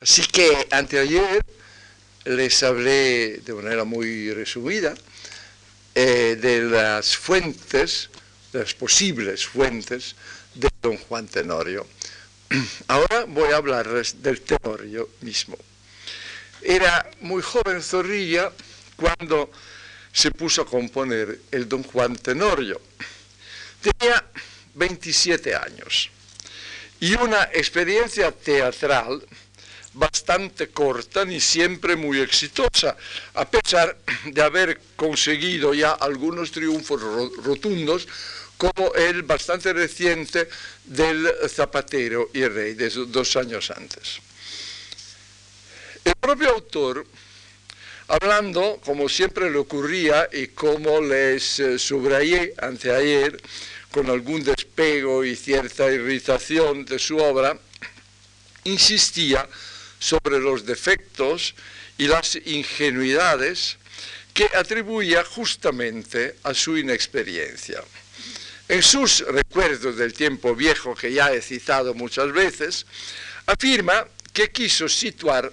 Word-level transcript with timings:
Así 0.00 0.26
que 0.26 0.68
anteayer 0.72 1.40
les 2.26 2.62
hablé 2.62 3.38
de 3.38 3.54
manera 3.54 3.84
muy 3.84 4.30
resumida 4.34 4.94
eh, 5.94 6.36
de 6.38 6.60
las 6.60 7.16
fuentes, 7.16 8.10
de 8.52 8.60
las 8.60 8.74
posibles 8.74 9.46
fuentes 9.46 10.14
de 10.54 10.68
don 10.82 10.98
Juan 10.98 11.26
Tenorio. 11.28 11.86
Ahora 12.88 13.24
voy 13.26 13.50
a 13.52 13.56
hablarles 13.56 14.22
del 14.22 14.42
Tenorio 14.42 15.08
mismo. 15.22 15.56
Era 16.60 17.10
muy 17.22 17.40
joven 17.40 17.82
Zorrilla 17.82 18.52
cuando 18.96 19.50
se 20.12 20.30
puso 20.30 20.62
a 20.62 20.66
componer 20.66 21.40
el 21.50 21.66
don 21.66 21.82
Juan 21.82 22.16
Tenorio. 22.16 22.82
Tenía 23.80 24.22
27 24.74 25.56
años 25.56 26.10
y 27.00 27.14
una 27.14 27.44
experiencia 27.52 28.30
teatral 28.30 29.24
bastante 29.96 30.68
corta 30.68 31.24
ni 31.24 31.40
siempre 31.40 31.96
muy 31.96 32.20
exitosa, 32.20 32.96
a 33.34 33.48
pesar 33.48 33.96
de 34.26 34.42
haber 34.42 34.78
conseguido 34.94 35.72
ya 35.72 35.92
algunos 35.92 36.52
triunfos 36.52 37.00
rotundos, 37.42 38.06
como 38.58 38.94
el 38.94 39.22
bastante 39.22 39.72
reciente 39.72 40.48
del 40.84 41.28
Zapatero 41.48 42.30
y 42.32 42.46
Rey, 42.46 42.74
de 42.74 42.90
dos 43.08 43.36
años 43.36 43.70
antes. 43.70 44.20
El 46.04 46.14
propio 46.14 46.50
autor, 46.50 47.06
hablando, 48.08 48.80
como 48.84 49.08
siempre 49.08 49.50
le 49.50 49.58
ocurría 49.58 50.28
y 50.32 50.48
como 50.48 51.00
les 51.00 51.58
eh, 51.58 51.78
subrayé 51.78 52.54
anteayer, 52.58 53.40
con 53.90 54.10
algún 54.10 54.44
despego 54.44 55.24
y 55.24 55.36
cierta 55.36 55.90
irritación 55.90 56.84
de 56.84 56.98
su 56.98 57.16
obra, 57.16 57.58
insistía 58.64 59.48
sobre 59.98 60.38
los 60.40 60.66
defectos 60.66 61.54
y 61.98 62.06
las 62.08 62.36
ingenuidades 62.44 63.78
que 64.34 64.50
atribuía 64.54 65.24
justamente 65.24 66.36
a 66.42 66.52
su 66.52 66.76
inexperiencia. 66.76 67.82
En 68.68 68.82
sus 68.82 69.20
recuerdos 69.20 69.96
del 69.96 70.12
tiempo 70.12 70.54
viejo 70.54 70.94
que 70.94 71.12
ya 71.12 71.32
he 71.32 71.40
citado 71.40 71.94
muchas 71.94 72.32
veces, 72.32 72.84
afirma 73.46 74.06
que 74.32 74.50
quiso 74.50 74.88
situar 74.88 75.52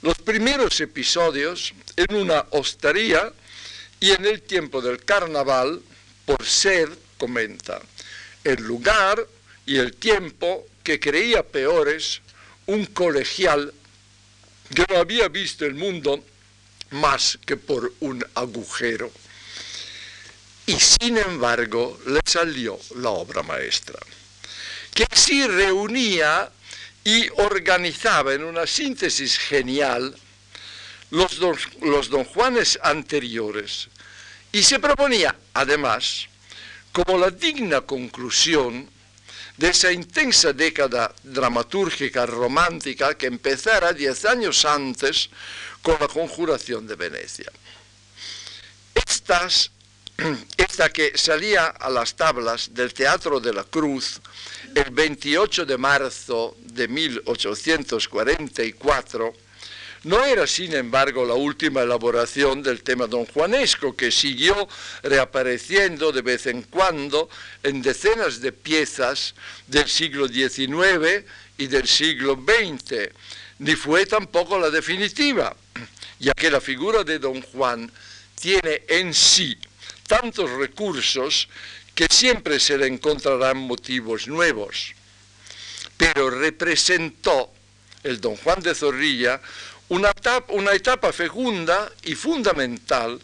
los 0.00 0.16
primeros 0.18 0.80
episodios 0.80 1.74
en 1.96 2.14
una 2.14 2.46
hostería 2.50 3.32
y 4.00 4.12
en 4.12 4.24
el 4.24 4.42
tiempo 4.42 4.80
del 4.80 5.04
carnaval 5.04 5.82
por 6.24 6.44
ser, 6.44 6.88
comenta, 7.18 7.80
el 8.44 8.62
lugar 8.62 9.26
y 9.66 9.76
el 9.76 9.94
tiempo 9.94 10.66
que 10.84 11.00
creía 11.00 11.42
peores 11.42 12.22
un 12.66 12.86
colegial 12.86 13.72
que 14.74 14.84
no 14.88 14.98
había 14.98 15.28
visto 15.28 15.64
el 15.64 15.74
mundo 15.74 16.24
más 16.90 17.38
que 17.44 17.56
por 17.56 17.92
un 18.00 18.24
agujero. 18.34 19.10
Y 20.66 20.78
sin 20.78 21.16
embargo 21.18 21.98
le 22.06 22.20
salió 22.24 22.78
la 22.96 23.10
obra 23.10 23.42
maestra, 23.42 23.98
que 24.92 25.06
sí 25.14 25.46
reunía 25.46 26.50
y 27.04 27.28
organizaba 27.36 28.34
en 28.34 28.42
una 28.42 28.66
síntesis 28.66 29.38
genial 29.38 30.16
los 31.10 31.38
don, 31.38 31.56
los 31.82 32.08
don 32.08 32.24
Juanes 32.24 32.78
anteriores 32.82 33.88
y 34.56 34.62
se 34.62 34.78
proponía, 34.78 35.36
además, 35.52 36.28
como 36.90 37.18
la 37.18 37.30
digna 37.30 37.82
conclusión 37.82 38.88
de 39.56 39.68
esa 39.68 39.92
intensa 39.92 40.52
década 40.52 41.14
dramatúrgica 41.22 42.26
romántica 42.26 43.16
que 43.16 43.26
empezara 43.26 43.92
diez 43.92 44.24
años 44.24 44.64
antes 44.64 45.30
con 45.82 45.96
la 46.00 46.08
conjuración 46.08 46.84
de 46.86 46.96
Venecia. 46.96 47.52
Estas, 48.94 49.70
esta 50.56 50.90
que 50.90 51.16
salía 51.16 51.66
a 51.66 51.88
las 51.88 52.16
tablas 52.16 52.74
del 52.74 52.92
Teatro 52.92 53.38
de 53.40 53.54
la 53.54 53.64
Cruz 53.64 54.20
el 54.74 54.90
28 54.90 55.64
de 55.64 55.78
marzo 55.78 56.56
de 56.60 56.88
1844, 56.88 59.45
no 60.06 60.24
era, 60.24 60.46
sin 60.46 60.72
embargo, 60.72 61.24
la 61.24 61.34
última 61.34 61.82
elaboración 61.82 62.62
del 62.62 62.84
tema 62.84 63.08
don 63.08 63.26
Juanesco, 63.26 63.96
que 63.96 64.12
siguió 64.12 64.68
reapareciendo 65.02 66.12
de 66.12 66.22
vez 66.22 66.46
en 66.46 66.62
cuando 66.62 67.28
en 67.64 67.82
decenas 67.82 68.40
de 68.40 68.52
piezas 68.52 69.34
del 69.66 69.88
siglo 69.88 70.28
XIX 70.28 71.24
y 71.58 71.66
del 71.66 71.88
siglo 71.88 72.34
XX, 72.36 73.10
ni 73.58 73.74
fue 73.74 74.06
tampoco 74.06 74.60
la 74.60 74.70
definitiva, 74.70 75.56
ya 76.20 76.32
que 76.34 76.52
la 76.52 76.60
figura 76.60 77.02
de 77.02 77.18
don 77.18 77.42
Juan 77.42 77.90
tiene 78.40 78.82
en 78.86 79.12
sí 79.12 79.58
tantos 80.06 80.48
recursos 80.52 81.48
que 81.96 82.06
siempre 82.08 82.60
se 82.60 82.78
le 82.78 82.86
encontrarán 82.86 83.56
motivos 83.56 84.28
nuevos. 84.28 84.94
Pero 85.96 86.30
representó 86.30 87.52
el 88.04 88.20
don 88.20 88.36
Juan 88.36 88.60
de 88.60 88.72
Zorrilla 88.72 89.40
una 89.88 90.72
etapa, 90.72 91.12
fecunda 91.12 91.90
y 92.02 92.14
fundamental 92.14 93.20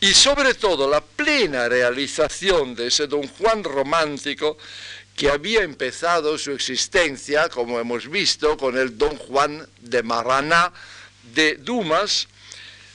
y 0.00 0.14
sobre 0.14 0.54
todo 0.54 0.88
la 0.88 1.02
plena 1.02 1.68
realización 1.68 2.74
de 2.74 2.86
ese 2.86 3.06
don 3.06 3.28
Juan 3.28 3.62
romántico 3.62 4.56
que 5.14 5.28
había 5.28 5.62
empezado 5.62 6.38
su 6.38 6.52
existencia, 6.52 7.50
como 7.50 7.78
hemos 7.78 8.08
visto, 8.08 8.56
con 8.56 8.78
el 8.78 8.96
don 8.96 9.16
Juan 9.16 9.68
de 9.80 10.02
Maraná 10.02 10.72
de 11.34 11.56
Dumas, 11.56 12.26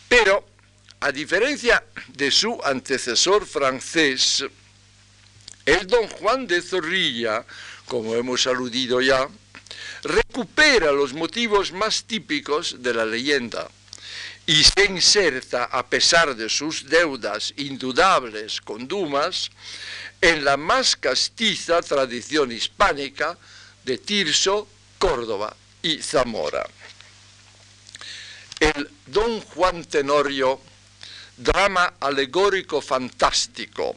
pero 0.09 0.43
a 1.01 1.11
diferencia 1.11 1.83
de 2.07 2.31
su 2.31 2.59
antecesor 2.63 3.45
francés, 3.45 4.43
el 5.65 5.85
don 5.85 6.07
Juan 6.07 6.47
de 6.47 6.63
Zorrilla, 6.63 7.45
como 7.85 8.15
hemos 8.15 8.47
aludido 8.47 9.01
ya, 9.01 9.27
recupera 10.03 10.91
los 10.91 11.13
motivos 11.13 11.71
más 11.71 12.03
típicos 12.03 12.81
de 12.81 12.93
la 12.93 13.05
leyenda 13.05 13.67
y 14.45 14.63
se 14.63 14.85
inserta, 14.85 15.65
a 15.65 15.85
pesar 15.87 16.35
de 16.35 16.49
sus 16.49 16.87
deudas 16.87 17.53
indudables 17.57 18.61
con 18.61 18.87
Dumas, 18.87 19.49
en 20.21 20.45
la 20.45 20.55
más 20.55 20.95
castiza 20.95 21.81
tradición 21.81 22.51
hispánica 22.51 23.37
de 23.83 23.97
Tirso, 23.97 24.67
Córdoba 24.99 25.55
y 25.81 26.01
Zamora. 26.01 26.65
El 28.59 28.89
Don 29.07 29.41
Juan 29.41 29.83
Tenorio, 29.85 30.61
drama 31.37 31.95
alegórico 31.99 32.81
fantástico, 32.81 33.95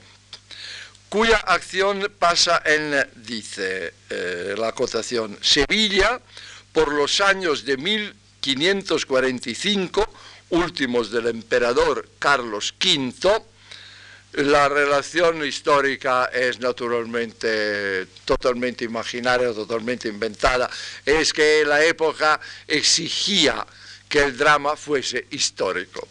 cuya 1.09 1.37
acción 1.39 2.13
pasa 2.19 2.63
en, 2.65 3.09
dice 3.17 3.95
eh, 4.11 4.55
la 4.57 4.69
acotación, 4.69 5.37
Sevilla 5.41 6.21
por 6.73 6.93
los 6.93 7.21
años 7.21 7.65
de 7.65 7.77
1545, 7.77 10.09
últimos 10.51 11.11
del 11.11 11.27
emperador 11.27 12.09
Carlos 12.19 12.75
V, 12.81 13.43
la 14.33 14.69
relación 14.69 15.45
histórica 15.45 16.27
es 16.27 16.61
naturalmente 16.61 18.07
totalmente 18.25 18.85
imaginaria, 18.85 19.53
totalmente 19.53 20.09
inventada. 20.09 20.71
Es 21.05 21.33
que 21.33 21.65
la 21.67 21.85
época 21.85 22.39
exigía 22.67 23.67
que 24.09 24.23
el 24.23 24.37
drama 24.37 24.77
fuese 24.77 25.27
histórico. 25.31 26.07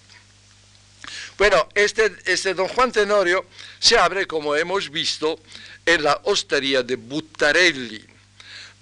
Bueno, 1.38 1.70
este, 1.76 2.16
este 2.26 2.56
don 2.56 2.68
Juan 2.68 2.92
Tenorio 2.92 3.46
se 3.80 3.98
abre, 3.98 4.26
como 4.26 4.56
hemos 4.56 4.90
visto, 4.90 5.40
en 5.88 6.04
la 6.04 6.20
hostería 6.26 6.84
de 6.84 6.98
Buttarelli, 6.98 8.06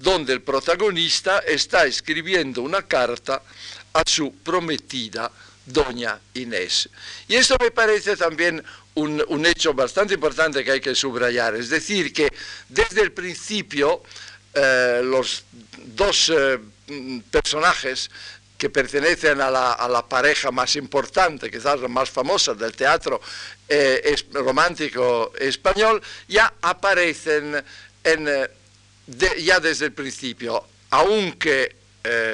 donde 0.01 0.33
el 0.33 0.41
protagonista 0.41 1.39
está 1.39 1.85
escribiendo 1.85 2.63
una 2.63 2.81
carta 2.81 3.43
a 3.93 4.03
su 4.05 4.33
prometida 4.33 5.31
doña 5.67 6.19
Inés. 6.33 6.89
Y 7.27 7.35
esto 7.35 7.57
me 7.61 7.69
parece 7.69 8.17
también 8.17 8.63
un, 8.95 9.45
hecho 9.45 9.75
bastante 9.75 10.15
importante 10.15 10.63
que 10.63 10.71
hay 10.71 10.81
que 10.81 10.95
subrayar, 10.95 11.55
es 11.55 11.69
decir, 11.69 12.11
que 12.11 12.27
desde 12.69 13.01
el 13.01 13.11
principio 13.11 14.01
eh, 14.55 15.01
los 15.03 15.43
dos 15.95 16.31
eh, 16.35 16.59
personajes 17.29 18.09
que 18.57 18.69
pertenecen 18.69 19.41
a 19.41 19.49
la, 19.49 20.05
pareja 20.07 20.51
más 20.51 20.75
importante, 20.75 21.51
quizás 21.51 21.79
la 21.79 21.87
más 21.87 22.09
famosa 22.09 22.53
del 22.53 22.73
teatro 22.73 23.21
eh, 23.67 24.15
romántico 24.31 25.33
español, 25.37 26.01
ya 26.27 26.53
aparecen 26.61 27.63
en, 28.03 28.49
ya 29.39 29.59
desde 29.59 29.85
el 29.85 29.91
principio, 29.91 30.63
aunque 30.91 31.75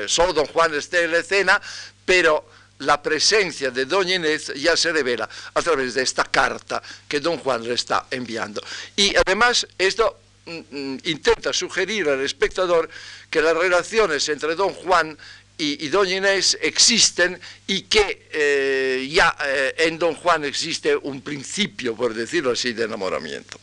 solo 0.06 0.33
don 0.33 0.45
Juan 0.47 0.75
esté 0.75 1.06
en 1.06 1.12
la 1.12 1.19
escena, 1.19 1.62
pero 2.06 2.45
la 2.81 3.01
presencia 3.01 3.71
de 3.71 3.85
Doña 3.85 4.15
Inés 4.15 4.51
ya 4.56 4.75
se 4.75 4.91
revela 4.91 5.29
a 5.53 5.62
través 5.62 5.94
de 5.94 6.01
esta 6.01 6.25
carta 6.25 6.81
que 7.07 7.19
don 7.19 7.38
Juan 7.38 7.63
le 7.63 7.73
está 7.73 8.07
enviando. 8.09 8.62
Y 8.95 9.15
además 9.15 9.68
esto 9.77 10.18
mm, 10.45 10.59
mm, 10.71 10.97
intenta 11.06 11.53
sugerir 11.53 12.09
al 12.09 12.21
espectador 12.21 12.89
que 13.29 13.41
las 13.41 13.56
relaciones 13.56 14.27
entre 14.29 14.56
don 14.56 14.73
Juan 14.73 15.18
y, 15.57 15.88
Doña 15.89 16.18
Inés 16.18 16.57
existen 16.62 17.39
y 17.68 17.83
que 17.83 18.27
eh, 18.31 19.07
ya 19.12 19.36
eh, 19.45 19.75
en 19.77 20.00
Don 20.00 20.15
Juan 20.15 20.44
existe 20.45 20.95
un 20.95 21.21
principio, 21.21 21.95
por 21.95 22.13
decirlo 22.13 22.51
así, 22.51 22.74
de 22.74 22.86
enamoramiento. 22.86 23.59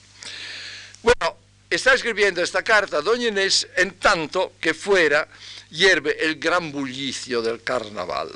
Bueno, 1.03 1.37
está 1.69 1.95
escribiendo 1.95 2.43
esta 2.43 2.63
carta 2.63 3.03
Doña 3.03 3.29
Inés 3.29 3.67
en 3.77 3.93
tanto 3.93 4.53
que 4.61 4.75
fuera 4.75 5.29
hierve 5.71 6.25
el 6.25 6.37
gran 6.37 6.71
bullicio 6.71 7.43
del 7.43 7.63
carnaval. 7.63 8.31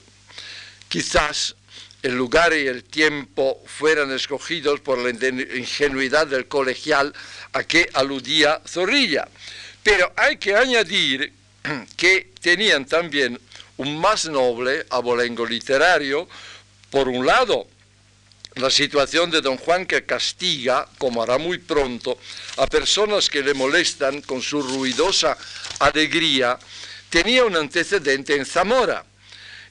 Quizás 0.88 1.54
el 2.02 2.16
lugar 2.16 2.52
y 2.52 2.66
el 2.66 2.82
tiempo 2.82 3.62
fueran 3.64 4.10
escogidos 4.10 4.80
por 4.80 4.98
la 4.98 5.10
ingenuidad 5.10 6.26
del 6.26 6.48
colegial 6.48 7.14
a 7.52 7.62
que 7.62 7.88
aludía 7.94 8.60
Zorrilla. 8.66 9.28
Pero 9.82 10.12
hay 10.16 10.36
que 10.36 10.54
añadir 10.54 11.32
que 11.96 12.32
tenían 12.40 12.84
también 12.84 13.38
un 13.76 13.98
más 13.98 14.26
noble 14.26 14.86
abolengo 14.90 15.46
literario, 15.46 16.28
por 16.90 17.08
un 17.08 17.26
lado, 17.26 17.66
la 18.56 18.70
situación 18.70 19.30
de 19.30 19.40
don 19.40 19.56
Juan 19.56 19.86
que 19.86 20.04
castiga, 20.04 20.86
como 20.98 21.22
hará 21.22 21.38
muy 21.38 21.58
pronto, 21.58 22.18
a 22.58 22.66
personas 22.66 23.30
que 23.30 23.42
le 23.42 23.54
molestan 23.54 24.20
con 24.22 24.42
su 24.42 24.62
ruidosa 24.62 25.36
alegría, 25.78 26.58
tenía 27.08 27.44
un 27.44 27.56
antecedente 27.56 28.36
en 28.36 28.44
Zamora. 28.44 29.04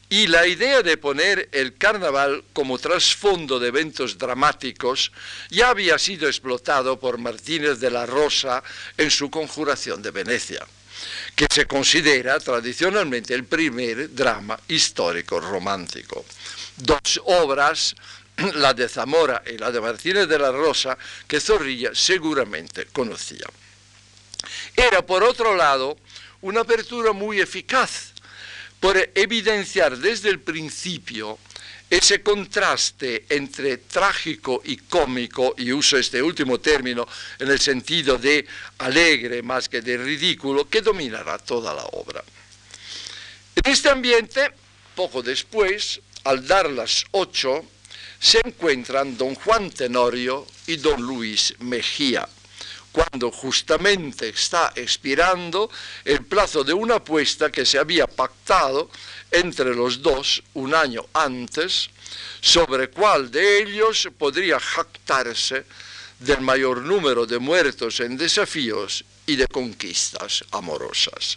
Y 0.10 0.28
la 0.28 0.46
idea 0.46 0.82
de 0.82 0.98
poner 0.98 1.48
el 1.54 1.78
carnaval 1.78 2.44
como 2.52 2.78
trasfondo 2.78 3.60
de 3.60 3.70
eventos 3.70 4.18
dramáticos 4.18 5.12
ya 5.50 5.70
había 5.70 5.98
sido 5.98 6.28
explotado 6.28 7.00
por 7.00 7.18
Martínez 7.18 7.80
de 7.80 7.92
la 7.92 8.06
Rosa 8.06 8.62
en 8.98 9.10
su 9.10 9.30
Conjuración 9.32 10.02
de 10.02 10.12
Venecia 10.12 10.68
que 11.36 11.48
se 11.50 11.66
considera 11.66 12.40
tradicionalmente 12.40 13.34
el 13.34 13.46
primer 13.46 14.14
drama 14.14 14.60
histórico 14.68 15.40
romántico. 15.40 16.26
Dos 16.78 17.22
obras, 17.26 17.96
la 18.56 18.74
de 18.74 18.88
Zamora 18.90 19.44
y 19.46 19.58
la 19.58 19.72
de 19.72 19.82
Martínez 19.82 20.28
de 20.28 20.40
la 20.40 20.52
Rosa, 20.52 20.98
que 21.28 21.40
Zorrilla 21.40 21.92
seguramente 21.94 22.88
conocía. 22.92 23.48
Era, 24.76 25.06
por 25.06 25.24
otro 25.24 25.56
lado, 25.56 25.98
una 26.42 26.62
apertura 26.62 27.12
muy 27.12 27.40
eficaz 27.40 28.14
por 28.80 28.98
evidenciar 29.14 29.98
desde 29.98 30.30
el 30.30 30.40
principio 30.40 31.38
ese 31.92 32.24
contraste 32.24 33.26
entre 33.28 33.78
trágico 33.80 34.62
y 34.64 34.78
cómico, 34.78 35.54
y 35.58 35.74
uso 35.74 35.98
este 35.98 36.22
último 36.22 36.58
término 36.58 37.06
en 37.38 37.52
el 37.52 37.60
sentido 37.60 38.18
de 38.18 38.48
alegre 38.78 39.44
más 39.44 39.68
que 39.68 39.82
de 39.82 39.98
ridículo, 39.98 40.70
que 40.70 40.82
dominará 40.82 41.38
toda 41.38 41.74
la 41.74 41.84
obra. 41.92 42.24
En 43.58 43.70
este 43.70 43.90
ambiente, 43.90 44.54
poco 44.96 45.22
después, 45.22 46.00
al 46.24 46.48
dar 46.48 46.70
las 46.70 47.04
ocho, 47.12 47.66
se 48.18 48.40
encuentran 48.46 49.18
don 49.18 49.36
Juan 49.36 49.70
Tenorio 49.70 50.48
y 50.68 50.78
don 50.78 51.02
Luis 51.02 51.54
Mejía, 51.60 52.26
cuando 52.94 53.32
justamente 53.32 54.30
está 54.30 54.72
expirando 54.76 55.70
el 56.06 56.24
plazo 56.26 56.64
de 56.64 56.72
una 56.72 56.96
apuesta 56.96 57.52
que 57.52 57.66
se 57.66 57.78
había 57.78 58.08
pactado 58.08 58.90
entre 59.32 59.74
los 59.74 60.02
dos 60.02 60.44
un 60.54 60.76
año 60.76 61.06
antes 61.14 61.90
sobre 62.42 62.90
cuál 62.90 63.32
de 63.32 63.64
ellos 63.64 64.10
podría 64.18 64.60
jactarse 64.60 65.66
del 66.20 66.42
mayor 66.42 66.82
número 66.82 67.26
de 67.26 67.40
muertos 67.40 68.00
en 68.02 68.18
desafíos 68.18 69.04
y 69.26 69.36
de 69.36 69.48
conquistas 69.48 70.44
amorosas. 70.52 71.36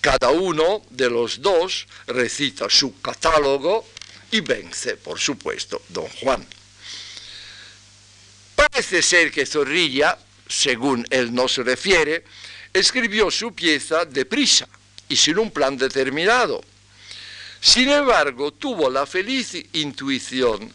Cada 0.00 0.30
uno 0.30 0.82
de 0.90 1.10
los 1.10 1.42
dos 1.42 1.86
recita 2.06 2.70
su 2.70 3.00
catálogo 3.00 3.86
y 4.30 4.40
vence, 4.40 4.96
por 4.96 5.18
supuesto, 5.18 5.82
don 5.88 6.08
Juan. 6.08 6.46
Parece 8.54 9.02
ser 9.02 9.30
que 9.30 9.44
Zorrilla, 9.44 10.16
según 10.48 11.06
él 11.10 11.34
nos 11.34 11.56
refiere, 11.58 12.24
escribió 12.72 13.30
su 13.30 13.54
pieza 13.54 14.04
deprisa 14.04 14.68
y 15.08 15.16
sin 15.16 15.38
un 15.38 15.50
plan 15.50 15.76
determinado, 15.76 16.62
sin 17.60 17.88
embargo, 17.90 18.52
tuvo 18.52 18.88
la 18.88 19.06
feliz 19.06 19.54
intuición 19.74 20.72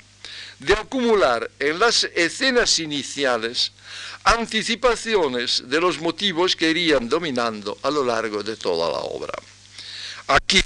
de 0.60 0.74
acumular 0.74 1.50
en 1.60 1.80
las 1.80 2.04
escenas 2.16 2.80
iniciales 2.80 3.72
anticipaciones 4.24 5.64
de 5.68 5.80
los 5.80 6.00
motivos 6.00 6.56
que 6.56 6.72
irían 6.72 7.08
dominando 7.08 7.78
a 7.84 7.92
lo 7.92 8.04
largo 8.04 8.42
de 8.42 8.56
toda 8.56 8.92
la 8.92 9.00
obra. 9.00 9.34
Aquí, 10.28 10.62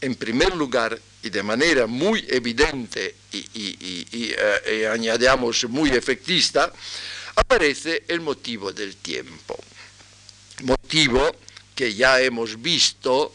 en 0.00 0.14
primer 0.14 0.54
lugar, 0.54 0.98
y 1.22 1.30
de 1.30 1.42
manera 1.42 1.86
muy 1.86 2.24
evidente 2.28 3.14
y, 3.32 3.38
y 3.54 4.34
eh, 4.36 4.88
añadamos 4.92 5.64
muy 5.68 5.90
efectista, 5.90 6.72
aparece 7.34 8.04
el 8.08 8.20
motivo 8.20 8.72
del 8.72 8.96
tiempo. 8.96 9.58
Motivo 10.62 11.34
que 11.74 11.94
ya 11.94 12.20
hemos 12.20 12.60
visto 12.60 13.34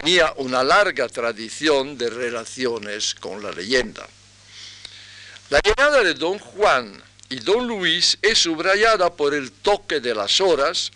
tenía 0.00 0.32
una 0.38 0.64
larga 0.64 1.06
tradición 1.06 1.98
de 1.98 2.08
relaciones 2.08 3.14
con 3.14 3.42
la 3.42 3.52
leyenda. 3.52 4.08
La 5.50 5.60
llegada 5.60 6.02
de 6.02 6.14
don 6.14 6.38
Juan 6.38 7.02
y 7.28 7.40
don 7.40 7.66
Luis 7.68 8.16
es 8.22 8.38
subrayada 8.38 9.12
por 9.12 9.34
el 9.34 9.52
toque 9.52 10.00
de 10.00 10.14
las 10.14 10.40
horas 10.40 10.90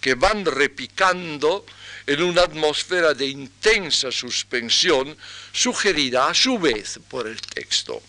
que 0.00 0.14
van 0.14 0.44
repicando 0.44 1.66
en 2.06 2.22
una 2.22 2.42
atmósfera 2.42 3.14
de 3.14 3.26
intensa 3.26 4.12
suspensión 4.12 5.16
sugerida 5.50 6.28
a 6.28 6.34
su 6.34 6.56
vez 6.56 7.00
por 7.08 7.26
el 7.26 7.40
texto. 7.40 8.00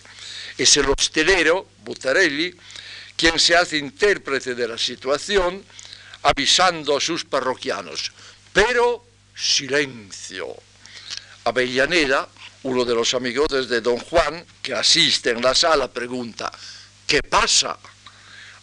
Es 0.55 0.77
el 0.77 0.87
hostelero, 0.87 1.67
Buttarelli, 1.83 2.53
quien 3.15 3.39
se 3.39 3.55
hace 3.55 3.77
intérprete 3.77 4.53
de 4.53 4.67
la 4.67 4.77
situación, 4.77 5.65
avisando 6.21 6.95
a 6.95 7.01
sus 7.01 7.25
parroquianos, 7.25 8.11
pero 8.53 9.06
silencio. 9.37 10.55
Avellaneda, 11.43 12.27
uno 12.63 12.83
de 12.83 12.95
los 12.95 13.13
amigotes 13.13 13.69
de 13.69 13.81
don 13.81 13.97
Juan, 13.97 14.45
que 14.61 14.73
asiste 14.73 15.29
en 15.29 15.41
la 15.41 15.53
sala, 15.53 15.87
pregunta, 15.87 16.51
¿qué 17.05 17.21
pasa? 17.21 17.77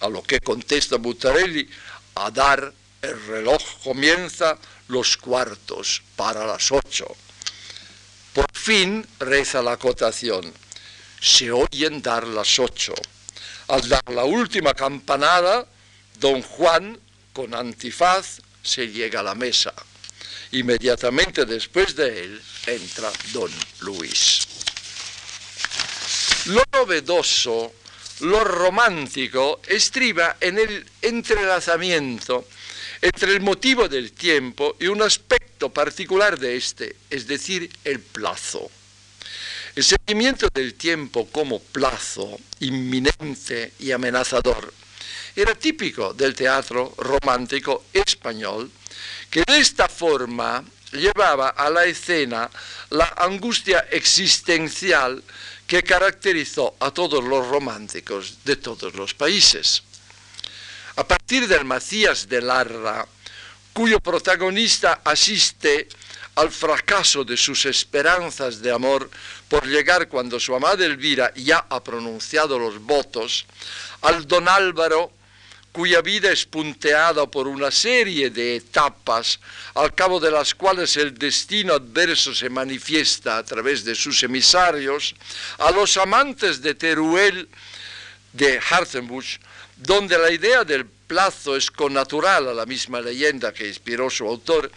A 0.01 0.09
lo 0.09 0.23
que 0.23 0.41
contesta 0.41 0.97
Buttarelli, 0.97 1.69
a 2.17 2.31
dar 2.31 2.73
el 3.01 3.27
reloj 3.27 3.63
comienza 3.83 4.59
los 4.89 5.17
cuartos 5.17 6.03
para 6.17 6.47
las 6.47 6.73
ocho. 6.73 7.07
Por 8.33 8.47
fin 8.53 9.07
reza 9.21 9.63
la 9.63 9.73
acotación, 9.73 10.53
se 11.21 11.53
oyen 11.53 12.03
dar 12.03 12.27
las 12.27 12.59
ocho. 12.59 12.95
Al 13.69 13.89
dar 13.89 14.03
la 14.09 14.25
última 14.25 14.75
campanada, 14.75 15.67
don 16.19 16.43
Juan, 16.43 16.99
con 17.33 17.55
antifaz, 17.55 18.41
se 18.63 18.89
llega 18.89 19.21
a 19.21 19.23
la 19.23 19.35
mesa. 19.35 19.73
Inmediatamente 20.55 21.45
después 21.47 21.97
de 21.97 22.23
él 22.23 22.43
entra 22.69 23.11
don 23.33 23.51
Luis. 23.81 24.47
Lo 26.47 26.63
novedoso, 26.73 27.75
lo 28.21 28.45
romántico, 28.45 29.61
estriba 29.67 30.37
en 30.41 30.61
el 30.61 30.87
entrelazamiento 31.03 32.47
entre 33.03 33.33
el 33.33 33.41
motivo 33.41 33.89
del 33.89 34.13
tiempo 34.13 34.77
y 34.79 34.87
un 34.87 35.03
aspecto 35.03 35.71
particular 35.71 36.39
de 36.39 36.57
este, 36.57 36.95
es 37.11 37.27
decir, 37.27 37.69
el 37.83 37.99
plazo. 37.99 38.71
El 39.75 39.83
sentimiento 39.83 40.49
del 40.55 40.75
tiempo 40.75 41.27
como 41.33 41.59
plazo 41.59 42.39
inminente 42.61 43.73
y 43.81 43.91
amenazador 43.91 44.73
era 45.35 45.57
típico 45.57 46.15
del 46.15 46.33
teatro 46.33 46.95
romántico 46.97 47.87
español 47.93 48.71
que 49.31 49.43
de 49.47 49.59
esta 49.59 49.89
forma 49.89 50.65
llevaba 50.93 51.49
a 51.51 51.71
la 51.71 51.85
escena 51.85 52.51
la 52.91 53.15
angustia 53.17 53.87
existencial 53.91 55.23
que 55.67 55.83
caracterizó 55.83 56.77
a 56.81 56.91
todos 56.91 57.25
los 57.25 57.47
románticos 57.49 58.39
de 58.45 58.57
todos 58.57 58.95
los 58.95 59.15
países. 59.15 59.83
A 60.97 61.07
partir 61.07 61.49
del 61.49 61.65
Macías 61.65 62.29
de 62.29 62.41
Larra, 62.41 63.07
cuyo 63.73 63.99
protagonista 63.99 65.01
asiste 65.05 65.89
al 66.37 66.51
fracaso 66.51 67.25
de 67.25 67.37
sus 67.37 67.65
esperanzas 67.67 68.61
de 68.61 68.71
amor 68.71 69.11
por 69.49 69.67
llegar 69.67 70.09
cuando 70.09 70.39
su 70.39 70.55
amada 70.55 70.85
Elvira 70.85 71.33
ya 71.35 71.67
ha 71.69 71.83
pronunciado 71.83 72.59
los 72.59 72.81
votos, 72.81 73.47
al 74.03 74.27
don 74.27 74.49
Álvaro, 74.49 75.13
cuya 75.75 76.03
vida 76.03 76.31
es 76.31 76.47
punteada 76.47 77.27
por 77.27 77.49
una 77.49 77.73
serie 77.73 78.31
de 78.31 78.55
etapas, 78.55 79.41
al 79.75 79.93
cabo 79.93 80.21
de 80.21 80.31
las 80.31 80.55
cuales 80.55 80.97
el 80.97 81.19
destino 81.19 81.75
adverso 81.75 82.33
se 82.33 82.49
manifiesta 82.49 83.39
a 83.39 83.43
través 83.43 83.85
de 83.85 83.97
sus 83.97 84.23
emisarios, 84.23 85.17
a 85.59 85.73
los 85.73 85.97
amantes 85.97 86.63
de 86.63 86.77
Teruel 86.77 87.49
de 88.33 88.61
Hartenbusch, 88.71 89.41
donde 89.77 90.17
la 90.17 90.31
idea 90.31 90.63
del 90.63 90.87
plazo 90.87 91.57
es 91.57 91.73
connatural 91.73 92.47
a 92.47 92.55
la 92.55 92.67
misma 92.67 93.01
leyenda 93.01 93.53
que 93.53 93.67
inspiró 93.67 94.09
su 94.11 94.29
autor, 94.29 94.71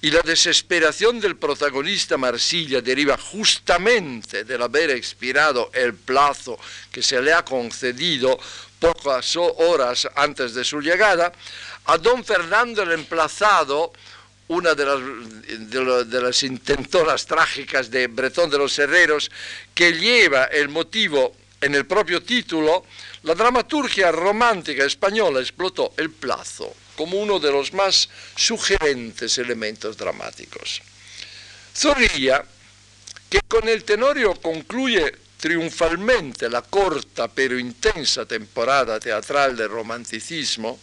y 0.00 0.10
la 0.12 0.20
desesperación 0.20 1.18
del 1.18 1.36
protagonista 1.36 2.16
Marsilla 2.16 2.80
deriva 2.80 3.16
justamente 3.18 4.44
del 4.44 4.62
haber 4.62 4.90
expirado 4.90 5.70
el 5.72 5.94
plazo 5.94 6.56
que 6.92 7.02
se 7.02 7.20
le 7.20 7.32
ha 7.32 7.44
concedido 7.44 8.38
pocas 8.78 9.36
horas 9.36 10.08
antes 10.14 10.54
de 10.54 10.64
su 10.64 10.80
llegada, 10.80 11.32
a 11.86 11.98
don 11.98 12.24
Fernando 12.24 12.82
el 12.82 12.92
emplazado, 12.92 13.92
una 14.48 14.74
de 14.74 14.84
las, 14.84 16.08
de, 16.08 16.20
las 16.20 16.42
intentoras 16.42 17.26
trágicas 17.26 17.90
de 17.90 18.06
Bretón 18.06 18.50
de 18.50 18.58
los 18.58 18.78
Herreros, 18.78 19.30
que 19.74 19.92
lleva 19.92 20.44
el 20.44 20.68
motivo 20.68 21.34
en 21.60 21.74
el 21.74 21.86
propio 21.86 22.22
título, 22.22 22.84
la 23.22 23.34
dramaturgia 23.34 24.12
romántica 24.12 24.84
española 24.84 25.40
explotó 25.40 25.94
el 25.96 26.10
plazo 26.10 26.72
como 26.96 27.18
uno 27.18 27.38
de 27.38 27.52
los 27.52 27.72
más 27.72 28.08
sugerentes 28.34 29.38
elementos 29.38 29.96
dramáticos. 29.96 30.80
Zorrilla, 31.74 32.44
que 33.28 33.40
con 33.46 33.68
el 33.68 33.84
Tenorio 33.84 34.34
concluye 34.34 35.25
triunfalmente 35.46 36.50
la 36.50 36.62
corta 36.62 37.28
pero 37.28 37.56
intensa 37.56 38.26
temporada 38.26 38.98
teatral 38.98 39.56
del 39.56 39.68
romanticismo, 39.68 40.80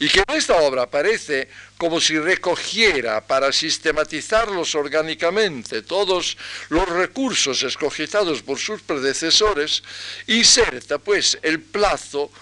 y 0.00 0.08
que 0.08 0.18
en 0.26 0.34
esta 0.34 0.56
obra 0.56 0.90
parece 0.90 1.48
como 1.78 2.00
si 2.00 2.18
recogiera 2.18 3.24
para 3.24 3.52
sistematizarlos 3.52 4.74
orgánicamente 4.74 5.82
todos 5.82 6.36
los 6.70 6.88
recursos 6.88 7.62
escogitados 7.62 8.42
por 8.42 8.58
sus 8.58 8.82
predecesores, 8.82 9.84
inserta 10.26 10.98
pues 10.98 11.38
el 11.40 11.60
plazo 11.60 12.32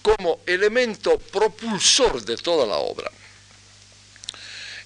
como 0.00 0.40
elemento 0.46 1.18
propulsor 1.18 2.24
de 2.24 2.38
toda 2.38 2.66
la 2.66 2.76
obra. 2.76 3.10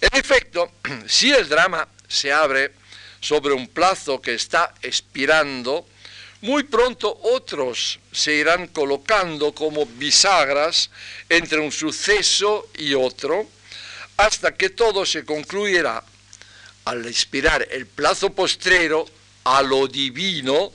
En 0.00 0.18
efecto, 0.18 0.72
si 1.06 1.30
el 1.30 1.48
drama 1.48 1.86
se 2.08 2.32
abre 2.32 2.72
sobre 3.20 3.54
un 3.54 3.68
plazo 3.68 4.20
que 4.20 4.34
está 4.34 4.74
expirando, 4.82 5.86
muy 6.42 6.64
pronto 6.64 7.18
otros 7.22 7.98
se 8.12 8.34
irán 8.34 8.68
colocando 8.68 9.52
como 9.52 9.86
bisagras 9.86 10.90
entre 11.28 11.60
un 11.60 11.72
suceso 11.72 12.68
y 12.78 12.94
otro, 12.94 13.48
hasta 14.16 14.54
que 14.54 14.70
todo 14.70 15.04
se 15.04 15.24
concluirá 15.24 16.02
al 16.84 17.06
expirar 17.06 17.66
el 17.70 17.86
plazo 17.86 18.30
postrero 18.32 19.06
a 19.44 19.62
lo 19.62 19.86
divino, 19.86 20.72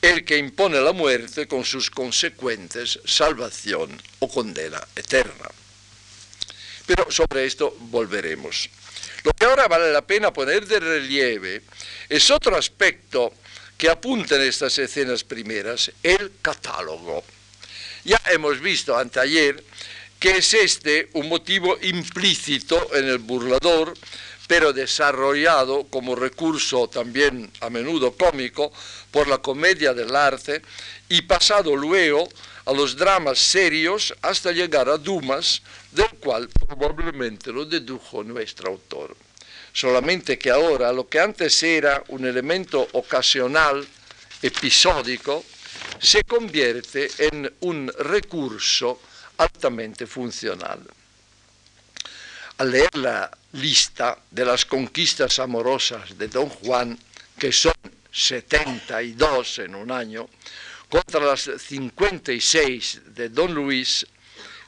el 0.00 0.24
que 0.24 0.38
impone 0.38 0.80
la 0.80 0.92
muerte 0.92 1.46
con 1.46 1.64
sus 1.64 1.90
consecuentes 1.90 2.98
salvación 3.04 4.00
o 4.20 4.28
condena 4.28 4.80
eterna. 4.96 5.50
Pero 6.86 7.10
sobre 7.10 7.44
esto 7.44 7.76
volveremos. 7.78 8.70
Lo 9.22 9.32
que 9.32 9.44
ahora 9.44 9.68
vale 9.68 9.92
la 9.92 10.06
pena 10.06 10.32
poner 10.32 10.66
de 10.66 10.80
relieve 10.80 11.62
es 12.08 12.30
otro 12.30 12.56
aspecto 12.56 13.34
que 13.80 13.88
apunta 13.88 14.36
en 14.36 14.42
estas 14.42 14.76
escenas 14.78 15.24
primeras, 15.24 15.90
el 16.02 16.32
catálogo. 16.42 17.24
Ya 18.04 18.20
hemos 18.26 18.60
visto 18.60 18.94
anteayer 18.94 19.64
que 20.18 20.36
es 20.36 20.52
este 20.52 21.08
un 21.14 21.30
motivo 21.30 21.78
implícito 21.80 22.94
en 22.94 23.08
el 23.08 23.16
burlador, 23.16 23.94
pero 24.46 24.74
desarrollado 24.74 25.84
como 25.84 26.14
recurso 26.14 26.88
también 26.88 27.50
a 27.62 27.70
menudo 27.70 28.12
cómico 28.12 28.70
por 29.10 29.28
la 29.28 29.38
comedia 29.38 29.94
del 29.94 30.14
arte 30.14 30.60
y 31.08 31.22
pasado 31.22 31.74
luego 31.74 32.28
a 32.66 32.74
los 32.74 32.96
dramas 32.96 33.38
serios 33.38 34.12
hasta 34.20 34.52
llegar 34.52 34.90
a 34.90 34.98
Dumas, 34.98 35.62
del 35.90 36.10
cual 36.20 36.50
probablemente 36.50 37.50
lo 37.50 37.64
dedujo 37.64 38.22
nuestro 38.24 38.72
autor. 38.72 39.16
Solamente 39.72 40.38
que 40.38 40.50
ahora 40.50 40.92
lo 40.92 41.08
que 41.08 41.20
antes 41.20 41.62
era 41.62 42.02
un 42.08 42.26
elemento 42.26 42.86
ocasional, 42.92 43.86
episódico, 44.42 45.44
se 45.98 46.24
convierte 46.24 47.10
en 47.18 47.52
un 47.60 47.92
recurso 47.98 49.00
altamente 49.38 50.06
funcional. 50.06 50.80
Al 52.58 52.70
leer 52.70 52.96
la 52.96 53.30
lista 53.52 54.18
de 54.30 54.44
las 54.44 54.64
conquistas 54.64 55.38
amorosas 55.38 56.16
de 56.16 56.28
Don 56.28 56.48
Juan, 56.48 56.98
que 57.38 57.52
son 57.52 57.72
72 58.12 59.60
en 59.60 59.74
un 59.74 59.90
año, 59.90 60.28
contra 60.88 61.20
las 61.20 61.48
56 61.58 63.14
de 63.14 63.28
Don 63.28 63.54
Luis, 63.54 64.06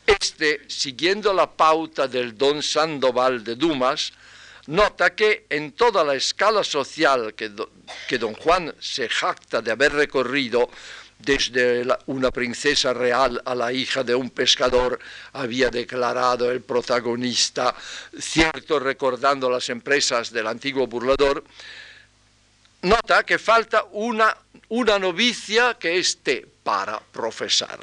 este, 0.06 0.62
siguiendo 0.68 1.32
la 1.32 1.50
pauta 1.50 2.08
del 2.08 2.36
Don 2.36 2.62
Sandoval 2.62 3.44
de 3.44 3.56
Dumas, 3.56 4.12
nota 4.66 5.14
que 5.14 5.46
en 5.50 5.72
toda 5.72 6.04
la 6.04 6.14
escala 6.14 6.62
social 6.62 7.34
que, 7.34 7.50
que 8.08 8.18
Don 8.18 8.34
Juan 8.34 8.74
se 8.80 9.08
jacta 9.08 9.60
de 9.60 9.70
haber 9.70 9.92
recorrido, 9.92 10.70
desde 11.22 11.86
una 12.06 12.30
princesa 12.30 12.92
real 12.92 13.40
a 13.44 13.54
la 13.54 13.72
hija 13.72 14.02
de 14.02 14.14
un 14.14 14.30
pescador, 14.30 14.98
había 15.32 15.70
declarado 15.70 16.50
el 16.50 16.62
protagonista, 16.62 17.74
cierto 18.18 18.80
recordando 18.80 19.48
las 19.48 19.68
empresas 19.68 20.32
del 20.32 20.48
antiguo 20.48 20.86
burlador, 20.86 21.44
nota 22.82 23.22
que 23.22 23.38
falta 23.38 23.84
una, 23.92 24.36
una 24.68 24.98
novicia 24.98 25.74
que 25.78 25.98
esté 25.98 26.46
para 26.64 26.98
profesar. 26.98 27.78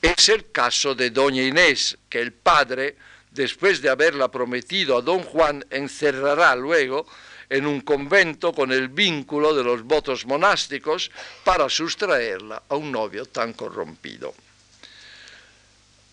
Es 0.00 0.28
el 0.28 0.52
caso 0.52 0.94
de 0.94 1.10
doña 1.10 1.42
Inés, 1.42 1.98
que 2.08 2.20
el 2.20 2.32
padre, 2.32 2.96
después 3.34 3.82
de 3.82 3.90
haberla 3.90 4.30
prometido 4.30 4.96
a 4.96 5.02
don 5.02 5.22
Juan, 5.22 5.64
encerrará 5.70 6.54
luego 6.54 7.06
en 7.50 7.66
un 7.66 7.82
convento 7.82 8.52
con 8.52 8.72
el 8.72 8.88
vínculo 8.88 9.54
de 9.54 9.64
los 9.64 9.82
votos 9.82 10.24
monásticos 10.24 11.10
para 11.42 11.68
sustraerla 11.68 12.62
a 12.68 12.76
un 12.76 12.90
novio 12.90 13.26
tan 13.26 13.52
corrompido. 13.52 14.34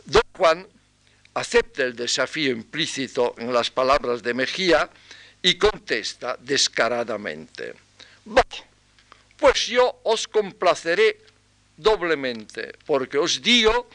Don 0.06 0.22
Juan 0.36 0.68
acepta 1.36 1.84
el 1.84 1.96
desafío 1.96 2.52
implícito 2.52 3.36
en 3.38 3.54
las 3.54 3.70
palabras 3.70 4.22
de 4.22 4.34
Mejía 4.34 4.90
y 5.42 5.56
contesta 5.56 6.38
descaradamente, 6.40 7.74
pues 9.38 9.68
yo 9.68 10.02
os 10.04 10.28
complaceré 10.28 11.18
doblemente, 11.78 12.74
porque 12.86 13.18
os 13.18 13.42
digo 13.42 13.90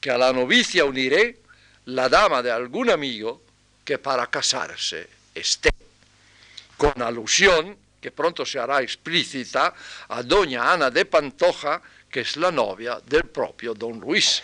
que 0.00 0.10
a 0.10 0.16
la 0.16 0.32
novicia 0.32 0.84
uniré 0.84 1.47
la 1.88 2.08
dama 2.08 2.42
de 2.42 2.50
algún 2.50 2.90
amigo 2.90 3.40
que 3.84 3.98
para 3.98 4.26
casarse 4.26 5.08
esté 5.34 5.70
con 6.76 7.00
alusión, 7.00 7.76
que 8.00 8.12
pronto 8.12 8.44
se 8.44 8.58
hará 8.58 8.82
explícita, 8.82 9.72
a 10.08 10.22
doña 10.22 10.70
Ana 10.72 10.90
de 10.90 11.06
Pantoja, 11.06 11.80
que 12.10 12.20
es 12.20 12.36
la 12.36 12.52
novia 12.52 13.00
del 13.06 13.24
propio 13.24 13.72
don 13.72 13.98
Luis. 14.00 14.42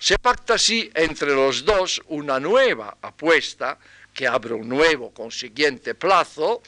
Se 0.00 0.18
pacta 0.18 0.54
así 0.54 0.90
entre 0.92 1.34
los 1.34 1.64
dos 1.64 2.02
una 2.08 2.40
nueva 2.40 2.98
apuesta 3.00 3.78
que 4.12 4.26
abre 4.26 4.54
un 4.54 4.68
nuevo 4.68 5.12
consiguiente 5.12 5.94
plazo, 5.94 6.62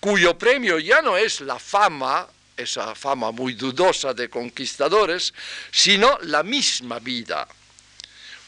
cuyo 0.00 0.36
premio 0.38 0.78
ya 0.78 1.02
no 1.02 1.16
es 1.16 1.42
la 1.42 1.58
fama, 1.58 2.26
esa 2.56 2.94
fama 2.94 3.32
muy 3.32 3.52
dudosa 3.52 4.14
de 4.14 4.30
conquistadores, 4.30 5.34
sino 5.70 6.18
la 6.22 6.42
misma 6.42 6.98
vida. 7.00 7.46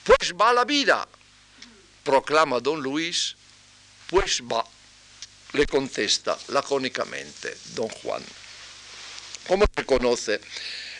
Pues 0.08 0.32
va 0.32 0.54
la 0.54 0.64
vida, 0.64 1.06
proclama 2.02 2.60
don 2.60 2.80
Luis, 2.80 3.36
pues 4.08 4.40
va 4.40 4.64
le 5.52 5.66
contesta 5.66 6.38
lacónicamente 6.48 7.54
don 7.74 7.90
Juan. 7.90 8.24
¿Cómo 9.46 9.66
se 9.76 9.84
conoce? 9.84 10.40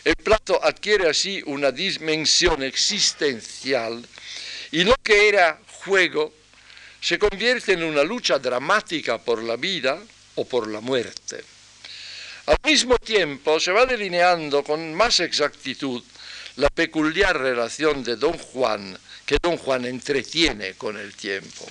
El 0.03 0.15
plato 0.15 0.63
adquiere 0.63 1.09
así 1.09 1.41
una 1.47 1.71
dimensión 1.71 2.61
existencial 2.61 4.07
y 4.71 4.83
lo 4.83 4.93
que 5.01 5.27
era 5.27 5.59
juego 5.85 6.31
se 7.01 7.17
convierte 7.17 7.73
en 7.73 7.85
una 7.85 8.03
lucha 8.03 8.37
dramática 8.37 9.17
por 9.17 9.41
la 9.41 9.55
vida 9.55 9.97
o 10.35 10.45
por 10.45 10.67
la 10.67 10.81
muerte. 10.81 11.43
Al 12.45 12.57
mismo 12.63 12.95
tiempo 12.99 13.59
se 13.59 13.71
va 13.71 13.87
delineando 13.87 14.63
con 14.63 14.93
más 14.93 15.19
exactitud 15.19 16.03
la 16.59 16.69
peculiar 16.69 17.39
relación 17.39 18.03
de 18.03 18.17
don 18.17 18.37
Juan 18.37 18.97
que 19.25 19.37
don 19.41 19.57
Juan 19.57 19.85
entretiene 19.85 20.73
con 20.73 20.97
el 20.97 21.13
tiempo. 21.13 21.65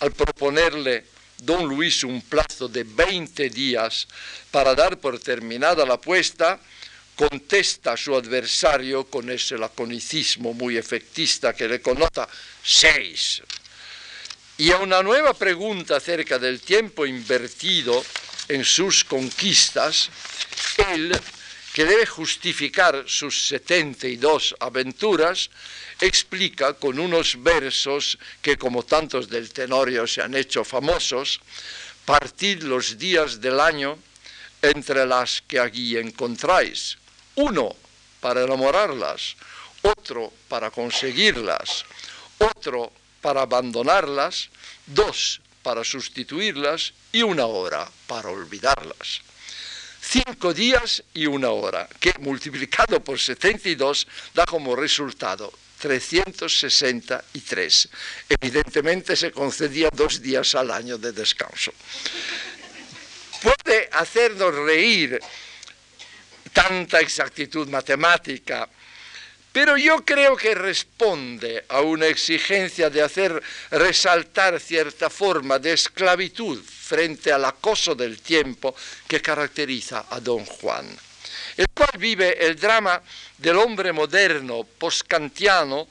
Al 0.00 0.12
proponerle 0.12 1.06
don 1.38 1.64
Luis 1.64 2.04
un 2.04 2.20
plazo 2.20 2.68
de 2.68 2.84
20 2.84 3.48
días 3.48 4.06
para 4.50 4.74
dar 4.74 4.98
por 4.98 5.18
terminada 5.18 5.86
la 5.86 5.94
apuesta, 5.94 6.60
contesta 7.16 7.92
a 7.92 7.96
su 7.96 8.14
adversario 8.14 9.04
con 9.04 9.30
ese 9.30 9.56
laconicismo 9.56 10.52
muy 10.52 10.76
efectista 10.76 11.54
que 11.54 11.66
le 11.66 11.80
connota 11.80 12.28
seis. 12.62 13.42
Y 14.58 14.70
a 14.70 14.78
una 14.78 15.02
nueva 15.02 15.32
pregunta 15.32 15.96
acerca 15.96 16.38
del 16.38 16.60
tiempo 16.60 17.06
invertido 17.06 18.04
en 18.48 18.64
sus 18.64 19.02
conquistas, 19.04 20.10
él, 20.92 21.18
que 21.74 21.84
debe 21.84 22.06
justificar 22.06 23.02
sus 23.06 23.48
72 23.48 24.54
aventuras, 24.60 25.50
explica 26.00 26.74
con 26.74 27.00
unos 27.00 27.42
versos 27.42 28.16
que 28.40 28.56
como 28.56 28.84
tantos 28.84 29.28
del 29.28 29.50
Tenorio 29.50 30.06
se 30.06 30.22
han 30.22 30.38
hecho 30.38 30.62
famosos, 30.62 31.40
partid 32.06 32.62
los 32.62 32.96
días 32.96 33.40
del 33.40 33.58
año 33.58 33.98
entre 34.62 35.04
las 35.04 35.42
que 35.42 35.58
aquí 35.58 35.98
encontráis. 35.98 36.96
Uno 37.34 37.74
para 38.20 38.44
enamorarlas, 38.44 39.34
otro 39.82 40.32
para 40.46 40.70
conseguirlas, 40.70 41.84
otro 42.38 42.92
para 43.20 43.42
abandonarlas, 43.42 44.48
dos 44.86 45.40
para 45.64 45.82
sustituirlas 45.82 46.92
y 47.10 47.22
una 47.22 47.46
hora 47.46 47.90
para 48.06 48.30
olvidarlas. 48.30 49.33
Cinco 50.06 50.52
días 50.52 51.02
y 51.14 51.24
una 51.26 51.48
hora, 51.50 51.88
que 51.98 52.12
multiplicado 52.20 53.02
por 53.02 53.18
72 53.18 54.06
da 54.34 54.44
como 54.44 54.76
resultado 54.76 55.50
363. 55.80 57.88
Evidentemente 58.28 59.16
se 59.16 59.32
concedía 59.32 59.88
dos 59.90 60.20
días 60.20 60.54
al 60.54 60.70
año 60.70 60.98
de 60.98 61.12
descanso. 61.12 61.72
Puede 63.42 63.88
hacernos 63.92 64.54
reír 64.54 65.18
tanta 66.52 67.00
exactitud 67.00 67.66
matemática, 67.68 68.68
pero 69.54 69.76
yo 69.76 70.04
creo 70.04 70.36
que 70.36 70.52
responde 70.52 71.64
a 71.68 71.80
una 71.80 72.08
exigencia 72.08 72.90
de 72.90 73.00
hacer 73.00 73.40
resaltar 73.70 74.58
cierta 74.58 75.08
forma 75.08 75.60
de 75.60 75.74
esclavitud 75.74 76.60
frente 76.60 77.30
al 77.30 77.44
acoso 77.44 77.94
del 77.94 78.20
tiempo 78.20 78.74
que 79.06 79.22
caracteriza 79.22 80.06
a 80.10 80.18
don 80.18 80.44
Juan, 80.44 80.88
el 81.56 81.68
cual 81.72 81.92
vive 81.98 82.44
el 82.44 82.56
drama 82.56 83.00
del 83.38 83.56
hombre 83.58 83.92
moderno, 83.92 84.64
postkantiano, 84.64 85.86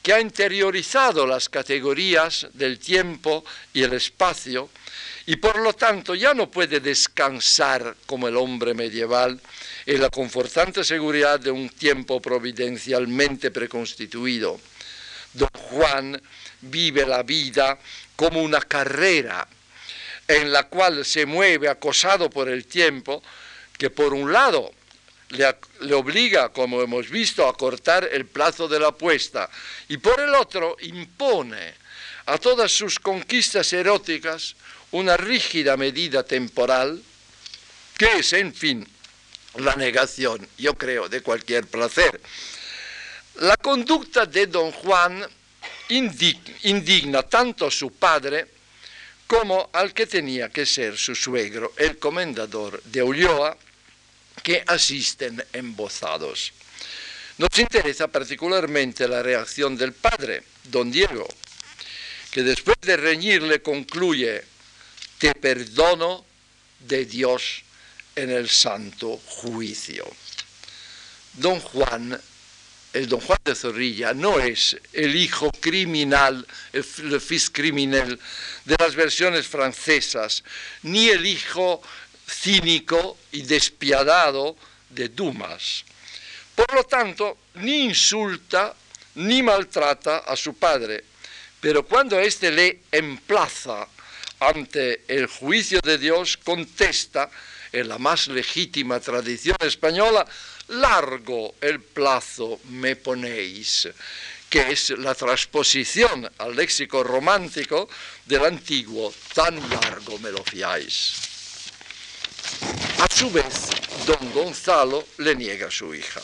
que 0.00 0.12
ha 0.12 0.20
interiorizado 0.20 1.26
las 1.26 1.48
categorías 1.48 2.46
del 2.52 2.78
tiempo 2.78 3.44
y 3.72 3.82
el 3.82 3.92
espacio 3.94 4.70
y 5.26 5.34
por 5.34 5.58
lo 5.58 5.72
tanto 5.72 6.14
ya 6.14 6.32
no 6.32 6.48
puede 6.48 6.78
descansar 6.78 7.96
como 8.06 8.28
el 8.28 8.36
hombre 8.36 8.72
medieval, 8.72 9.40
en 9.90 10.00
la 10.00 10.08
confortante 10.08 10.84
seguridad 10.84 11.40
de 11.40 11.50
un 11.50 11.68
tiempo 11.68 12.22
providencialmente 12.22 13.50
preconstituido. 13.50 14.60
Don 15.32 15.48
Juan 15.52 16.22
vive 16.60 17.04
la 17.04 17.24
vida 17.24 17.76
como 18.14 18.40
una 18.40 18.60
carrera 18.60 19.48
en 20.28 20.52
la 20.52 20.68
cual 20.68 21.04
se 21.04 21.26
mueve 21.26 21.68
acosado 21.68 22.30
por 22.30 22.48
el 22.48 22.66
tiempo, 22.66 23.20
que 23.76 23.90
por 23.90 24.14
un 24.14 24.32
lado 24.32 24.70
le, 25.30 25.56
le, 25.80 25.94
obliga, 25.94 26.50
como 26.50 26.82
hemos 26.82 27.10
visto, 27.10 27.48
a 27.48 27.56
cortar 27.56 28.08
el 28.12 28.26
plazo 28.26 28.68
de 28.68 28.78
la 28.78 28.88
apuesta 28.90 29.50
y 29.88 29.96
por 29.96 30.20
el 30.20 30.32
otro 30.36 30.76
impone 30.82 31.74
a 32.26 32.38
todas 32.38 32.70
sus 32.70 33.00
conquistas 33.00 33.72
eróticas 33.72 34.54
una 34.92 35.16
rígida 35.16 35.76
medida 35.76 36.22
temporal 36.22 37.02
que 37.98 38.18
es, 38.18 38.32
en 38.34 38.54
fin, 38.54 38.86
la 39.56 39.74
negación, 39.76 40.46
yo 40.58 40.74
creo, 40.74 41.08
de 41.08 41.22
cualquier 41.22 41.66
placer. 41.66 42.20
La 43.36 43.56
conducta 43.56 44.26
de 44.26 44.46
don 44.46 44.70
Juan 44.72 45.24
indigna 45.88 47.22
tanto 47.24 47.66
a 47.66 47.70
su 47.70 47.92
padre 47.92 48.46
como 49.26 49.70
al 49.72 49.94
que 49.94 50.06
tenía 50.06 50.48
que 50.48 50.66
ser 50.66 50.96
su 50.96 51.14
suegro, 51.14 51.72
el 51.76 51.98
comendador 51.98 52.82
de 52.82 53.02
Ulloa, 53.02 53.56
que 54.42 54.64
asisten 54.66 55.44
embozados. 55.52 56.52
Nos 57.38 57.58
interesa 57.58 58.08
particularmente 58.08 59.08
la 59.08 59.22
reacción 59.22 59.76
del 59.76 59.92
padre, 59.92 60.42
don 60.64 60.90
Diego, 60.90 61.26
que 62.30 62.42
después 62.42 62.76
de 62.82 62.96
reñirle 62.96 63.62
concluye, 63.62 64.42
te 65.18 65.32
perdono 65.34 66.24
de 66.80 67.04
Dios 67.04 67.62
en 68.20 68.30
el 68.30 68.48
santo 68.48 69.20
juicio. 69.26 70.06
Don 71.34 71.58
Juan, 71.60 72.20
el 72.92 73.08
don 73.08 73.20
Juan 73.20 73.38
de 73.44 73.54
Zorrilla, 73.54 74.12
no 74.12 74.38
es 74.38 74.76
el 74.92 75.16
hijo 75.16 75.50
criminal, 75.52 76.46
el, 76.72 76.84
fils 77.20 77.50
criminal 77.50 78.18
de 78.64 78.76
las 78.78 78.94
versiones 78.94 79.46
francesas, 79.46 80.44
ni 80.82 81.08
el 81.08 81.24
hijo 81.24 81.80
cínico 82.28 83.18
y 83.32 83.42
despiadado 83.42 84.56
de 84.90 85.08
Dumas. 85.08 85.84
Por 86.54 86.74
lo 86.74 86.84
tanto, 86.84 87.38
ni 87.54 87.84
insulta 87.84 88.74
ni 89.14 89.42
maltrata 89.42 90.18
a 90.18 90.36
su 90.36 90.54
padre, 90.54 91.04
pero 91.60 91.86
cuando 91.86 92.18
éste 92.18 92.50
le 92.50 92.80
emplaza 92.92 93.88
ante 94.40 95.04
el 95.08 95.26
juicio 95.26 95.80
de 95.82 95.98
Dios, 95.98 96.36
contesta 96.36 97.30
en 97.72 97.88
la 97.88 97.98
más 97.98 98.28
legítima 98.28 99.00
tradición 99.00 99.56
española, 99.60 100.26
largo 100.68 101.54
el 101.60 101.80
plazo 101.80 102.60
me 102.70 102.96
ponéis, 102.96 103.88
que 104.48 104.72
es 104.72 104.90
la 104.90 105.14
transposición 105.14 106.30
al 106.38 106.56
léxico 106.56 107.04
romántico 107.04 107.88
del 108.26 108.44
antiguo, 108.44 109.12
tan 109.34 109.58
largo 109.70 110.18
me 110.18 110.30
lo 110.30 110.42
fiáis. 110.42 111.14
A 112.98 113.08
su 113.08 113.30
vez, 113.30 113.70
don 114.06 114.32
Gonzalo 114.32 115.06
le 115.18 115.34
niega 115.34 115.68
a 115.68 115.70
su 115.70 115.94
hija. 115.94 116.20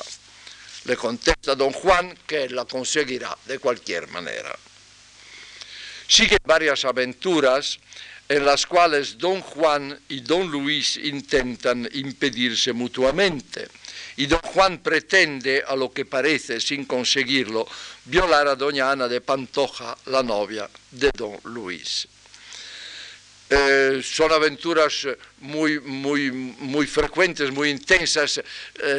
Le 0.85 0.96
contesta 0.96 1.54
don 1.54 1.72
Juan 1.72 2.16
que 2.26 2.48
la 2.48 2.64
conseguirá 2.64 3.37
de 3.46 3.59
cualquier 3.59 4.09
manera. 4.09 4.56
Sigue 6.06 6.38
varias 6.44 6.85
aventuras 6.85 7.78
en 8.28 8.44
las 8.44 8.66
cuales 8.66 9.18
don 9.18 9.40
Juan 9.40 9.98
y 10.08 10.20
don 10.20 10.50
Luis 10.50 10.96
intentan 10.96 11.88
impedirse 11.92 12.72
mutuamente. 12.72 13.68
Y 14.16 14.26
don 14.26 14.40
Juan 14.40 14.78
pretende, 14.78 15.62
a 15.66 15.76
lo 15.76 15.92
que 15.92 16.04
parece 16.04 16.60
sin 16.60 16.86
conseguirlo, 16.86 17.68
violar 18.06 18.48
a 18.48 18.56
doña 18.56 18.90
Ana 18.90 19.08
de 19.08 19.20
Pantoja, 19.20 19.96
la 20.06 20.22
novia 20.22 20.68
de 20.90 21.10
don 21.14 21.38
Luis. 21.44 22.08
Eh, 23.48 24.02
son 24.02 24.32
aventuras 24.32 25.06
muy, 25.38 25.78
muy, 25.78 26.32
muy 26.32 26.86
frecuentes, 26.86 27.52
muy 27.52 27.70
intensas, 27.70 28.38
eh, 28.38 28.42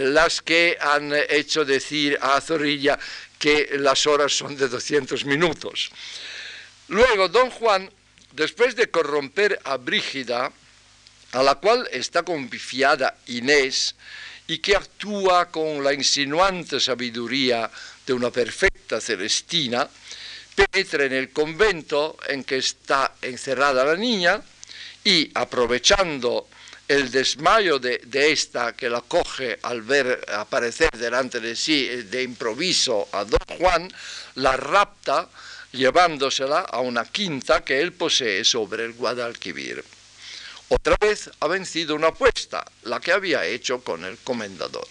las 0.07 0.41
que 0.41 0.77
han 0.79 1.11
hecho 1.27 1.65
decir 1.65 2.17
a 2.21 2.39
Zorrilla 2.39 2.97
que 3.37 3.71
las 3.79 4.07
horas 4.07 4.31
son 4.31 4.55
de 4.55 4.69
200 4.69 5.25
minutos. 5.25 5.89
Luego, 6.87 7.27
don 7.27 7.49
Juan 7.49 7.91
Después 8.37 8.75
de 8.75 8.91
corromper 8.91 9.59
a 9.63 9.77
Brígida, 9.77 10.51
a 11.31 11.41
la 11.41 11.55
cual 11.55 11.89
está 11.91 12.21
confiada 12.21 13.17
Inés, 13.25 13.95
y 14.45 14.59
que 14.59 14.75
actúa 14.75 15.49
con 15.49 15.83
la 15.83 15.91
insinuante 15.91 16.79
sabiduría 16.79 17.67
de 18.05 18.13
una 18.13 18.29
perfecta 18.29 19.01
Celestina, 19.01 19.89
penetra 20.53 21.05
en 21.05 21.13
el 21.13 21.31
convento 21.31 22.15
en 22.29 22.43
que 22.43 22.57
está 22.57 23.15
encerrada 23.23 23.83
la 23.83 23.95
niña 23.95 24.39
y, 25.03 25.31
aprovechando 25.33 26.47
el 26.87 27.09
desmayo 27.09 27.79
de, 27.79 28.01
de, 28.05 28.31
esta 28.31 28.73
que 28.73 28.87
la 28.87 29.01
coge 29.01 29.57
al 29.63 29.81
ver 29.81 30.23
aparecer 30.31 30.91
delante 30.91 31.39
de 31.39 31.55
sí 31.55 31.87
de 31.87 32.21
improviso 32.21 33.09
a 33.13 33.25
don 33.25 33.57
Juan, 33.57 33.91
la 34.35 34.55
rapta 34.55 35.27
llevándosela 35.77 36.61
a 36.61 36.79
una 36.81 37.05
quinta 37.05 37.63
que 37.63 37.79
él 37.79 37.93
posee 37.93 38.43
sobre 38.43 38.83
el 38.83 38.93
Guadalquivir. 38.93 39.83
Otra 40.69 40.97
vez 40.99 41.29
ha 41.39 41.47
vencido 41.47 41.95
una 41.95 42.07
apuesta, 42.07 42.65
la 42.83 42.99
que 42.99 43.13
había 43.13 43.45
hecho 43.45 43.81
con 43.81 44.03
el 44.03 44.17
comendador. 44.17 44.87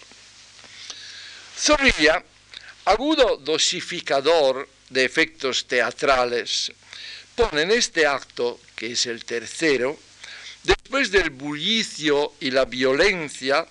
Zorrilla, 1.55 2.23
agudo 2.85 3.37
dosificador 3.37 4.67
de 4.89 5.05
efectos 5.05 5.67
teatrales, 5.67 6.71
pone 7.35 7.63
en 7.63 7.71
este 7.71 8.07
acto, 8.07 8.59
que 8.75 8.93
es 8.93 9.05
el 9.05 9.25
tercero, 9.25 9.99
después 10.63 11.11
del 11.11 11.29
bullicio 11.29 12.33
y 12.39 12.49
la 12.49 12.65
violencia, 12.65 13.67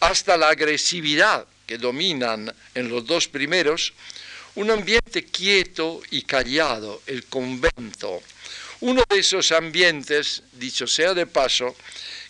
hasta 0.00 0.36
la 0.36 0.50
agresividad 0.50 1.46
que 1.66 1.78
dominan 1.78 2.52
en 2.74 2.88
los 2.88 3.06
dos 3.06 3.28
primeros, 3.28 3.94
un 4.56 4.70
ambiente 4.70 5.24
quieto 5.24 6.02
y 6.10 6.22
callado, 6.22 7.02
el 7.06 7.24
convento. 7.26 8.22
Uno 8.80 9.04
de 9.08 9.18
esos 9.18 9.52
ambientes, 9.52 10.42
dicho 10.52 10.86
sea 10.86 11.14
de 11.14 11.26
paso, 11.26 11.76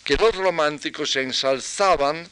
que 0.03 0.15
los 0.15 0.35
románticos 0.35 1.15
ensalzaban, 1.15 2.27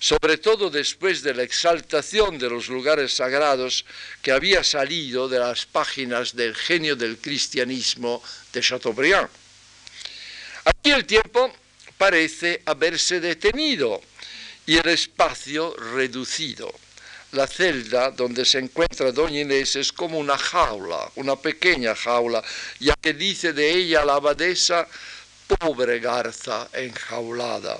sobre 0.00 0.38
todo 0.38 0.70
después 0.70 1.22
de 1.22 1.34
la 1.34 1.42
exaltación 1.42 2.38
de 2.38 2.50
los 2.50 2.68
lugares 2.68 3.14
sagrados 3.14 3.84
que 4.22 4.32
había 4.32 4.64
salido 4.64 5.28
de 5.28 5.38
las 5.38 5.66
páginas 5.66 6.34
del 6.34 6.54
genio 6.54 6.96
del 6.96 7.18
cristianismo 7.18 8.22
de 8.52 8.60
Chateaubriand. 8.60 9.28
Aquí 10.64 10.90
el 10.90 11.04
tiempo 11.04 11.54
parece 11.98 12.62
haberse 12.64 13.20
detenido 13.20 14.00
y 14.66 14.76
el 14.76 14.88
espacio 14.88 15.74
reducido. 15.76 16.72
La 17.34 17.48
celda 17.48 18.12
donde 18.12 18.44
se 18.44 18.60
encuentra 18.60 19.10
Doña 19.10 19.40
Inés 19.40 19.74
es 19.74 19.92
como 19.92 20.20
una 20.20 20.38
jaula, 20.38 21.10
una 21.16 21.34
pequeña 21.34 21.96
jaula, 21.96 22.44
ya 22.78 22.94
que 22.94 23.12
dice 23.12 23.52
de 23.52 23.72
ella 23.72 24.04
la 24.04 24.14
abadesa, 24.14 24.86
pobre 25.58 25.98
garza 25.98 26.68
enjaulada. 26.72 27.76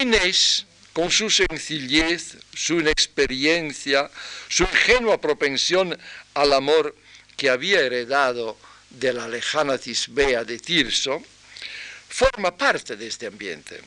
Inés, 0.00 0.66
con 0.92 1.12
su 1.12 1.30
sencillez, 1.30 2.38
su 2.52 2.80
inexperiencia, 2.80 4.10
su 4.48 4.64
ingenua 4.64 5.20
propensión 5.20 5.96
al 6.34 6.52
amor 6.54 6.96
que 7.36 7.50
había 7.50 7.82
heredado 7.82 8.58
de 8.90 9.12
la 9.12 9.28
lejana 9.28 9.78
Cisbea 9.78 10.42
de 10.42 10.58
Tirso, 10.58 11.22
forma 12.08 12.56
parte 12.56 12.96
de 12.96 13.06
este 13.06 13.28
ambiente. 13.28 13.80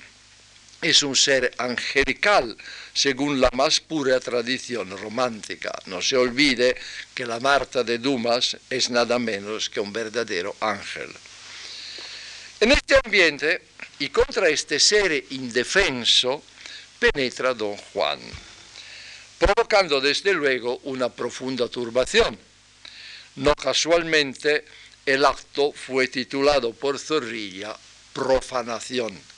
Es 0.85 1.01
un 1.01 1.15
ser 1.15 1.51
angelical, 1.57 2.55
según 2.93 3.41
la 3.41 3.49
más 3.53 3.79
pura 3.79 4.19
tradición 4.19 4.95
romántica. 4.95 5.73
No 5.87 5.99
se 5.99 6.15
olvide 6.15 6.75
que 7.11 7.25
la 7.25 7.39
Marta 7.39 7.83
de 7.83 7.97
Dumas 7.97 8.55
es 8.69 8.91
nada 8.91 9.17
menos 9.17 9.67
que 9.71 9.79
un 9.79 9.91
verdadero 9.91 10.55
ángel. 10.59 11.09
En 12.59 12.71
este 12.71 12.99
ambiente 13.03 13.63
y 13.97 14.09
contra 14.09 14.47
este 14.47 14.79
ser 14.79 15.25
indefenso 15.31 16.43
penetra 16.99 17.55
don 17.55 17.75
Juan, 17.77 18.19
provocando 19.39 19.99
desde 19.99 20.33
luego 20.33 20.81
una 20.83 21.09
profunda 21.09 21.67
turbación. 21.67 22.37
No 23.37 23.55
casualmente 23.55 24.65
el 25.03 25.25
acto 25.25 25.71
fue 25.71 26.09
titulado 26.09 26.73
por 26.73 26.99
Zorrilla 26.99 27.75
Profanación. 28.13 29.34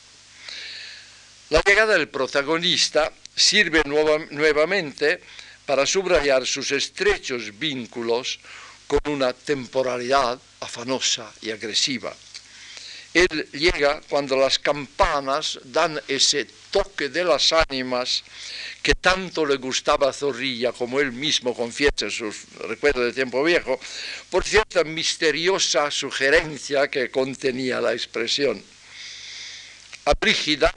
La 1.50 1.62
llegada 1.66 1.94
del 1.94 2.10
protagonista 2.10 3.10
sirve 3.34 3.82
nuevamente 3.86 5.22
para 5.66 5.86
subrayar 5.86 6.46
sus 6.46 6.72
estrechos 6.72 7.58
vínculos 7.58 8.40
con 8.86 9.00
una 9.06 9.32
temporalidad 9.32 10.38
afanosa 10.60 11.32
y 11.42 11.52
agresiva. 11.52 12.14
Él 13.14 13.50
llega 13.54 14.02
cuando 14.10 14.36
las 14.36 14.60
campanas 14.60 15.58
dan 15.64 16.00
ese 16.10 16.46
toque 16.70 17.08
de 17.08 17.24
las 17.24 17.54
ánimas 17.54 18.24
que 18.84 18.96
tanto 18.96 19.46
le 19.46 19.56
gustaba 19.56 20.10
a 20.10 20.14
Zorrilla, 20.14 20.74
como 20.74 21.00
él 21.00 21.14
mismo 21.14 21.56
confiesa 21.56 22.06
en 22.06 22.12
sus 22.12 22.44
recuerdos 22.60 23.06
de 23.06 23.14
tiempo 23.14 23.42
viejo, 23.42 23.80
por 24.30 24.44
cierta 24.44 24.84
misteriosa 24.84 25.90
sugerencia 25.92 26.90
que 26.90 27.10
contenía 27.10 27.80
la 27.80 27.94
expresión. 27.94 28.62
A 30.06 30.14
Brígida, 30.20 30.74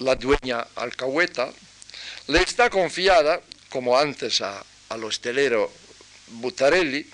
la 0.00 0.16
dueña 0.16 0.66
alcahueta, 0.76 1.52
le 2.28 2.42
está 2.42 2.70
confiada, 2.70 3.40
como 3.68 3.98
antes 3.98 4.40
a, 4.40 4.64
al 4.88 5.04
hostelero 5.04 5.72
Butarelli, 6.28 7.08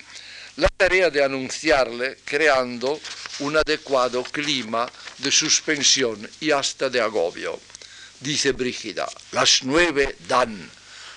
la 0.57 0.69
tarea 0.69 1.09
de 1.09 1.23
anunciarle 1.23 2.17
creando 2.25 2.99
un 3.39 3.57
adecuado 3.57 4.23
clima 4.23 4.89
de 5.19 5.31
suspensión 5.31 6.27
y 6.39 6.51
hasta 6.51 6.89
de 6.89 7.01
agobio. 7.01 7.59
Dice 8.19 8.51
Brígida, 8.51 9.07
las 9.31 9.63
nueve 9.63 10.15
dan, 10.27 10.69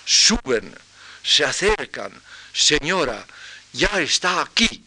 suben, 0.04 0.76
se 1.22 1.44
acercan, 1.44 2.12
señora, 2.52 3.26
ya 3.72 4.00
está 4.00 4.42
aquí. 4.42 4.84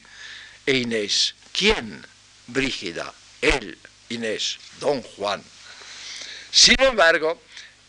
E 0.66 0.78
Inés, 0.78 1.36
¿quién? 1.52 2.06
Brígida, 2.48 3.12
él, 3.42 3.78
Inés, 4.10 4.60
don 4.80 5.02
Juan. 5.02 5.44
Sin 6.54 6.80
embargo, 6.84 7.42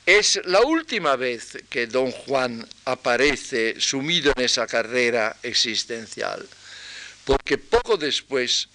es 0.06 0.40
la 0.46 0.62
última 0.62 1.16
vez 1.16 1.58
que 1.68 1.86
don 1.86 2.10
Juan 2.10 2.66
aparece 2.86 3.78
sumido 3.78 4.32
en 4.34 4.42
esa 4.42 4.66
carrera 4.66 5.36
existencial, 5.42 6.48
porque 7.26 7.58
poco 7.58 7.98
después, 7.98 8.70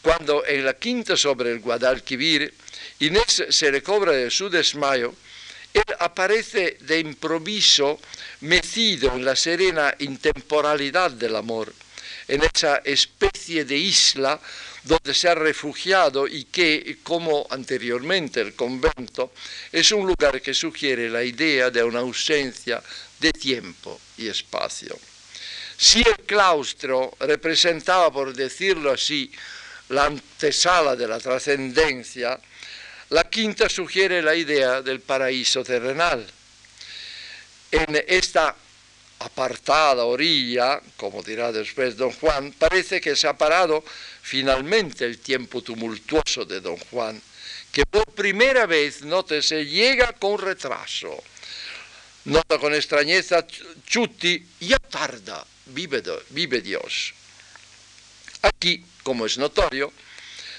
cuando 0.00 0.46
en 0.46 0.64
la 0.64 0.72
quinta 0.72 1.14
sobre 1.14 1.52
el 1.52 1.60
Guadalquivir, 1.60 2.54
Inés 3.00 3.44
se 3.50 3.70
recobra 3.70 4.12
de 4.12 4.30
su 4.30 4.48
desmayo, 4.48 5.14
él 5.74 5.94
aparece 5.98 6.78
de 6.80 7.00
improviso 7.00 8.00
mecido 8.40 9.12
en 9.14 9.26
la 9.26 9.36
serena 9.36 9.94
intemporalidad 9.98 11.10
del 11.10 11.36
amor, 11.36 11.70
en 12.28 12.44
esa 12.44 12.76
especie 12.76 13.66
de 13.66 13.76
isla 13.76 14.40
donde 14.84 15.14
se 15.14 15.28
ha 15.28 15.34
refugiado 15.34 16.28
y 16.28 16.44
que, 16.44 16.98
como 17.02 17.46
anteriormente 17.50 18.40
el 18.40 18.54
convento, 18.54 19.32
es 19.72 19.90
un 19.92 20.06
lugar 20.06 20.40
que 20.42 20.52
sugiere 20.52 21.08
la 21.08 21.24
idea 21.24 21.70
de 21.70 21.82
una 21.82 22.00
ausencia 22.00 22.82
de 23.18 23.32
tiempo 23.32 23.98
y 24.18 24.28
espacio. 24.28 24.96
Si 25.76 26.00
el 26.00 26.24
claustro 26.26 27.16
representaba, 27.20 28.12
por 28.12 28.34
decirlo 28.34 28.92
así, 28.92 29.32
la 29.88 30.04
antesala 30.04 30.94
de 30.94 31.08
la 31.08 31.18
trascendencia, 31.18 32.38
la 33.10 33.24
quinta 33.24 33.68
sugiere 33.68 34.22
la 34.22 34.34
idea 34.34 34.82
del 34.82 35.00
paraíso 35.00 35.64
terrenal. 35.64 36.26
En 37.70 38.04
esta 38.06 38.54
apartada 39.18 40.04
orilla, 40.04 40.80
como 40.96 41.22
dirá 41.22 41.52
después 41.52 41.96
don 41.96 42.12
Juan, 42.12 42.52
parece 42.52 43.00
que 43.00 43.16
se 43.16 43.26
ha 43.26 43.36
parado 43.36 43.84
finalmente 44.24 45.04
el 45.04 45.18
tiempo 45.18 45.60
tumultuoso 45.60 46.46
de 46.46 46.62
don 46.62 46.78
Juan, 46.78 47.20
que 47.70 47.84
por 47.84 48.06
primera 48.14 48.64
vez, 48.64 49.02
nótese, 49.02 49.66
llega 49.66 50.14
con 50.14 50.38
retraso. 50.38 51.22
Nota 52.24 52.58
con 52.58 52.74
extrañeza 52.74 53.46
Chuti, 53.86 54.42
ya 54.60 54.78
tarda, 54.78 55.44
vive, 55.66 56.02
vive 56.30 56.62
Dios. 56.62 57.12
Aquí, 58.40 58.82
como 59.02 59.26
es 59.26 59.36
notorio, 59.36 59.92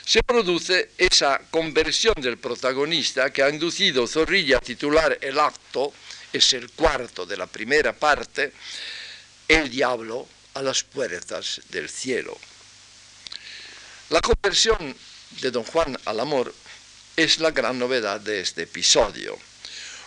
se 0.05 0.21
produce 0.21 0.91
esa 0.99 1.41
conversión 1.49 2.13
del 2.21 2.37
protagonista 2.37 3.33
que 3.33 3.41
ha 3.41 3.49
inducido 3.49 4.05
Zorrilla 4.05 4.57
a 4.57 4.61
titular 4.61 5.17
el 5.21 5.39
acto, 5.39 5.91
es 6.31 6.53
el 6.53 6.69
cuarto 6.69 7.25
de 7.25 7.37
la 7.37 7.47
primera 7.47 7.93
parte, 7.93 8.53
El 9.47 9.69
diablo 9.69 10.27
a 10.53 10.61
las 10.61 10.83
puertas 10.83 11.61
del 11.69 11.89
cielo. 11.89 12.37
La 14.09 14.21
conversión 14.21 14.95
de 15.41 15.49
don 15.49 15.63
Juan 15.63 15.97
al 16.05 16.19
amor 16.19 16.53
es 17.15 17.39
la 17.39 17.49
gran 17.49 17.79
novedad 17.79 18.21
de 18.21 18.39
este 18.39 18.63
episodio. 18.63 19.35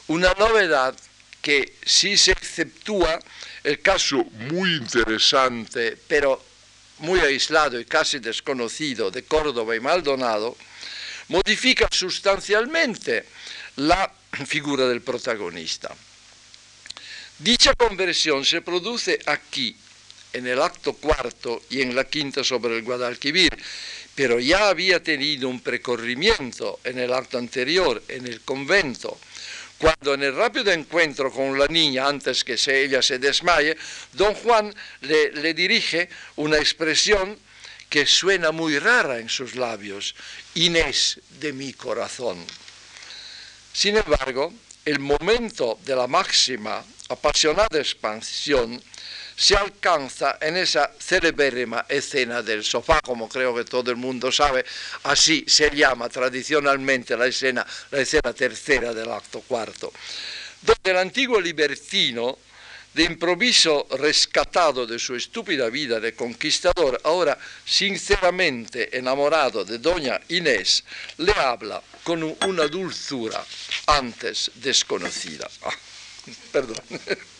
Una 0.06 0.32
novedad 0.34 0.94
que 1.42 1.76
si 1.84 2.16
se 2.16 2.30
exceptúa 2.30 3.18
el 3.64 3.80
caso 3.80 4.24
muy 4.52 4.76
interesante, 4.76 5.98
pero 6.06 6.40
muy 6.98 7.18
aislado 7.18 7.80
y 7.80 7.84
casi 7.86 8.20
desconocido 8.20 9.10
de 9.10 9.24
Córdoba 9.24 9.74
y 9.74 9.80
Maldonado, 9.80 10.56
modifica 11.26 11.88
sustancialmente 11.90 13.26
la 13.76 14.12
figura 14.46 14.86
del 14.86 15.02
protagonista. 15.02 15.92
Dicha 17.38 17.74
conversión 17.74 18.44
se 18.44 18.62
produce 18.62 19.18
aquí 19.26 19.76
en 20.32 20.46
el 20.46 20.60
acto 20.60 20.94
cuarto 20.94 21.62
y 21.70 21.82
en 21.82 21.94
la 21.94 22.04
quinta 22.04 22.44
sobre 22.44 22.76
el 22.76 22.82
Guadalquivir, 22.82 23.50
pero 24.14 24.40
ya 24.40 24.68
había 24.68 25.02
tenido 25.02 25.48
un 25.48 25.60
precorrimiento 25.60 26.80
en 26.84 26.98
el 26.98 27.12
acto 27.12 27.38
anterior, 27.38 28.02
en 28.08 28.26
el 28.26 28.40
convento, 28.40 29.18
cuando 29.78 30.14
en 30.14 30.24
el 30.24 30.34
rápido 30.34 30.72
encuentro 30.72 31.30
con 31.30 31.56
la 31.58 31.68
niña, 31.68 32.08
antes 32.08 32.42
que 32.42 32.56
ella 32.66 33.00
se 33.00 33.18
desmaye, 33.18 33.76
don 34.12 34.34
Juan 34.34 34.74
le, 35.02 35.30
le 35.32 35.54
dirige 35.54 36.08
una 36.36 36.56
expresión 36.56 37.38
que 37.88 38.04
suena 38.04 38.50
muy 38.50 38.78
rara 38.78 39.18
en 39.18 39.28
sus 39.28 39.54
labios, 39.54 40.14
Inés 40.54 41.20
de 41.40 41.52
mi 41.52 41.72
corazón. 41.72 42.44
Sin 43.72 43.96
embargo, 43.96 44.52
el 44.84 44.98
momento 44.98 45.78
de 45.84 45.94
la 45.94 46.06
máxima 46.06 46.84
apasionada 47.08 47.78
expansión 47.78 48.82
se 49.38 49.54
alcanza 49.54 50.36
en 50.40 50.56
esa 50.56 50.90
celebérrima 50.98 51.86
escena 51.88 52.42
del 52.42 52.64
sofá, 52.64 53.00
como 53.00 53.28
creo 53.28 53.54
que 53.54 53.64
todo 53.64 53.92
el 53.92 53.96
mundo 53.96 54.32
sabe, 54.32 54.64
así 55.04 55.44
se 55.46 55.70
llama 55.70 56.08
tradicionalmente 56.08 57.16
la 57.16 57.26
escena, 57.26 57.64
la 57.92 58.00
escena 58.00 58.32
tercera 58.32 58.92
del 58.92 59.08
acto 59.12 59.40
cuarto, 59.42 59.92
donde 60.60 60.90
el 60.90 60.96
antiguo 60.96 61.40
libertino, 61.40 62.36
de 62.92 63.04
improviso 63.04 63.86
rescatado 63.96 64.84
de 64.84 64.98
su 64.98 65.14
estúpida 65.14 65.68
vida 65.68 66.00
de 66.00 66.14
conquistador, 66.14 67.00
ahora 67.04 67.38
sinceramente 67.64 68.98
enamorado 68.98 69.64
de 69.64 69.78
doña 69.78 70.20
Inés, 70.30 70.82
le 71.18 71.32
habla 71.32 71.80
con 72.02 72.24
una 72.24 72.66
dulzura 72.66 73.44
antes 73.86 74.50
desconocida. 74.56 75.48
Ah, 75.62 75.76
perdón. 76.50 76.82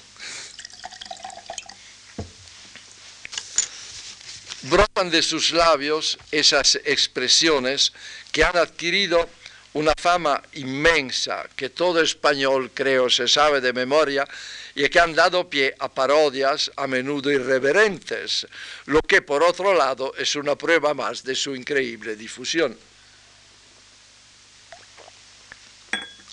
brotan 4.62 5.11
de 5.11 5.23
sus 5.23 5.53
labios 5.53 6.18
esas 6.31 6.77
expresiones 6.85 7.92
que 8.33 8.44
han 8.44 8.57
adquirido 8.57 9.29
una 9.75 9.92
fama 9.97 10.42
inmensa 10.55 11.49
que 11.55 11.71
todo 11.71 12.01
español 12.01 12.71
creo 12.75 13.09
se 13.11 13.29
sabe 13.29 13.61
de 13.61 13.73
memoria 13.73 14.27
y 14.75 14.88
que 14.88 15.01
han 15.01 15.14
dado 15.14 15.49
pie 15.49 15.75
a 15.79 15.88
parodias 15.88 16.71
a 16.77 16.87
menudo 16.87 17.31
irreverentes, 17.31 18.47
lo 18.87 19.01
que 19.01 19.23
por 19.23 19.42
otro 19.42 19.75
lado 19.75 20.14
es 20.16 20.37
una 20.37 20.57
prueba 20.57 20.94
más 20.94 21.23
de 21.23 21.35
su 21.35 21.55
increíble 21.55 22.16
difusión. 22.16 22.77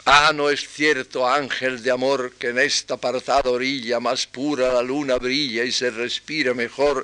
Ah, 0.08 0.32
no 0.36 0.52
es 0.52 0.70
cierto, 0.70 1.28
ángel 1.28 1.82
de 1.82 1.90
amor, 1.90 2.34
que 2.38 2.50
en 2.50 2.60
esta 2.60 2.94
apartada 2.94 3.50
orilla 3.50 4.00
más 4.00 4.28
pura 4.28 4.72
la 4.72 4.84
luna 4.84 5.18
brilla 5.18 5.64
y 5.64 5.72
se 5.72 5.90
respire 5.90 6.54
mejor 6.54 7.04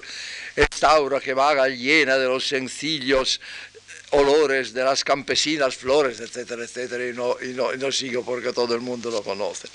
esta 0.55 0.91
aura 0.91 1.19
que 1.19 1.33
vaga 1.33 1.67
llena 1.67 2.17
de 2.17 2.27
los 2.27 2.47
sencillos 2.47 3.39
olores 4.11 4.73
de 4.73 4.83
las 4.83 5.03
campesinas 5.03 5.75
flores, 5.75 6.19
etcétera, 6.19 6.63
etcétera, 6.63 7.07
y 7.07 7.13
no, 7.13 7.37
no 7.77 7.91
sigo 7.91 8.23
porque 8.23 8.51
todo 8.51 8.75
el 8.75 8.81
mundo 8.81 9.09
lo 9.09 9.23
conoce. 9.23 9.67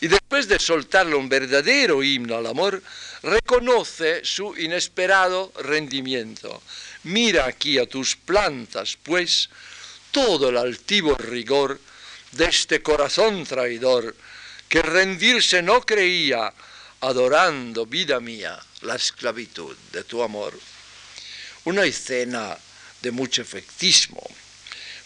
Y 0.00 0.08
después 0.08 0.48
de 0.48 0.58
soltarle 0.58 1.14
un 1.14 1.28
verdadero 1.28 2.02
himno 2.02 2.36
al 2.36 2.46
amor, 2.46 2.82
reconoce 3.22 4.24
su 4.24 4.56
inesperado 4.56 5.52
rendimiento. 5.60 6.62
Mira 7.04 7.46
aquí 7.46 7.78
a 7.78 7.86
tus 7.86 8.16
plantas, 8.16 8.96
pues, 9.02 9.50
todo 10.10 10.48
el 10.48 10.56
altivo 10.56 11.14
rigor 11.16 11.78
de 12.32 12.46
este 12.46 12.82
corazón 12.82 13.44
traidor 13.44 14.16
que 14.68 14.82
rendirse 14.82 15.62
no 15.62 15.80
creía, 15.82 16.52
adorando, 17.00 17.86
vida 17.86 18.20
mía, 18.20 18.58
la 18.82 18.96
esclavitud 18.96 19.76
de 19.92 20.04
tu 20.04 20.22
amor. 20.22 20.58
Una 21.64 21.84
escena 21.84 22.56
de 23.02 23.10
mucho 23.10 23.42
efectismo, 23.42 24.22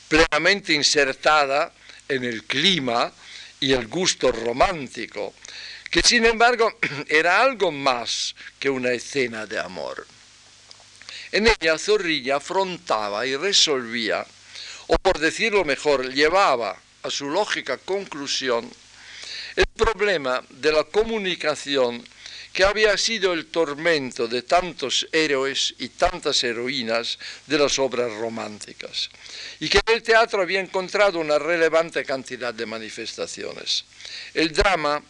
plenamente 0.08 0.72
insertada 0.72 1.72
en 2.08 2.24
el 2.24 2.44
clima 2.44 3.12
y 3.60 3.72
el 3.72 3.86
gusto 3.88 4.30
romántico, 4.30 5.34
que 5.90 6.02
sin 6.02 6.26
embargo 6.26 6.78
era 7.08 7.40
algo 7.40 7.72
más 7.72 8.34
que 8.58 8.70
una 8.70 8.90
escena 8.90 9.46
de 9.46 9.58
amor. 9.58 10.06
En 11.32 11.48
ella 11.48 11.78
Zorrilla 11.78 12.36
afrontaba 12.36 13.26
y 13.26 13.36
resolvía, 13.36 14.24
o 14.86 14.98
por 14.98 15.18
decirlo 15.18 15.64
mejor, 15.64 16.12
llevaba 16.12 16.78
a 17.02 17.10
su 17.10 17.28
lógica 17.28 17.78
conclusión 17.78 18.70
el 19.56 19.66
problema 19.66 20.42
de 20.50 20.72
la 20.72 20.84
comunicación 20.84 22.04
que 22.54 22.62
había 22.62 22.96
sido 22.96 23.32
el 23.32 23.46
tormento 23.46 24.28
de 24.28 24.42
tantos 24.42 25.08
héroes 25.10 25.74
y 25.80 25.88
tantas 25.88 26.44
heroínas 26.44 27.18
de 27.48 27.58
las 27.58 27.80
obras 27.80 28.12
románticas, 28.12 29.10
y 29.58 29.68
que 29.68 29.80
el 29.92 30.04
teatro 30.04 30.40
había 30.40 30.60
encontrado 30.60 31.18
una 31.18 31.36
relevante 31.36 32.04
cantidad 32.04 32.54
de 32.54 32.64
manifestaciones. 32.64 33.84
El 34.32 34.52
drama 34.52 35.02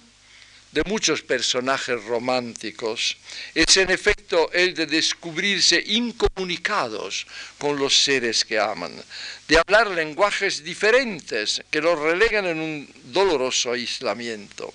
de 0.73 0.83
muchos 0.87 1.21
personajes 1.21 2.03
románticos 2.05 3.19
es 3.55 3.77
en 3.77 3.91
efecto 3.91 4.51
el 4.51 4.75
de 4.75 4.87
descubrirse 4.87 5.85
incomunicados 5.87 7.27
con 7.59 7.79
los 7.79 7.95
seres 7.95 8.47
que 8.47 8.59
aman, 8.59 8.93
de 9.47 9.59
hablar 9.59 9.89
lenguajes 9.89 10.65
diferentes 10.65 11.63
que 11.71 11.83
los 11.83 11.99
relegan 11.99 12.47
en 12.47 12.59
un 12.59 12.89
doloroso 13.13 13.73
aislamiento. 13.73 14.73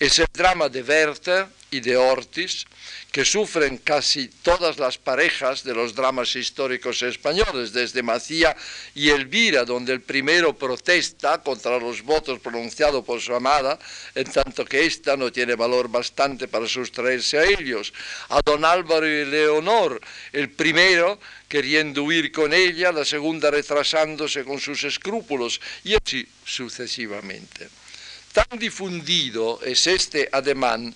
Es 0.00 0.18
el 0.18 0.26
drama 0.32 0.70
de 0.70 0.82
Werther 0.82 1.61
y 1.72 1.80
de 1.80 1.96
Ortiz, 1.96 2.66
que 3.10 3.24
sufren 3.24 3.78
casi 3.78 4.28
todas 4.28 4.78
las 4.78 4.98
parejas 4.98 5.64
de 5.64 5.74
los 5.74 5.94
dramas 5.94 6.36
históricos 6.36 7.00
españoles, 7.02 7.72
desde 7.72 8.02
Macía 8.02 8.54
y 8.94 9.08
Elvira, 9.08 9.64
donde 9.64 9.94
el 9.94 10.02
primero 10.02 10.52
protesta 10.52 11.42
contra 11.42 11.78
los 11.78 12.02
votos 12.02 12.40
pronunciados 12.40 13.02
por 13.04 13.22
su 13.22 13.34
amada, 13.34 13.78
en 14.14 14.30
tanto 14.30 14.66
que 14.66 14.84
ésta 14.84 15.16
no 15.16 15.32
tiene 15.32 15.54
valor 15.54 15.88
bastante 15.88 16.46
para 16.46 16.68
sustraerse 16.68 17.38
a 17.38 17.44
ellos, 17.44 17.92
a 18.28 18.40
don 18.44 18.66
Álvaro 18.66 19.08
y 19.08 19.24
Leonor, 19.24 19.98
el 20.32 20.50
primero 20.50 21.18
queriendo 21.48 22.04
huir 22.04 22.32
con 22.32 22.52
ella, 22.52 22.92
la 22.92 23.04
segunda 23.06 23.50
retrasándose 23.50 24.44
con 24.44 24.60
sus 24.60 24.84
escrúpulos, 24.84 25.58
y 25.84 25.94
así 25.94 26.26
sucesivamente. 26.44 27.68
Tan 28.32 28.58
difundido 28.58 29.60
es 29.62 29.86
este 29.86 30.28
ademán 30.32 30.94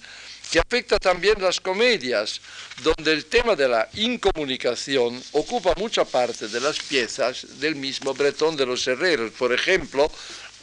que 0.50 0.60
afecta 0.60 0.98
también 0.98 1.40
las 1.40 1.60
comedias, 1.60 2.40
donde 2.82 3.12
el 3.12 3.26
tema 3.26 3.56
de 3.56 3.68
la 3.68 3.88
incomunicación 3.94 5.22
ocupa 5.32 5.74
mucha 5.76 6.04
parte 6.04 6.48
de 6.48 6.60
las 6.60 6.78
piezas 6.78 7.58
del 7.60 7.74
mismo 7.74 8.14
Bretón 8.14 8.56
de 8.56 8.66
los 8.66 8.86
Herreros. 8.86 9.32
Por 9.32 9.52
ejemplo, 9.52 10.10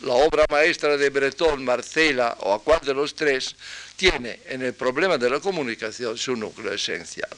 la 0.02 0.14
obra 0.14 0.46
maestra 0.50 0.98
de 0.98 1.10
Bretón, 1.10 1.64
Marcela 1.64 2.38
o 2.42 2.54
a 2.54 2.64
cuál 2.64 2.80
de 2.82 2.94
los 2.94 3.14
tres, 3.14 3.56
tiene 3.96 4.40
en 4.48 4.62
el 4.62 4.74
problema 4.74 5.18
de 5.18 5.30
la 5.30 5.40
comunicación 5.40 6.18
su 6.18 6.36
núcleo 6.36 6.74
esencial. 6.74 7.30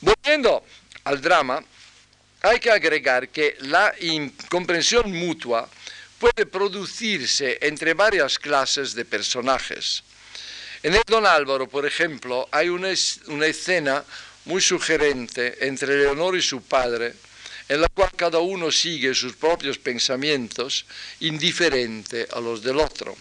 Volviendo 0.00 0.64
al 1.04 1.20
drama, 1.20 1.62
hay 2.42 2.58
que 2.58 2.70
agregar 2.70 3.28
que 3.28 3.56
la 3.60 3.94
incomprensión 4.00 5.12
mutua 5.12 5.68
puede 6.18 6.46
producirse 6.46 7.58
entre 7.60 7.94
varias 7.94 8.38
clases 8.38 8.94
de 8.94 9.04
personajes. 9.04 10.02
En 10.86 10.94
el 10.94 11.02
Don 11.04 11.26
Álvaro, 11.26 11.68
por 11.68 11.84
ejemplo, 11.84 12.48
hay 12.52 12.68
una, 12.68 12.90
escena 12.90 14.04
muy 14.44 14.62
sugerente 14.62 15.66
entre 15.66 15.96
Leonor 15.96 16.36
y 16.36 16.42
su 16.42 16.62
padre, 16.62 17.12
en 17.68 17.80
la 17.80 17.88
cual 17.88 18.12
cada 18.14 18.38
uno 18.38 18.70
sigue 18.70 19.12
sus 19.12 19.34
propios 19.34 19.78
pensamientos, 19.78 20.86
indiferente 21.18 22.28
a 22.32 22.38
los 22.38 22.62
del 22.62 22.78
otro. 22.78 23.16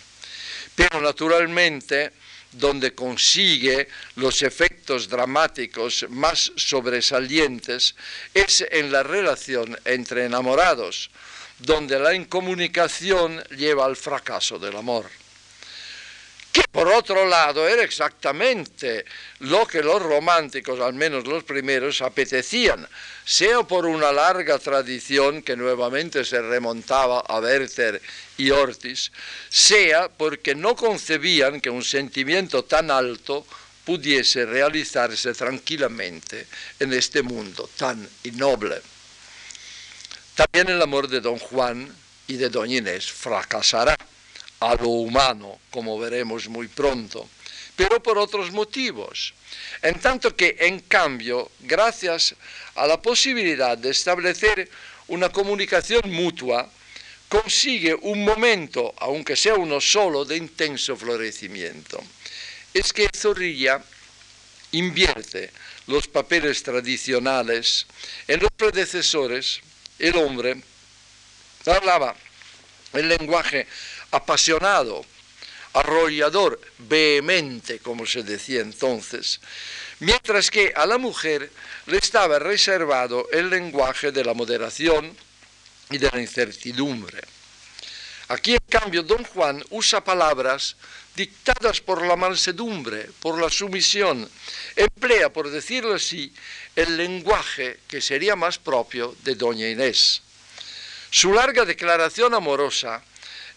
Pero 0.76 1.02
naturalmente, 1.02 2.12
donde 2.52 2.94
consigue 2.94 3.88
los 4.18 4.44
efectos 4.44 5.10
dramáticos 5.10 6.06
más 6.10 6.52
sobresalientes 6.56 7.96
es 8.32 8.64
en 8.70 8.92
la 8.92 9.02
relación 9.02 9.76
entre 9.86 10.26
enamorados, 10.26 11.10
donde 11.58 11.98
la 11.98 12.14
incomunicación 12.14 13.44
lleva 13.58 13.86
al 13.86 13.96
fracaso 13.96 14.60
del 14.60 14.76
amor 14.76 15.10
que 16.56 16.64
por 16.72 16.88
otro 16.88 17.26
lado 17.28 17.68
era 17.68 17.84
exactamente 17.84 19.04
lo 19.40 19.68
que 19.68 19.84
los 19.84 20.02
románticos, 20.02 20.80
al 20.80 20.94
menos 20.94 21.28
los 21.28 21.44
primeros, 21.44 22.02
apetecían, 22.02 22.88
sea 23.26 23.64
por 23.64 23.86
una 23.86 24.14
larga 24.14 24.58
tradición 24.58 25.42
que 25.42 25.58
nuevamente 25.58 26.24
se 26.24 26.42
remontaba 26.42 27.20
a 27.20 27.42
Werther 27.42 28.02
y 28.38 28.52
Ortiz, 28.52 29.12
sea 29.50 30.08
porque 30.08 30.56
no 30.56 30.78
concebían 30.78 31.60
que 31.60 31.70
un 31.70 31.84
sentimiento 31.84 32.64
tan 32.64 32.90
alto 32.90 33.46
pudiese 33.84 34.46
realizarse 34.46 35.34
tranquilamente 35.34 36.48
en 36.80 36.94
este 36.94 37.22
mundo 37.22 37.70
tan 37.76 38.08
innoble. 38.24 38.82
También 40.36 40.70
el 40.74 40.82
amor 40.82 41.10
de 41.10 41.20
don 41.20 41.38
Juan 41.38 41.94
y 42.28 42.38
de 42.38 42.48
doña 42.48 42.78
Inés 42.78 43.12
fracasará 43.12 43.98
a 44.66 44.74
lo 44.76 44.90
humano, 44.90 45.60
como 45.70 46.00
veremos 46.00 46.50
muy 46.50 46.68
pronto, 46.68 47.30
pero 47.76 48.02
por 48.02 48.18
otros 48.18 48.52
motivos. 48.52 49.34
En 49.82 50.00
tanto 50.00 50.36
que, 50.36 50.58
en 50.60 50.80
cambio, 50.80 51.52
gracias 51.60 52.34
a 52.74 52.88
la 52.88 53.00
posibilidad 53.00 53.78
de 53.78 53.92
establecer 53.92 54.68
una 55.08 55.30
comunicación 55.30 56.12
mutua, 56.12 56.68
consigue 57.30 57.94
un 57.94 58.24
momento, 58.26 58.92
aunque 58.98 59.36
sea 59.36 59.54
uno 59.54 59.80
solo, 59.80 60.26
de 60.26 60.38
intenso 60.38 60.98
florecimiento. 60.98 62.02
Es 62.74 62.92
que 62.92 63.08
Zorrilla 63.16 63.84
invierte 64.72 65.52
los 65.86 66.08
papeles 66.08 66.64
tradicionales 66.64 67.86
en 68.28 68.40
los 68.40 68.50
predecesores, 68.58 69.62
el 70.00 70.18
hombre 70.18 70.58
hablaba 71.68 72.16
el 72.94 73.10
lenguaje 73.10 73.68
apasionado, 74.16 75.06
arrollador, 75.74 76.60
vehemente, 76.78 77.80
como 77.80 78.06
se 78.06 78.24
decía 78.24 78.62
entonces, 78.62 79.42
mientras 80.00 80.50
que 80.50 80.74
a 80.76 80.86
la 80.86 80.98
mujer 80.98 81.52
le 81.88 81.98
estaba 81.98 82.40
reservado 82.40 83.28
el 83.32 83.50
lenguaje 83.50 84.12
de 84.12 84.24
la 84.24 84.34
moderación 84.34 85.16
y 85.90 85.98
de 85.98 86.10
la 86.12 86.22
incertidumbre. 86.22 87.22
Aquí, 88.30 88.54
en 88.54 88.64
cambio, 88.70 89.04
don 89.04 89.24
Juan 89.24 89.64
usa 89.70 90.04
palabras 90.04 90.76
dictadas 91.16 91.80
por 91.80 92.06
la 92.06 92.16
mansedumbre, 92.16 93.10
por 93.20 93.40
la 93.40 93.50
sumisión, 93.50 94.28
emplea, 94.76 95.32
por 95.32 95.50
decirlo 95.50 95.94
así, 95.94 96.34
el 96.76 96.98
lenguaje 96.98 97.80
que 97.88 98.02
sería 98.02 98.36
más 98.36 98.58
propio 98.58 99.16
de 99.24 99.36
doña 99.36 99.70
Inés. 99.70 100.22
Su 101.12 101.34
larga 101.34 101.64
declaración 101.66 102.34
amorosa 102.34 103.04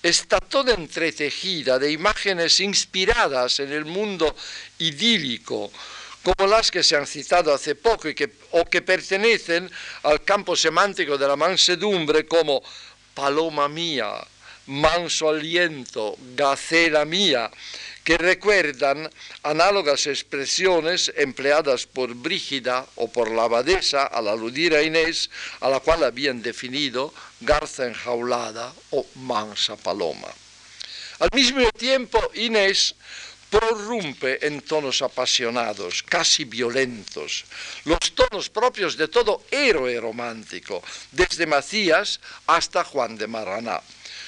está 0.02 0.40
toda 0.40 0.74
entretejida 0.74 1.78
de 1.78 1.90
imágenes 1.90 2.60
inspiradas 2.60 3.60
en 3.60 3.72
el 3.72 3.84
mundo 3.84 4.34
idílico, 4.78 5.70
como 6.22 6.46
las 6.46 6.70
que 6.70 6.82
se 6.82 6.96
han 6.96 7.06
citado 7.06 7.52
hace 7.52 7.74
poco 7.74 8.14
que, 8.14 8.30
o 8.52 8.64
que 8.64 8.82
pertenecen 8.82 9.70
al 10.02 10.22
campo 10.24 10.56
semántico 10.56 11.16
de 11.16 11.26
la 11.26 11.36
mansedumbre 11.36 12.26
como 12.26 12.62
paloma 13.14 13.68
mía, 13.68 14.12
manso 14.66 15.30
aliento, 15.30 16.16
gacela 16.36 17.04
mía, 17.04 17.50
que 18.04 18.16
recuerdan 18.16 19.10
análogas 19.42 20.06
expresiones 20.06 21.12
empleadas 21.16 21.86
por 21.86 22.14
Brígida 22.14 22.86
o 22.96 23.12
por 23.12 23.30
la 23.30 23.44
abadesa 23.44 24.06
al 24.06 24.28
aludir 24.28 24.74
a 24.74 24.82
Inés, 24.82 25.28
a 25.60 25.68
la 25.68 25.80
cual 25.80 26.04
habían 26.04 26.40
definido 26.40 27.12
garza 27.40 27.86
enjaulada 27.86 28.72
o 28.90 29.06
mansa 29.16 29.76
paloma. 29.76 30.28
Al 31.20 31.30
mismo 31.32 31.68
tiempo, 31.72 32.18
Inés 32.34 32.94
prorrumpe 33.50 34.46
en 34.46 34.60
tonos 34.60 35.02
apasionados, 35.02 36.02
casi 36.02 36.44
violentos, 36.44 37.44
los 37.84 38.14
tonos 38.14 38.48
propios 38.50 38.96
de 38.96 39.08
todo 39.08 39.42
héroe 39.50 39.98
romántico, 40.00 40.82
desde 41.12 41.46
Macías 41.46 42.20
hasta 42.46 42.84
Juan 42.84 43.16
de 43.16 43.26
Maraná. 43.26 43.80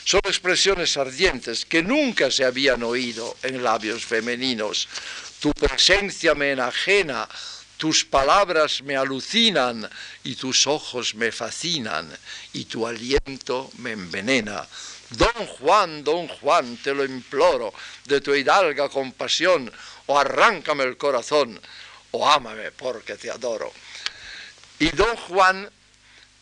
Son 0.05 0.20
expresiones 0.25 0.96
ardientes 0.96 1.64
que 1.64 1.83
nunca 1.83 2.31
se 2.31 2.44
habían 2.44 2.83
oído 2.83 3.37
en 3.42 3.62
labios 3.62 4.05
femeninos. 4.05 4.88
Tu 5.38 5.53
presencia 5.53 6.35
me 6.35 6.53
enajena, 6.53 7.29
tus 7.80 8.04
palabras 8.04 8.82
me 8.82 8.94
alucinan 8.94 9.88
y 10.22 10.34
tus 10.34 10.66
ojos 10.66 11.14
me 11.14 11.32
fascinan 11.32 12.14
y 12.52 12.66
tu 12.66 12.86
aliento 12.86 13.70
me 13.78 13.92
envenena. 13.92 14.68
Don 15.08 15.46
Juan, 15.46 16.04
don 16.04 16.28
Juan, 16.28 16.76
te 16.76 16.92
lo 16.92 17.06
imploro, 17.06 17.72
de 18.04 18.20
tu 18.20 18.34
hidalga 18.34 18.90
compasión, 18.90 19.72
o 20.04 20.18
arráncame 20.18 20.84
el 20.84 20.98
corazón, 20.98 21.58
o 22.10 22.28
ámame 22.28 22.70
porque 22.70 23.16
te 23.16 23.30
adoro. 23.30 23.72
Y 24.78 24.90
don 24.90 25.16
Juan, 25.16 25.70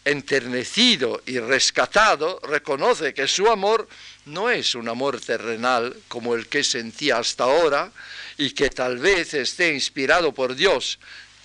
enternecido 0.05 1.23
y 1.25 1.39
rescatado, 1.39 2.41
reconoce 2.49 3.15
que 3.15 3.29
su 3.29 3.47
amor 3.47 3.89
no 4.27 4.51
es 4.51 4.75
un 4.75 4.89
amor 4.89 5.21
terrenal 5.21 5.97
como 6.09 6.35
el 6.35 6.49
que 6.49 6.65
sentía 6.65 7.19
hasta 7.19 7.45
ahora 7.45 7.93
y 8.39 8.51
que 8.51 8.71
tal 8.71 8.99
vez 8.99 9.35
esté 9.35 9.73
inspirado 9.73 10.35
por 10.35 10.57
Dios, 10.57 10.99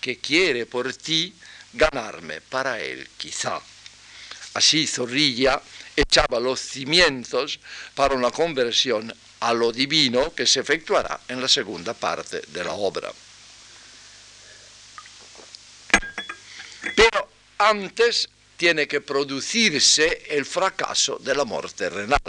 que 0.04 0.18
quiere 0.18 0.66
por 0.66 0.94
ti 0.94 1.34
ganarme 1.72 2.42
para 2.42 2.82
él 2.82 3.08
quizá. 3.16 3.62
Así 4.54 4.86
Zorrilla 4.86 5.62
echaba 5.96 6.42
los 6.42 6.60
cimientos 6.60 7.58
para 7.96 8.13
una 8.13 8.30
conversión 8.30 9.16
a 9.39 9.54
lo 9.54 9.72
divino 9.72 10.36
que 10.36 10.46
se 10.46 10.60
efectuará 10.60 11.22
en 11.30 11.39
la 11.39 11.48
segunda 11.48 11.94
parte 11.94 12.42
de 12.50 12.63
la 12.66 12.74
obra. 12.74 13.13
Pero 16.98 17.30
antes 17.60 18.28
tiene 18.58 18.89
que 18.89 19.00
producirse 19.00 20.26
el 20.28 20.46
fracaso 20.46 21.18
del 21.18 21.39
amor 21.39 21.72
terrenal. 21.72 22.20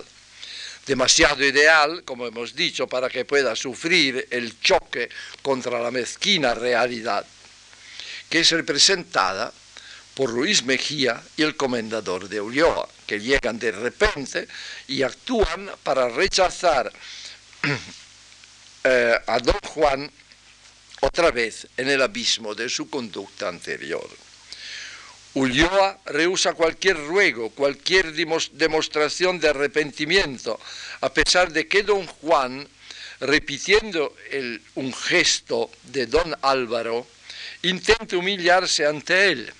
Demasiado 0.87 1.45
ideal, 1.45 2.05
como 2.05 2.27
hemos 2.29 2.55
dicho, 2.55 2.87
para 2.87 3.09
que 3.09 3.25
pueda 3.25 3.57
sufrir 3.57 4.29
el 4.31 4.61
choque 4.61 5.09
contra 5.43 5.81
la 5.81 5.91
mezquina 5.91 6.55
realidad, 6.55 7.27
que 8.29 8.41
es 8.41 8.51
representada 8.51 9.53
por 10.15 10.31
Luis 10.33 10.65
Mejía 10.65 11.23
y 11.37 11.43
el 11.43 11.57
comendador 11.57 12.29
de 12.29 12.41
Ulloa, 12.41 12.89
que 13.07 13.21
llegan 13.21 13.59
de 13.59 13.73
repente 13.73 14.49
y 14.89 15.03
actúan 15.03 15.71
para 15.83 16.09
rechazar 16.09 16.91
eh, 18.85 19.19
a 19.27 19.39
don 19.41 19.59
Juan 19.67 20.11
otra 21.01 21.31
vez 21.31 21.67
en 21.77 21.89
el 21.89 22.01
abismo 22.01 22.55
de 22.55 22.69
su 22.69 22.89
conducta 22.89 23.49
anterior. 23.49 24.09
Ulloa 25.35 25.99
rehúsa 26.07 26.55
cualquier 26.55 26.97
ruego, 26.97 27.51
cualquier 27.51 28.13
demostración 28.15 29.41
de 29.41 29.49
arrepentimiento, 29.49 30.61
a 31.01 31.13
pesar 31.13 31.53
de 31.53 31.67
que 31.67 31.83
don 31.83 32.07
Juan, 32.07 32.67
repitiendo 33.19 34.15
un 34.77 34.95
gesto 34.95 35.71
de 35.83 36.07
don 36.07 36.37
Álvaro, 36.41 37.05
intenta 37.65 38.17
humillarse 38.17 38.87
ante 38.87 39.33
él 39.33 39.53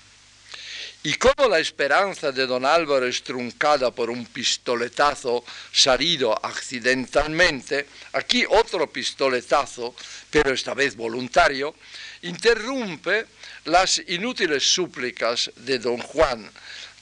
y 1.05 1.13
como 1.21 1.47
la 1.47 1.59
esperanza 1.59 2.31
de 2.31 2.47
don 2.47 2.65
Álvaro 2.65 3.05
es 3.05 3.21
truncada 3.21 3.91
por 3.91 4.09
un 4.09 4.25
pistoletazo 4.25 5.45
salido 5.71 6.33
accidentalmente, 6.43 7.85
aquí 8.13 8.43
otro 8.49 8.91
pistoletazo, 8.91 9.93
pero 10.31 10.51
esta 10.51 10.73
vez 10.73 10.95
voluntario, 10.95 11.75
interrumpe 12.23 13.27
las 13.65 14.01
inútiles 14.07 14.63
súplicas 14.63 15.51
de 15.57 15.77
don 15.77 15.99
Juan, 15.99 16.49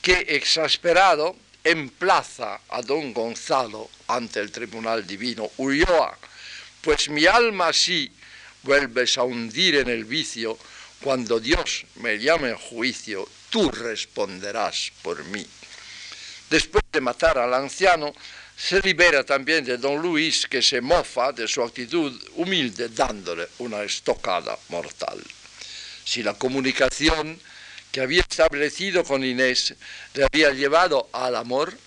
que 0.01 0.25
exasperado 0.35 1.37
emplaza 1.63 2.59
a 2.67 2.81
don 2.81 3.13
Gonzalo 3.13 3.89
ante 4.07 4.41
el 4.41 4.51
tribunal 4.51 5.07
divino. 5.07 5.49
Ulloa, 5.55 6.17
pues 6.81 7.07
mi 7.07 7.25
alma 7.25 7.71
sí 7.71 8.11
vuelves 8.63 9.17
a 9.17 9.23
hundir 9.23 9.75
en 9.75 9.87
el 9.87 10.03
vicio 10.03 10.57
cuando 11.03 11.39
Dios 11.39 11.85
me 11.95 12.17
llame 12.17 12.49
en 12.49 12.57
juicio 12.57 13.27
tú 13.49 13.69
responderás 13.69 14.91
por 15.01 15.23
mí. 15.25 15.45
Después 16.49 16.83
de 16.91 17.01
matar 17.01 17.37
al 17.37 17.53
anciano, 17.53 18.13
se 18.55 18.79
libera 18.81 19.23
también 19.23 19.65
de 19.65 19.77
don 19.77 20.01
Luis, 20.01 20.47
que 20.47 20.61
se 20.61 20.79
mofa 20.79 21.33
de 21.33 21.47
su 21.47 21.61
actitud 21.61 22.11
humilde 22.35 22.89
dándole 22.89 23.47
una 23.59 23.83
estocada 23.83 24.57
mortal. 24.69 25.21
Si 26.05 26.23
la 26.23 26.35
comunicación 26.35 27.39
que 27.91 28.01
había 28.01 28.21
establecido 28.21 29.03
con 29.03 29.23
Inés 29.23 29.75
le 30.13 30.23
había 30.23 30.51
llevado 30.51 31.09
al 31.11 31.35
amor, 31.35 31.77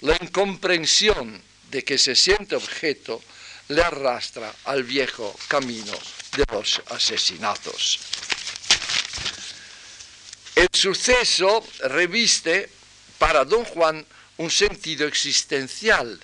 la 0.00 0.16
incomprensión 0.20 1.40
de 1.70 1.84
que 1.84 1.96
se 1.96 2.14
siente 2.14 2.56
objeto 2.56 3.22
le 3.68 3.82
arrastra 3.82 4.52
al 4.64 4.82
viejo 4.82 5.34
camino 5.48 5.92
de 6.36 6.44
los 6.50 6.82
asesinatos. 6.90 8.00
El 10.58 10.66
suceso 10.72 11.64
reviste 11.84 12.68
para 13.16 13.44
don 13.44 13.64
Juan 13.64 14.04
un 14.38 14.50
sentido 14.50 15.06
existencial, 15.06 16.18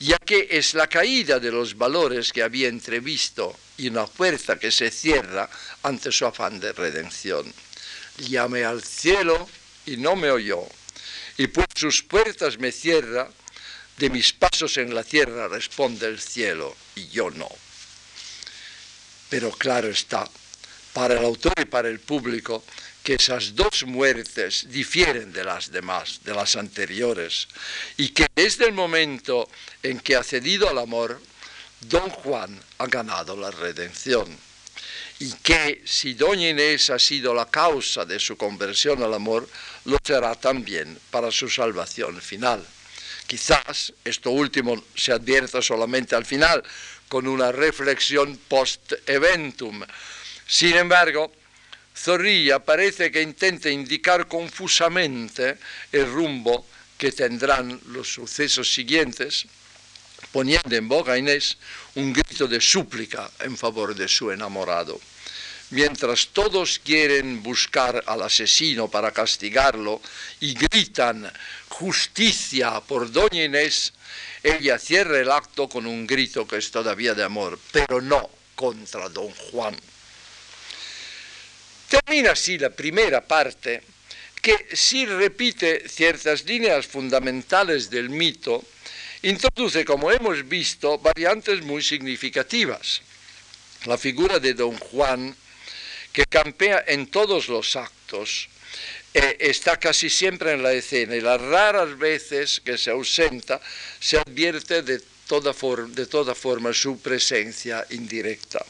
ya 0.00 0.16
que 0.16 0.48
es 0.50 0.72
la 0.72 0.86
caída 0.86 1.38
de 1.38 1.52
los 1.52 1.76
valores 1.76 2.32
que 2.32 2.42
había 2.42 2.68
entrevisto 2.68 3.54
y 3.76 3.88
una 3.88 4.06
puerta 4.06 4.58
que 4.58 4.70
se 4.70 4.90
cierra 4.90 5.50
ante 5.82 6.10
su 6.10 6.24
afán 6.24 6.58
de 6.58 6.72
redención. 6.72 7.52
Llamé 8.16 8.64
al 8.64 8.82
cielo 8.82 9.46
y 9.84 9.98
no 9.98 10.16
me 10.16 10.30
oyó, 10.30 10.62
y 11.36 11.46
pues 11.48 11.66
sus 11.74 12.02
puertas 12.02 12.56
me 12.58 12.72
cierra, 12.72 13.28
de 13.98 14.08
mis 14.08 14.32
pasos 14.32 14.78
en 14.78 14.94
la 14.94 15.04
tierra 15.04 15.48
responde 15.48 16.06
el 16.06 16.18
cielo 16.18 16.74
y 16.94 17.08
yo 17.08 17.30
no. 17.30 17.50
Pero 19.28 19.50
claro 19.50 19.88
está, 19.88 20.26
para 20.94 21.18
el 21.18 21.26
autor 21.26 21.52
y 21.60 21.66
para 21.66 21.90
el 21.90 22.00
público, 22.00 22.64
que 23.06 23.14
esas 23.14 23.54
dos 23.54 23.84
muertes 23.86 24.66
difieren 24.68 25.32
de 25.32 25.44
las 25.44 25.70
demás, 25.70 26.18
de 26.24 26.34
las 26.34 26.56
anteriores, 26.56 27.46
y 27.96 28.08
que 28.08 28.26
desde 28.34 28.66
el 28.66 28.72
momento 28.72 29.48
en 29.80 30.00
que 30.00 30.16
ha 30.16 30.24
cedido 30.24 30.68
al 30.68 30.78
amor, 30.78 31.22
don 31.82 32.10
Juan 32.10 32.60
ha 32.78 32.86
ganado 32.88 33.36
la 33.36 33.52
redención, 33.52 34.26
y 35.20 35.30
que 35.34 35.82
si 35.86 36.14
doña 36.14 36.48
Inés 36.48 36.90
ha 36.90 36.98
sido 36.98 37.32
la 37.32 37.46
causa 37.48 38.04
de 38.04 38.18
su 38.18 38.36
conversión 38.36 39.00
al 39.04 39.14
amor, 39.14 39.48
lo 39.84 39.98
será 40.04 40.34
también 40.34 40.98
para 41.12 41.30
su 41.30 41.48
salvación 41.48 42.20
final. 42.20 42.66
Quizás 43.28 43.92
esto 44.04 44.30
último 44.32 44.82
se 44.96 45.12
advierta 45.12 45.62
solamente 45.62 46.16
al 46.16 46.26
final, 46.26 46.60
con 47.06 47.28
una 47.28 47.52
reflexión 47.52 48.36
post-eventum. 48.48 49.84
Sin 50.48 50.74
embargo, 50.74 51.30
Zorrilla 51.96 52.58
parece 52.58 53.10
que 53.10 53.22
intenta 53.22 53.70
indicar 53.70 54.28
confusamente 54.28 55.56
el 55.90 56.06
rumbo 56.12 56.66
que 56.98 57.12
tendrán 57.12 57.80
los 57.88 58.12
sucesos 58.12 58.72
siguientes, 58.72 59.46
poniendo 60.30 60.76
en 60.76 60.88
boca 60.88 61.12
a 61.12 61.18
Inés 61.18 61.56
un 61.94 62.12
grito 62.12 62.46
de 62.46 62.60
súplica 62.60 63.30
en 63.40 63.56
favor 63.56 63.94
de 63.94 64.08
su 64.08 64.30
enamorado. 64.30 65.00
Mientras 65.70 66.28
todos 66.28 66.78
quieren 66.78 67.42
buscar 67.42 68.04
al 68.06 68.22
asesino 68.22 68.88
para 68.88 69.10
castigarlo 69.10 70.00
y 70.38 70.54
gritan 70.54 71.30
justicia 71.68 72.80
por 72.80 73.10
doña 73.10 73.42
Inés, 73.42 73.92
ella 74.44 74.78
cierra 74.78 75.18
el 75.18 75.30
acto 75.30 75.68
con 75.68 75.86
un 75.86 76.06
grito 76.06 76.46
que 76.46 76.58
es 76.58 76.70
todavía 76.70 77.14
de 77.14 77.24
amor, 77.24 77.58
pero 77.72 78.00
no 78.00 78.30
contra 78.54 79.08
don 79.08 79.30
Juan. 79.50 79.76
Termina 81.88 82.32
así 82.32 82.58
la 82.58 82.70
primera 82.70 83.20
parte, 83.20 83.82
que 84.42 84.66
si 84.74 85.06
repite 85.06 85.88
ciertas 85.88 86.44
líneas 86.44 86.86
fundamentales 86.86 87.90
del 87.90 88.10
mito, 88.10 88.64
introduce, 89.22 89.84
como 89.84 90.10
hemos 90.10 90.48
visto, 90.48 90.98
variantes 90.98 91.62
muy 91.62 91.82
significativas. 91.82 93.02
La 93.84 93.96
figura 93.98 94.38
de 94.40 94.54
don 94.54 94.76
Juan, 94.78 95.34
que 96.12 96.24
campea 96.26 96.84
en 96.88 97.06
todos 97.06 97.48
los 97.48 97.76
actos, 97.76 98.48
eh, 99.14 99.36
está 99.40 99.78
casi 99.78 100.10
siempre 100.10 100.52
en 100.52 100.62
la 100.62 100.72
escena 100.72 101.16
y 101.16 101.20
las 101.20 101.40
raras 101.40 101.96
veces 101.96 102.60
que 102.64 102.76
se 102.76 102.90
ausenta 102.90 103.60
se 104.00 104.18
advierte 104.18 104.82
de 104.82 105.00
toda 105.26 106.34
forma 106.34 106.72
su 106.72 107.00
presencia 107.00 107.86
indirecta. 107.90 108.64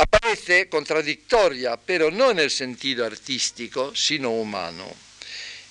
Aparece 0.00 0.70
contradictoria, 0.70 1.76
pero 1.76 2.10
no 2.10 2.30
en 2.30 2.38
el 2.38 2.50
sentido 2.50 3.04
artístico, 3.04 3.94
sino 3.94 4.30
humano. 4.30 4.86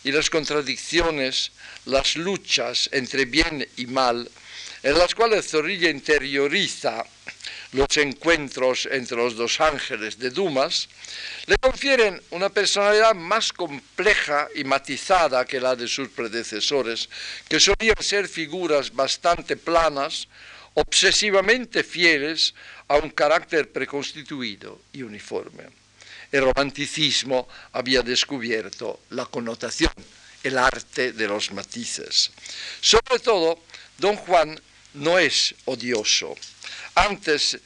Y 0.03 0.11
las 0.11 0.29
contradicciones, 0.29 1.51
las 1.85 2.15
luchas 2.15 2.89
entre 2.93 3.25
bien 3.25 3.67
y 3.77 3.87
mal, 3.87 4.29
en 4.83 4.97
las 4.99 5.15
cuales 5.15 5.49
Zorrilla 5.49 5.89
interioriza 5.89 7.03
los 7.71 7.97
encuentros 7.97 8.87
entre 8.91 9.17
los 9.17 9.35
dos 9.35 9.59
ángeles 9.61 10.19
de 10.19 10.29
Dumas, 10.29 10.89
le 11.47 11.57
confieren 11.57 12.21
una 12.29 12.49
personalidad 12.49 13.15
más 13.15 13.51
compleja 13.51 14.47
y 14.53 14.63
matizada 14.63 15.43
que 15.43 15.59
la 15.59 15.75
de 15.75 15.87
sus 15.87 16.09
predecesores, 16.09 17.09
que 17.47 17.59
solían 17.59 17.97
ser 17.99 18.27
figuras 18.27 18.93
bastante 18.93 19.57
planas, 19.57 20.27
obsesivamente 20.73 21.83
fieles 21.83 22.53
a 22.87 22.97
un 22.97 23.09
carácter 23.11 23.71
preconstituido 23.71 24.81
y 24.93 25.03
uniforme. 25.03 25.63
El 26.31 26.43
romanticismo 26.43 27.47
había 27.73 28.01
descubierto 28.01 29.01
la 29.09 29.25
connotación, 29.25 29.91
el 30.43 30.57
arte 30.57 31.11
de 31.11 31.27
los 31.27 31.51
matices. 31.51 32.31
Sobre 32.81 33.19
todo, 33.19 33.63
don 33.97 34.15
Juan 34.15 34.59
no 34.93 35.17
es 35.17 35.55
odioso. 35.65 36.35
Antes, 36.95 37.57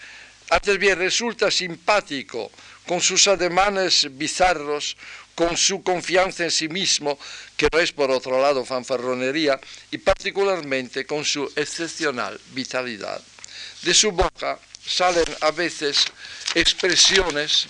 antes 0.49 0.77
bien 0.77 0.97
resulta 0.97 1.51
simpático 1.51 2.51
con 2.87 3.01
sus 3.01 3.27
ademanes 3.27 4.07
bizarros, 4.11 4.97
con 5.35 5.57
su 5.57 5.83
confianza 5.83 6.43
en 6.43 6.51
sí 6.51 6.69
mismo, 6.69 7.17
que 7.57 7.67
no 7.71 7.79
es 7.79 7.91
por 7.91 8.11
otro 8.11 8.41
lado 8.41 8.65
fanfarronería, 8.65 9.59
y 9.91 9.97
particularmente 9.97 11.05
con 11.05 11.25
su 11.25 11.51
excepcional 11.55 12.39
vitalidad. 12.51 13.21
De 13.81 13.93
su 13.93 14.11
boca 14.11 14.59
salen 14.85 15.25
a 15.41 15.51
veces 15.51 16.05
expresiones 16.55 17.67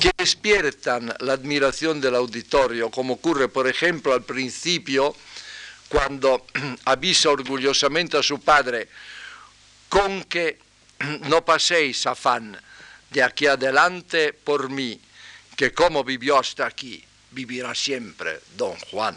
que 0.00 0.10
despiertan 0.16 1.14
la 1.20 1.34
admiración 1.34 2.00
del 2.00 2.14
auditorio, 2.14 2.90
como 2.90 3.14
ocurre, 3.14 3.48
por 3.48 3.68
ejemplo, 3.68 4.14
al 4.14 4.22
principio, 4.22 5.14
cuando 5.88 6.46
avisa 6.86 7.28
orgullosamente 7.30 8.16
a 8.16 8.22
su 8.22 8.40
padre 8.40 8.88
con 9.88 10.24
que 10.24 10.58
no 11.28 11.44
paséis 11.44 12.06
afán 12.06 12.56
de 13.10 13.22
aquí 13.22 13.46
adelante 13.46 14.32
por 14.32 14.70
mí, 14.70 15.00
que 15.60 15.74
como 15.74 16.02
vivió 16.02 16.38
hasta 16.38 16.64
aquí, 16.64 17.04
vivirá 17.32 17.74
siempre 17.74 18.40
don 18.56 18.74
Juan. 18.90 19.14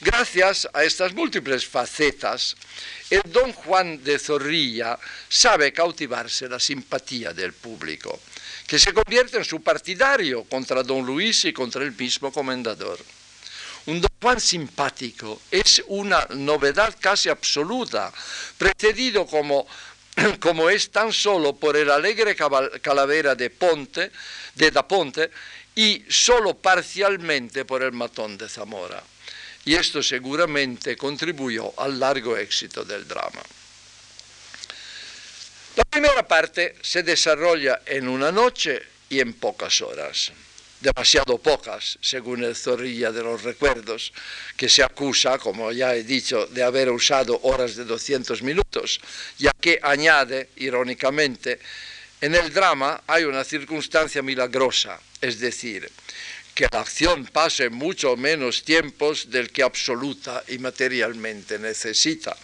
Gracias 0.00 0.66
a 0.72 0.82
estas 0.82 1.12
múltiples 1.12 1.66
facetas, 1.66 2.56
el 3.10 3.20
don 3.26 3.52
Juan 3.52 4.02
de 4.02 4.18
Zorrilla 4.18 4.98
sabe 5.28 5.70
cautivarse 5.70 6.48
la 6.48 6.58
simpatía 6.58 7.34
del 7.34 7.52
público, 7.52 8.20
que 8.66 8.78
se 8.78 8.94
convierte 8.94 9.36
en 9.36 9.44
su 9.44 9.62
partidario 9.62 10.44
contra 10.44 10.82
don 10.82 11.04
Luis 11.04 11.44
y 11.44 11.52
contra 11.52 11.84
el 11.84 11.92
mismo 11.92 12.32
comendador. 12.32 12.98
Un 13.84 14.00
don 14.00 14.10
Juan 14.22 14.40
simpático 14.40 15.42
es 15.50 15.84
una 15.88 16.26
novedad 16.30 16.96
casi 16.98 17.28
absoluta, 17.28 18.10
precedido 18.56 19.26
como, 19.26 19.66
como 20.40 20.70
es 20.70 20.90
tan 20.90 21.12
solo 21.12 21.54
por 21.54 21.76
el 21.76 21.90
alegre 21.90 22.36
calavera 22.36 23.34
de 23.34 23.50
Ponte, 23.50 24.10
de 24.54 24.70
Da 24.70 24.86
Ponte, 24.86 25.30
y 25.74 26.04
solo 26.08 26.54
parcialmente 26.54 27.64
por 27.64 27.82
el 27.82 27.92
matón 27.92 28.38
de 28.38 28.48
Zamora. 28.48 29.02
Y 29.64 29.74
esto 29.74 30.02
seguramente 30.02 30.96
contribuyó 30.96 31.72
al 31.80 31.98
largo 31.98 32.36
éxito 32.36 32.84
del 32.84 33.08
drama. 33.08 33.42
La 35.76 35.84
primera 35.84 36.26
parte 36.28 36.76
se 36.82 37.02
desarrolla 37.02 37.82
en 37.86 38.08
una 38.08 38.30
noche 38.30 38.80
y 39.08 39.20
en 39.20 39.32
pocas 39.32 39.80
horas 39.80 40.32
demasiado 40.80 41.38
pocas, 41.38 41.98
según 42.00 42.44
el 42.44 42.54
Zorrilla 42.54 43.10
de 43.10 43.22
los 43.22 43.42
Recuerdos, 43.42 44.12
que 44.56 44.68
se 44.68 44.82
acusa, 44.82 45.38
como 45.38 45.72
ya 45.72 45.94
he 45.94 46.02
dicho, 46.02 46.46
de 46.46 46.62
haber 46.62 46.90
usado 46.90 47.40
horas 47.42 47.76
de 47.76 47.84
200 47.84 48.42
minutos, 48.42 49.00
ya 49.38 49.52
que 49.58 49.78
añade, 49.82 50.50
irónicamente, 50.56 51.58
en 52.20 52.34
el 52.34 52.52
drama 52.52 53.02
hay 53.06 53.24
una 53.24 53.44
circunstancia 53.44 54.22
milagrosa, 54.22 54.98
es 55.20 55.40
decir, 55.40 55.90
que 56.54 56.68
la 56.70 56.80
acción 56.80 57.26
pase 57.26 57.68
mucho 57.68 58.16
menos 58.16 58.62
tiempos 58.62 59.30
del 59.30 59.50
que 59.50 59.62
absoluta 59.62 60.44
y 60.48 60.58
materialmente 60.58 61.58
necesita. 61.58 62.36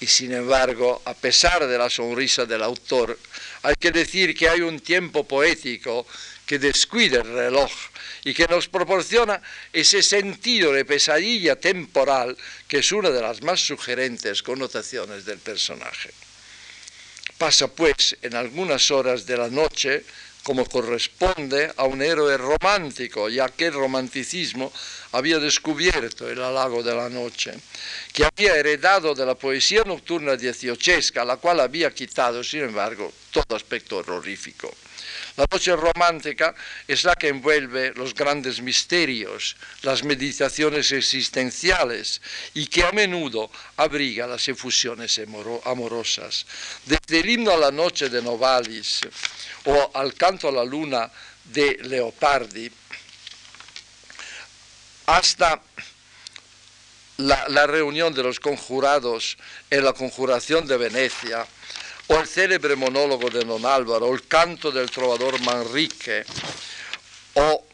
Y 0.00 0.06
sin 0.06 0.32
embargo, 0.32 1.00
a 1.04 1.14
pesar 1.14 1.66
de 1.66 1.78
la 1.78 1.88
sonrisa 1.88 2.44
del 2.44 2.62
autor, 2.62 3.18
hay 3.62 3.74
que 3.78 3.92
decir 3.92 4.36
que 4.36 4.48
hay 4.48 4.60
un 4.60 4.80
tiempo 4.80 5.26
poético 5.26 6.06
que 6.46 6.58
descuida 6.58 7.20
el 7.20 7.32
reloj 7.32 7.70
y 8.24 8.34
que 8.34 8.46
nos 8.46 8.68
proporciona 8.68 9.40
ese 9.72 10.02
sentido 10.02 10.72
de 10.72 10.84
pesadilla 10.84 11.56
temporal 11.56 12.36
que 12.68 12.78
es 12.78 12.92
una 12.92 13.10
de 13.10 13.22
las 13.22 13.42
más 13.42 13.60
sugerentes 13.60 14.42
connotaciones 14.42 15.24
del 15.24 15.38
personaje. 15.38 16.10
Pasa 17.38 17.68
pues 17.68 18.16
en 18.22 18.34
algunas 18.34 18.90
horas 18.90 19.26
de 19.26 19.36
la 19.36 19.48
noche 19.48 20.04
como 20.44 20.66
corresponde 20.66 21.72
a 21.74 21.84
un 21.84 22.02
héroe 22.02 22.36
romántico, 22.36 23.30
ya 23.30 23.48
que 23.48 23.66
el 23.66 23.72
romanticismo 23.72 24.70
había 25.12 25.38
descubierto 25.38 26.28
el 26.28 26.40
halago 26.42 26.82
de 26.82 26.94
la 26.94 27.08
noche, 27.08 27.54
que 28.12 28.26
había 28.26 28.54
heredado 28.54 29.14
de 29.14 29.24
la 29.24 29.34
poesía 29.34 29.82
nocturna 29.84 30.36
dieciochesca, 30.36 31.24
la 31.24 31.38
cual 31.38 31.60
había 31.60 31.94
quitado, 31.94 32.44
sin 32.44 32.60
embargo, 32.60 33.10
todo 33.32 33.56
aspecto 33.56 33.96
horrorífico. 33.96 34.70
La 35.36 35.46
noche 35.50 35.74
romántica 35.74 36.54
es 36.86 37.04
la 37.04 37.14
que 37.14 37.28
envuelve 37.28 37.92
los 37.94 38.14
grandes 38.14 38.60
misterios, 38.60 39.56
las 39.82 40.04
meditaciones 40.04 40.92
existenciales 40.92 42.20
y 42.54 42.66
que 42.66 42.84
a 42.84 42.92
menudo 42.92 43.50
abriga 43.76 44.26
las 44.26 44.46
efusiones 44.48 45.20
amorosas. 45.64 46.46
Desde 46.84 47.20
el 47.20 47.30
himno 47.30 47.52
a 47.52 47.56
la 47.56 47.70
noche 47.70 48.08
de 48.08 48.22
Novalis 48.22 49.00
o 49.64 49.90
al 49.94 50.14
canto 50.14 50.48
a 50.48 50.52
la 50.52 50.64
luna 50.64 51.10
de 51.44 51.78
Leopardi 51.82 52.70
hasta 55.06 55.60
la, 57.18 57.46
la, 57.48 57.66
reunión 57.66 58.14
de 58.14 58.22
los 58.22 58.40
conjurados 58.40 59.36
en 59.70 59.84
la 59.84 59.92
conjuración 59.92 60.66
de 60.66 60.76
Venecia, 60.76 61.46
o 62.08 62.16
el 62.16 62.26
célebre 62.26 62.76
monólogo 62.76 63.30
de 63.30 63.44
Don 63.44 63.64
Álvaro, 63.64 64.06
o 64.06 64.14
el 64.14 64.26
canto 64.26 64.70
del 64.70 64.90
trovador 64.90 65.40
Manrique, 65.40 66.24
o 67.34 67.64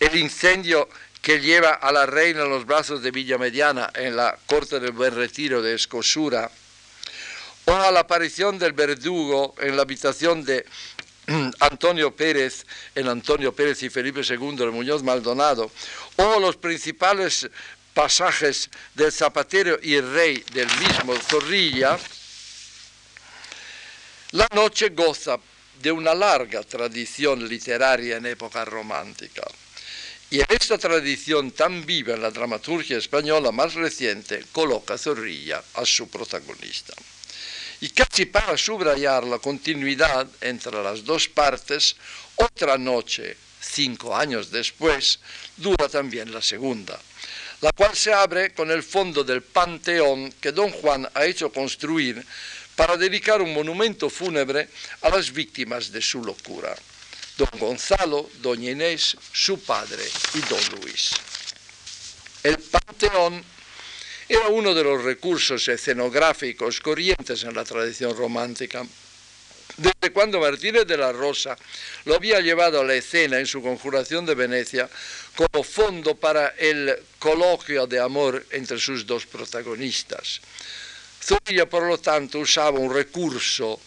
el 0.00 0.16
incendio 0.16 0.88
que 1.22 1.40
lleva 1.40 1.72
a 1.72 1.90
la 1.90 2.06
reina 2.06 2.42
en 2.42 2.50
los 2.50 2.66
brazos 2.66 3.02
de 3.02 3.10
Villa 3.10 3.38
Mediana 3.38 3.90
en 3.94 4.14
la 4.14 4.38
corte 4.46 4.78
del 4.78 4.92
Buen 4.92 5.14
Retiro 5.14 5.62
de 5.62 5.74
Escosura, 5.74 6.50
o 7.64 7.72
a 7.72 7.90
la 7.90 8.00
aparición 8.00 8.58
del 8.58 8.74
verdugo 8.74 9.54
en 9.58 9.74
la 9.74 9.82
habitación 9.82 10.44
de 10.44 10.64
Antonio 11.60 12.14
Pérez, 12.14 12.64
en 12.94 13.08
Antonio 13.08 13.52
Pérez 13.52 13.82
y 13.82 13.90
Felipe 13.90 14.20
II 14.20 14.56
de 14.56 14.66
Muñoz 14.66 15.02
Maldonado, 15.02 15.70
o 16.16 16.38
los 16.38 16.56
principales 16.56 17.48
pasajes 17.92 18.70
del 18.94 19.10
zapatero 19.10 19.78
y 19.82 19.98
rey 20.00 20.44
del 20.52 20.68
mismo 20.78 21.16
Zorrilla, 21.16 21.98
la 24.32 24.48
noche 24.54 24.90
goza 24.90 25.38
de 25.80 25.92
una 25.92 26.14
larga 26.14 26.62
tradición 26.62 27.46
literaria 27.46 28.16
en 28.16 28.26
época 28.26 28.64
romántica. 28.64 29.46
Y 30.28 30.40
en 30.40 30.46
esta 30.48 30.76
tradición 30.78 31.52
tan 31.52 31.86
viva 31.86 32.14
en 32.14 32.22
la 32.22 32.32
dramaturgia 32.32 32.98
española 32.98 33.52
más 33.52 33.74
reciente, 33.74 34.44
coloca 34.50 34.98
Zorrilla 34.98 35.62
a 35.74 35.86
su 35.86 36.08
protagonista. 36.08 36.94
Y 37.80 37.90
casi 37.90 38.26
para 38.26 38.56
subrayar 38.56 39.22
la 39.24 39.38
continuidad 39.38 40.26
entre 40.40 40.82
las 40.82 41.04
dos 41.04 41.28
partes, 41.28 41.94
otra 42.34 42.76
noche, 42.76 43.36
cinco 43.60 44.16
años 44.16 44.50
después, 44.50 45.20
dura 45.56 45.88
también 45.88 46.32
la 46.32 46.42
segunda, 46.42 46.98
la 47.60 47.70
cual 47.72 47.94
se 47.94 48.12
abre 48.12 48.52
con 48.52 48.70
el 48.72 48.82
fondo 48.82 49.22
del 49.22 49.42
panteón 49.42 50.32
que 50.40 50.50
don 50.50 50.70
Juan 50.70 51.08
ha 51.14 51.24
hecho 51.24 51.52
construir 51.52 52.24
para 52.76 52.96
dedicar 52.96 53.40
un 53.40 53.52
monumento 53.52 54.10
fúnebre 54.10 54.68
a 55.00 55.08
las 55.08 55.32
víctimas 55.32 55.90
de 55.90 56.02
su 56.02 56.22
locura, 56.22 56.76
don 57.36 57.48
Gonzalo, 57.58 58.30
doña 58.40 58.70
Inés, 58.70 59.16
su 59.32 59.58
padre 59.60 60.04
y 60.34 60.40
don 60.40 60.80
Luis. 60.80 61.10
El 62.42 62.58
panteón 62.58 63.42
era 64.28 64.48
uno 64.48 64.74
de 64.74 64.84
los 64.84 65.02
recursos 65.02 65.66
escenográficos 65.68 66.80
corrientes 66.80 67.44
en 67.44 67.54
la 67.54 67.64
tradición 67.64 68.16
romántica, 68.16 68.84
desde 69.76 70.12
cuando 70.12 70.40
Martínez 70.40 70.86
de 70.86 70.96
la 70.96 71.12
Rosa 71.12 71.56
lo 72.04 72.14
había 72.14 72.40
llevado 72.40 72.80
a 72.80 72.84
la 72.84 72.94
escena 72.94 73.38
en 73.38 73.46
su 73.46 73.62
conjuración 73.62 74.24
de 74.24 74.34
Venecia 74.34 74.88
como 75.34 75.64
fondo 75.64 76.14
para 76.14 76.48
el 76.58 76.96
coloquio 77.18 77.86
de 77.86 78.00
amor 78.00 78.44
entre 78.50 78.78
sus 78.78 79.06
dos 79.06 79.26
protagonistas. 79.26 80.40
Zorrilla, 81.26 81.66
por 81.66 81.82
lo 81.82 81.98
tanto, 81.98 82.38
usaba 82.38 82.78
un 82.78 82.94
recurso 82.94 83.80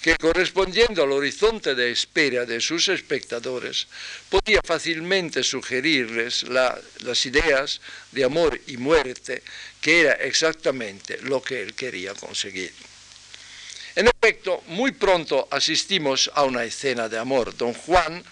que 0.00 0.16
correspondiendo 0.16 1.02
al 1.02 1.10
horizonte 1.10 1.74
de 1.74 1.90
espera 1.90 2.44
de 2.44 2.60
sus 2.60 2.88
espectadores, 2.88 3.88
podía 4.28 4.60
fácilmente 4.62 5.42
sugerirles 5.42 6.44
las 6.44 7.26
ideas 7.26 7.80
de 8.12 8.22
amor 8.22 8.60
y 8.68 8.76
muerte, 8.76 9.42
que 9.80 10.02
era 10.02 10.12
exactamente 10.12 11.18
lo 11.22 11.42
que 11.42 11.62
él 11.62 11.74
quería 11.74 12.14
conseguir. 12.14 12.72
En 13.96 14.06
efecto, 14.06 14.62
muy 14.68 14.92
pronto 14.92 15.48
asistimos 15.50 16.30
a 16.34 16.44
una 16.44 16.64
escena 16.64 17.08
de 17.08 17.18
amor. 17.18 17.56
Don 17.56 17.74
Juan 17.74 18.22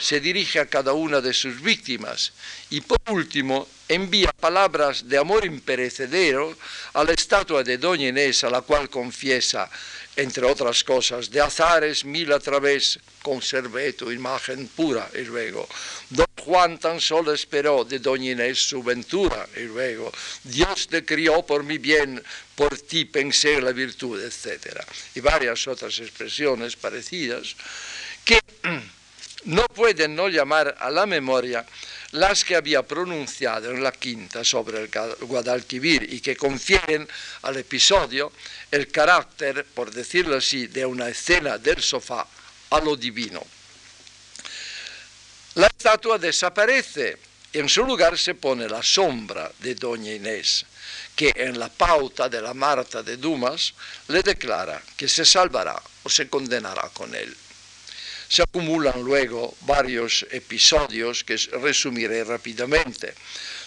se 0.00 0.20
dirige 0.20 0.60
a 0.60 0.66
cada 0.66 0.92
una 0.92 1.20
de 1.20 1.32
sus 1.32 1.60
víctimas 1.60 2.32
y 2.70 2.80
por 2.80 2.98
último 3.08 3.68
envía 3.88 4.32
palabras 4.32 5.08
de 5.08 5.18
amor 5.18 5.44
imperecedero 5.44 6.56
a 6.94 7.04
la 7.04 7.12
estatua 7.12 7.62
de 7.62 7.78
Doña 7.78 8.08
Inés, 8.08 8.44
a 8.44 8.50
la 8.50 8.60
cual 8.60 8.90
confiesa 8.90 9.70
entre 10.18 10.44
otras 10.46 10.82
cosas, 10.82 11.30
de 11.30 11.40
azares 11.40 12.04
mil 12.04 12.32
a 12.32 12.40
través, 12.40 12.98
conservé 13.22 13.92
tu 13.92 14.10
imagen 14.10 14.66
pura, 14.66 15.08
y 15.14 15.22
luego, 15.22 15.68
don 16.10 16.26
Juan 16.44 16.76
tan 16.78 17.00
solo 17.00 17.32
esperó 17.32 17.84
de 17.84 18.00
doña 18.00 18.32
Inés 18.32 18.58
su 18.58 18.82
ventura, 18.82 19.48
y 19.54 19.70
luego, 19.70 20.10
Dios 20.42 20.88
te 20.88 21.04
crió 21.04 21.42
por 21.42 21.62
mi 21.62 21.78
bien, 21.78 22.20
por 22.56 22.76
ti 22.80 23.04
pensé 23.04 23.60
la 23.60 23.70
virtud, 23.70 24.20
etc. 24.20 24.82
Y 25.14 25.20
varias 25.20 25.68
otras 25.68 25.96
expresiones 26.00 26.74
parecidas 26.74 27.54
que 28.24 28.40
no 29.44 29.66
pueden 29.68 30.14
no 30.16 30.28
llamar 30.28 30.76
a 30.78 30.90
la 30.90 31.06
memoria 31.06 31.64
las 32.12 32.44
que 32.44 32.56
había 32.56 32.82
pronunciado 32.82 33.70
en 33.70 33.82
la 33.82 33.92
quinta 33.92 34.42
sobre 34.42 34.80
el 34.80 34.90
Guadalquivir 35.20 36.12
y 36.12 36.20
que 36.20 36.36
confieren 36.36 37.06
al 37.42 37.56
episodio 37.56 38.32
el 38.70 38.88
carácter, 38.88 39.64
por 39.74 39.90
decirlo 39.90 40.36
así, 40.36 40.66
de 40.66 40.86
una 40.86 41.08
escena 41.08 41.58
del 41.58 41.82
sofá 41.82 42.26
a 42.70 42.80
lo 42.80 42.96
divino. 42.96 43.44
La 45.54 45.66
estatua 45.66 46.18
desaparece 46.18 47.18
y 47.52 47.58
en 47.58 47.68
su 47.68 47.84
lugar 47.84 48.16
se 48.18 48.34
pone 48.34 48.68
la 48.68 48.82
sombra 48.82 49.50
de 49.58 49.74
Doña 49.74 50.12
Inés, 50.12 50.64
que 51.16 51.32
en 51.34 51.58
la 51.58 51.68
pauta 51.68 52.28
de 52.28 52.40
la 52.40 52.54
Marta 52.54 53.02
de 53.02 53.16
Dumas 53.16 53.74
le 54.08 54.22
declara 54.22 54.82
que 54.96 55.08
se 55.08 55.24
salvará 55.24 55.80
o 56.02 56.08
se 56.08 56.28
condenará 56.28 56.90
con 56.90 57.14
él. 57.14 57.34
Se 58.28 58.42
acumulan 58.42 59.02
luego 59.02 59.56
varios 59.62 60.26
episodios 60.30 61.24
que 61.24 61.36
resumiré 61.62 62.24
rápidamente. 62.24 63.14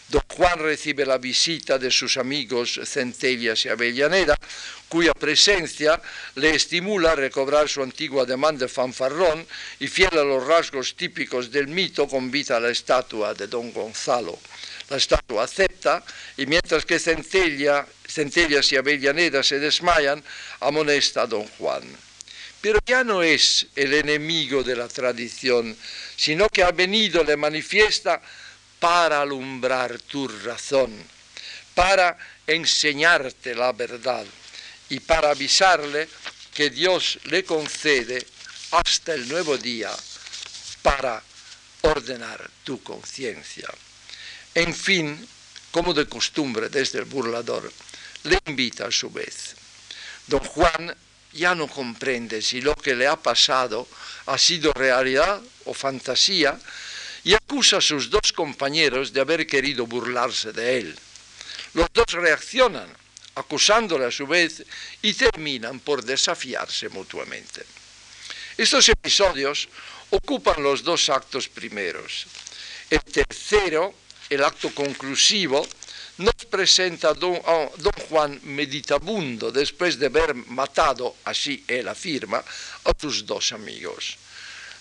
Don 0.08 0.22
Juan 0.28 0.60
recibe 0.60 1.06
la 1.06 1.18
visita 1.18 1.80
de 1.80 1.90
sus 1.90 2.18
amigos 2.18 2.80
Centellas 2.84 3.66
y 3.66 3.70
Avellaneda, 3.70 4.38
cuya 4.90 5.14
presencia 5.14 6.00
le 6.36 6.54
estimula 6.54 7.14
a 7.14 7.16
recobrar 7.16 7.70
su 7.70 7.82
antigua 7.82 8.26
demanda 8.26 8.66
de 8.66 8.68
fanfarrón 8.68 9.48
y 9.80 9.88
fiel 9.88 10.18
a 10.20 10.24
los 10.24 10.46
rasgos 10.46 10.96
típicos 10.96 11.50
del 11.50 11.68
mito 11.68 12.08
convita 12.08 12.58
a 12.58 12.60
la 12.60 12.70
estatua 12.70 13.34
de 13.34 13.48
Don 13.48 13.72
Gonzalo. 13.72 14.38
La 14.90 14.98
estatua 14.98 15.46
acepta 15.46 16.04
y 16.36 16.46
mientras 16.46 16.86
que 16.86 17.00
Centellas 17.00 18.72
y 18.72 18.76
Avellaneda 18.76 19.42
se 19.42 19.60
desmayan, 19.60 20.22
amonesta 20.60 21.22
a 21.22 21.28
Don 21.28 21.48
Juan 21.58 22.11
pero 22.62 22.80
ya 22.86 23.04
no 23.04 23.24
es 23.24 23.66
el 23.76 23.94
enemigo 23.94 24.64
de 24.64 24.76
la 24.76 24.88
tradición, 24.88 25.76
sino 26.16 26.48
que 26.50 26.64
ha 26.64 26.72
venido, 26.72 27.24
le 27.24 27.36
manifiesta, 27.36 28.22
para 28.80 29.22
alumbrar 29.22 30.00
tu 30.00 30.28
razón, 30.28 30.92
para 31.76 32.18
enseñarte 32.48 33.54
la 33.54 33.72
verdad 33.74 34.26
y 34.90 35.00
para 35.00 35.32
avisarle 35.32 36.08
que 36.54 36.70
Dios 36.70 37.20
le 37.26 37.44
concede 37.44 38.26
hasta 38.72 39.14
el 39.14 39.28
nuevo 39.28 39.58
día 39.58 39.92
para 40.82 41.22
ordenar 41.82 42.50
tu 42.64 42.82
conciencia. 42.82 43.68
En 44.56 44.74
fin, 44.74 45.28
como 45.72 45.94
de 45.94 46.08
costumbre 46.08 46.70
desde 46.70 47.00
el 47.00 47.06
burlador, 47.06 47.72
le 48.24 48.40
invita 48.46 48.88
a 48.88 48.92
su 48.92 49.10
vez. 49.10 49.56
Don 50.28 50.40
Juan 50.40 50.96
ya 51.34 51.56
no 51.56 51.68
comprende 51.68 52.42
si 52.42 52.62
lo 52.62 52.76
que 52.76 52.96
le 52.96 53.08
ha 53.08 53.16
pasado 53.16 53.88
ha 54.28 54.38
sido 54.38 54.74
realidad 54.74 55.42
o 55.66 55.74
fantasía 55.74 56.60
y 57.24 57.34
acusa 57.34 57.78
a 57.78 57.82
sus 57.82 58.10
dos 58.10 58.34
compañeros 58.34 59.14
de 59.14 59.22
haber 59.22 59.46
querido 59.46 59.86
burlarse 59.86 60.52
de 60.52 60.78
él. 60.80 61.00
Los 61.74 61.88
dos 61.94 62.12
reaccionan, 62.12 62.92
acusándole 63.36 64.06
a 64.06 64.12
su 64.12 64.28
vez, 64.28 64.64
y 65.02 65.14
terminan 65.14 65.80
por 65.80 66.04
desafiarse 66.04 66.90
mutuamente. 66.90 67.64
Estos 68.58 68.90
episodios 68.90 69.70
ocupan 70.10 70.62
los 70.62 70.84
dos 70.84 71.10
actos 71.10 71.48
primeros. 71.48 72.28
El 72.90 73.02
tercero, 73.02 73.94
el 74.30 74.44
acto 74.44 74.74
conclusivo, 74.76 75.66
nos 76.22 76.46
presenta 76.46 77.14
don, 77.14 77.42
Juan 78.10 78.40
meditabundo 78.44 79.52
después 79.52 79.98
de 79.98 80.08
haber 80.08 80.36
matado, 80.36 81.16
así 81.26 81.64
él 81.68 81.88
afirma, 81.88 82.38
a 82.38 82.92
sus 83.00 83.26
dos 83.26 83.52
amigos. 83.52 84.18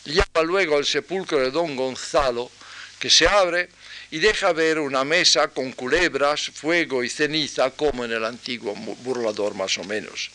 Llama 0.05 0.43
luego 0.45 0.77
al 0.77 0.85
sepulcro 0.85 1.39
de 1.39 1.51
don 1.51 1.77
Gonzalo, 1.77 2.51
que 2.99 3.11
se 3.11 3.27
abre 3.27 3.69
y 4.11 4.19
deja 4.19 4.53
ver 4.53 4.79
una 4.79 5.05
mesa 5.05 5.49
con 5.49 5.73
culebras, 5.73 6.51
fuego 6.53 7.03
y 7.03 7.09
ceniza, 7.09 7.71
como 7.71 8.05
en 8.05 8.13
el 8.13 8.25
antiguo 8.25 8.75
burlador 8.75 9.55
más 9.55 9.79
o 9.79 9.85
menos. 9.85 10.31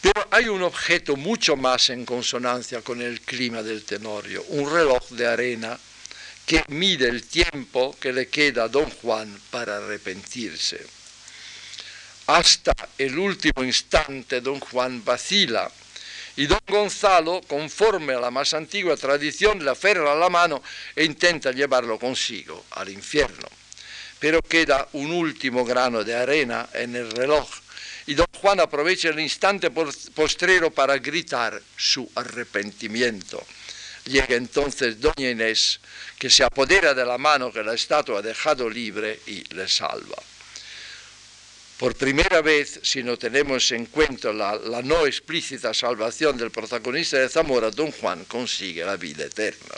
Pero 0.00 0.28
hay 0.30 0.48
un 0.48 0.62
objeto 0.62 1.16
mucho 1.16 1.56
más 1.56 1.90
en 1.90 2.04
consonancia 2.04 2.82
con 2.82 3.02
el 3.02 3.20
clima 3.20 3.62
del 3.62 3.84
Tenorio, 3.84 4.44
un 4.48 4.72
reloj 4.72 5.08
de 5.10 5.26
arena 5.26 5.78
que 6.48 6.64
mide 6.68 7.06
el 7.10 7.24
tiempo 7.24 7.94
que 8.00 8.10
le 8.10 8.28
queda 8.28 8.64
a 8.64 8.68
don 8.68 8.88
Juan 8.88 9.28
para 9.50 9.76
arrepentirse. 9.76 10.80
Hasta 12.28 12.72
el 12.96 13.18
último 13.18 13.62
instante 13.62 14.40
don 14.40 14.58
Juan 14.58 15.04
vacila 15.04 15.70
y 16.36 16.46
don 16.46 16.64
Gonzalo, 16.66 17.42
conforme 17.46 18.14
a 18.14 18.20
la 18.20 18.30
más 18.30 18.54
antigua 18.54 18.96
tradición, 18.96 19.62
le 19.62 19.72
aferra 19.72 20.14
la 20.14 20.30
mano 20.30 20.62
e 20.96 21.04
intenta 21.04 21.52
llevarlo 21.52 21.98
consigo 21.98 22.64
al 22.70 22.88
infierno. 22.88 23.46
Pero 24.18 24.40
queda 24.40 24.88
un 24.94 25.12
último 25.12 25.66
grano 25.66 26.02
de 26.02 26.16
arena 26.16 26.70
en 26.72 26.96
el 26.96 27.10
reloj 27.10 27.46
y 28.06 28.14
don 28.14 28.26
Juan 28.40 28.60
aprovecha 28.60 29.10
el 29.10 29.20
instante 29.20 29.70
postrero 29.70 30.70
para 30.70 30.96
gritar 30.96 31.60
su 31.76 32.10
arrepentimiento. 32.14 33.44
Llega 34.08 34.36
entonces 34.36 34.98
doña 34.98 35.30
Inés, 35.30 35.80
que 36.18 36.30
se 36.30 36.42
apodera 36.42 36.94
de 36.94 37.04
la 37.04 37.18
mano 37.18 37.52
que 37.52 37.62
la 37.62 37.74
estatua 37.74 38.20
ha 38.20 38.22
dejado 38.22 38.68
libre 38.70 39.20
y 39.26 39.44
le 39.54 39.68
salva. 39.68 40.16
Por 41.76 41.94
primera 41.94 42.40
vez, 42.40 42.80
si 42.82 43.02
no 43.02 43.18
tenemos 43.18 43.70
en 43.70 43.84
cuenta 43.86 44.32
la, 44.32 44.58
no 44.82 45.06
explícita 45.06 45.74
salvación 45.74 46.38
del 46.38 46.50
protagonista 46.50 47.18
de 47.18 47.28
Zamora, 47.28 47.70
don 47.70 47.92
Juan 47.92 48.24
consigue 48.24 48.82
la 48.82 48.96
vida 48.96 49.26
eterna. 49.26 49.74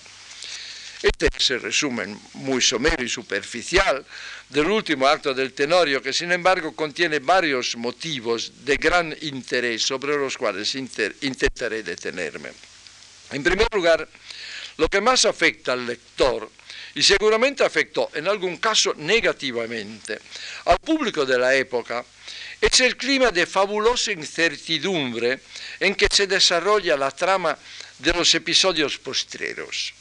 Este 1.03 1.29
es 1.37 1.51
el 1.51 1.63
resumen 1.63 2.19
muy 2.35 2.63
somero 2.63 3.03
y 3.03 3.09
superficial 3.09 4.05
del 4.49 4.71
último 4.71 5.09
acto 5.09 5.35
del 5.35 5.53
Tenorio, 5.55 6.01
que 6.01 6.13
sin 6.13 6.31
embargo 6.31 6.73
contiene 6.77 7.19
varios 7.19 7.75
motivos 7.77 8.65
de 8.65 8.77
gran 8.77 9.17
interés 9.23 9.83
sobre 9.83 10.17
los 10.17 10.39
cuales 10.39 10.73
intentaré 10.77 11.83
detenerme. 11.83 12.70
En 13.33 13.43
primer 13.43 13.69
lugar, 13.73 14.09
lo 14.77 14.89
que 14.89 15.01
más 15.01 15.25
afecta 15.25 15.73
al 15.73 15.87
lector, 15.87 16.51
y 16.95 17.03
seguramente 17.03 17.65
afectó 17.65 18.11
en 18.15 18.27
algún 18.27 18.57
caso 18.57 18.95
negativamente 18.97 20.19
al 20.65 20.79
público 20.79 21.25
de 21.25 21.39
la 21.39 21.55
época, 21.55 22.05
es 22.61 22.81
el 22.81 22.97
clima 22.97 23.31
de 23.31 23.47
fabulosa 23.47 24.13
incertidumbre 24.13 25.41
en 25.79 25.95
que 25.95 26.09
se 26.11 26.27
desarrolla 26.27 26.97
la 26.97 27.11
trama 27.11 27.57
de 27.99 28.13
los 28.13 28.35
episodios 28.35 28.99
postreros. 28.99 29.95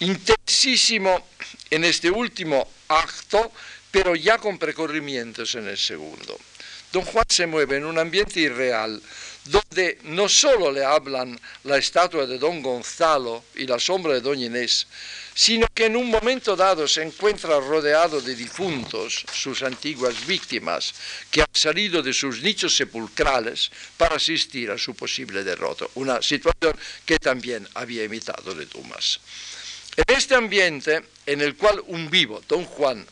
Intensísimo 0.00 1.28
en 1.70 1.84
este 1.84 2.10
último 2.10 2.68
acto, 2.88 3.52
pero 3.90 4.14
ya 4.14 4.38
con 4.38 4.58
precorrimientos 4.58 5.54
en 5.54 5.68
el 5.68 5.78
segundo. 5.78 6.38
Don 6.92 7.04
Juan 7.04 7.24
se 7.28 7.46
mueve 7.46 7.76
en 7.76 7.84
un 7.84 7.98
ambiente 7.98 8.40
irreal, 8.40 9.00
donde 9.44 9.98
no 10.04 10.28
solo 10.28 10.70
le 10.70 10.84
hablan 10.84 11.38
la 11.64 11.78
estatua 11.78 12.26
de 12.26 12.38
don 12.38 12.62
Gonzalo 12.62 13.44
y 13.54 13.66
la 13.66 13.78
sombra 13.78 14.14
de 14.14 14.20
doña 14.20 14.46
Inés, 14.46 14.86
sino 15.34 15.66
que 15.72 15.86
en 15.86 15.96
un 15.96 16.10
momento 16.10 16.56
dado 16.56 16.86
se 16.86 17.02
encuentra 17.02 17.58
rodeado 17.60 18.20
de 18.20 18.34
difuntos, 18.34 19.24
sus 19.32 19.62
antiguas 19.62 20.26
víctimas, 20.26 20.94
que 21.30 21.40
han 21.40 21.54
salido 21.54 22.02
de 22.02 22.12
sus 22.12 22.42
nichos 22.42 22.76
sepulcrales 22.76 23.70
para 23.96 24.16
asistir 24.16 24.70
a 24.70 24.78
su 24.78 24.94
posible 24.94 25.42
derrota, 25.42 25.86
una 25.94 26.20
situación 26.20 26.76
que 27.06 27.18
también 27.18 27.66
había 27.74 28.04
imitado 28.04 28.54
de 28.54 28.66
Dumas. 28.66 29.20
En 29.96 30.16
este 30.16 30.34
ambiente 30.34 31.02
en 31.26 31.40
el 31.40 31.56
cual 31.56 31.82
un 31.86 32.10
vivo, 32.10 32.42
don 32.46 32.64
Juan, 32.64 33.06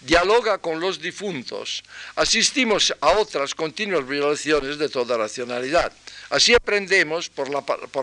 dialoga 0.00 0.58
con 0.58 0.80
los 0.80 1.00
difuntos, 1.00 1.82
asistimos 2.16 2.94
a 3.00 3.10
otras 3.18 3.54
continuas 3.54 4.06
violaciones 4.06 4.78
de 4.78 4.88
toda 4.88 5.16
racionalidad. 5.16 5.92
Así 6.30 6.54
aprendemos 6.54 7.30
por, 7.30 7.48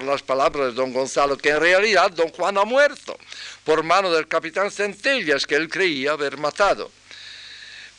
las 0.03 0.23
palabras 0.23 0.67
de 0.67 0.73
don 0.73 0.91
Gonzalo 0.91 1.37
que 1.37 1.49
en 1.49 1.59
realidad 1.59 2.11
don 2.11 2.29
Juan 2.29 2.57
ha 2.57 2.65
muerto 2.65 3.17
por 3.63 3.83
mano 3.83 4.11
del 4.11 4.27
capitán 4.27 4.71
Centellas 4.71 5.45
que 5.45 5.55
él 5.55 5.69
creía 5.69 6.13
haber 6.13 6.37
matado. 6.37 6.91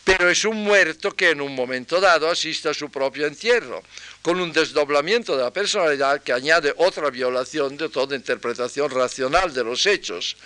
Pero 0.04 0.30
es 0.30 0.44
un 0.44 0.62
muerto 0.62 1.10
que 1.10 1.30
en 1.30 1.40
un 1.40 1.54
momento 1.54 2.00
dado 2.00 2.30
asiste 2.30 2.68
a 2.68 2.74
su 2.74 2.90
propio 2.90 3.26
entierro, 3.26 3.82
con 4.22 4.40
un 4.40 4.52
desdoblamiento 4.52 5.36
de 5.36 5.42
la 5.42 5.52
personalidad 5.52 6.22
que 6.22 6.32
añade 6.32 6.72
otra 6.76 7.10
violación 7.10 7.76
de 7.76 7.88
toda 7.88 8.14
interpretación 8.14 8.88
racional 8.88 9.52
de 9.52 9.64
los 9.64 9.84
hechos, 9.84 10.36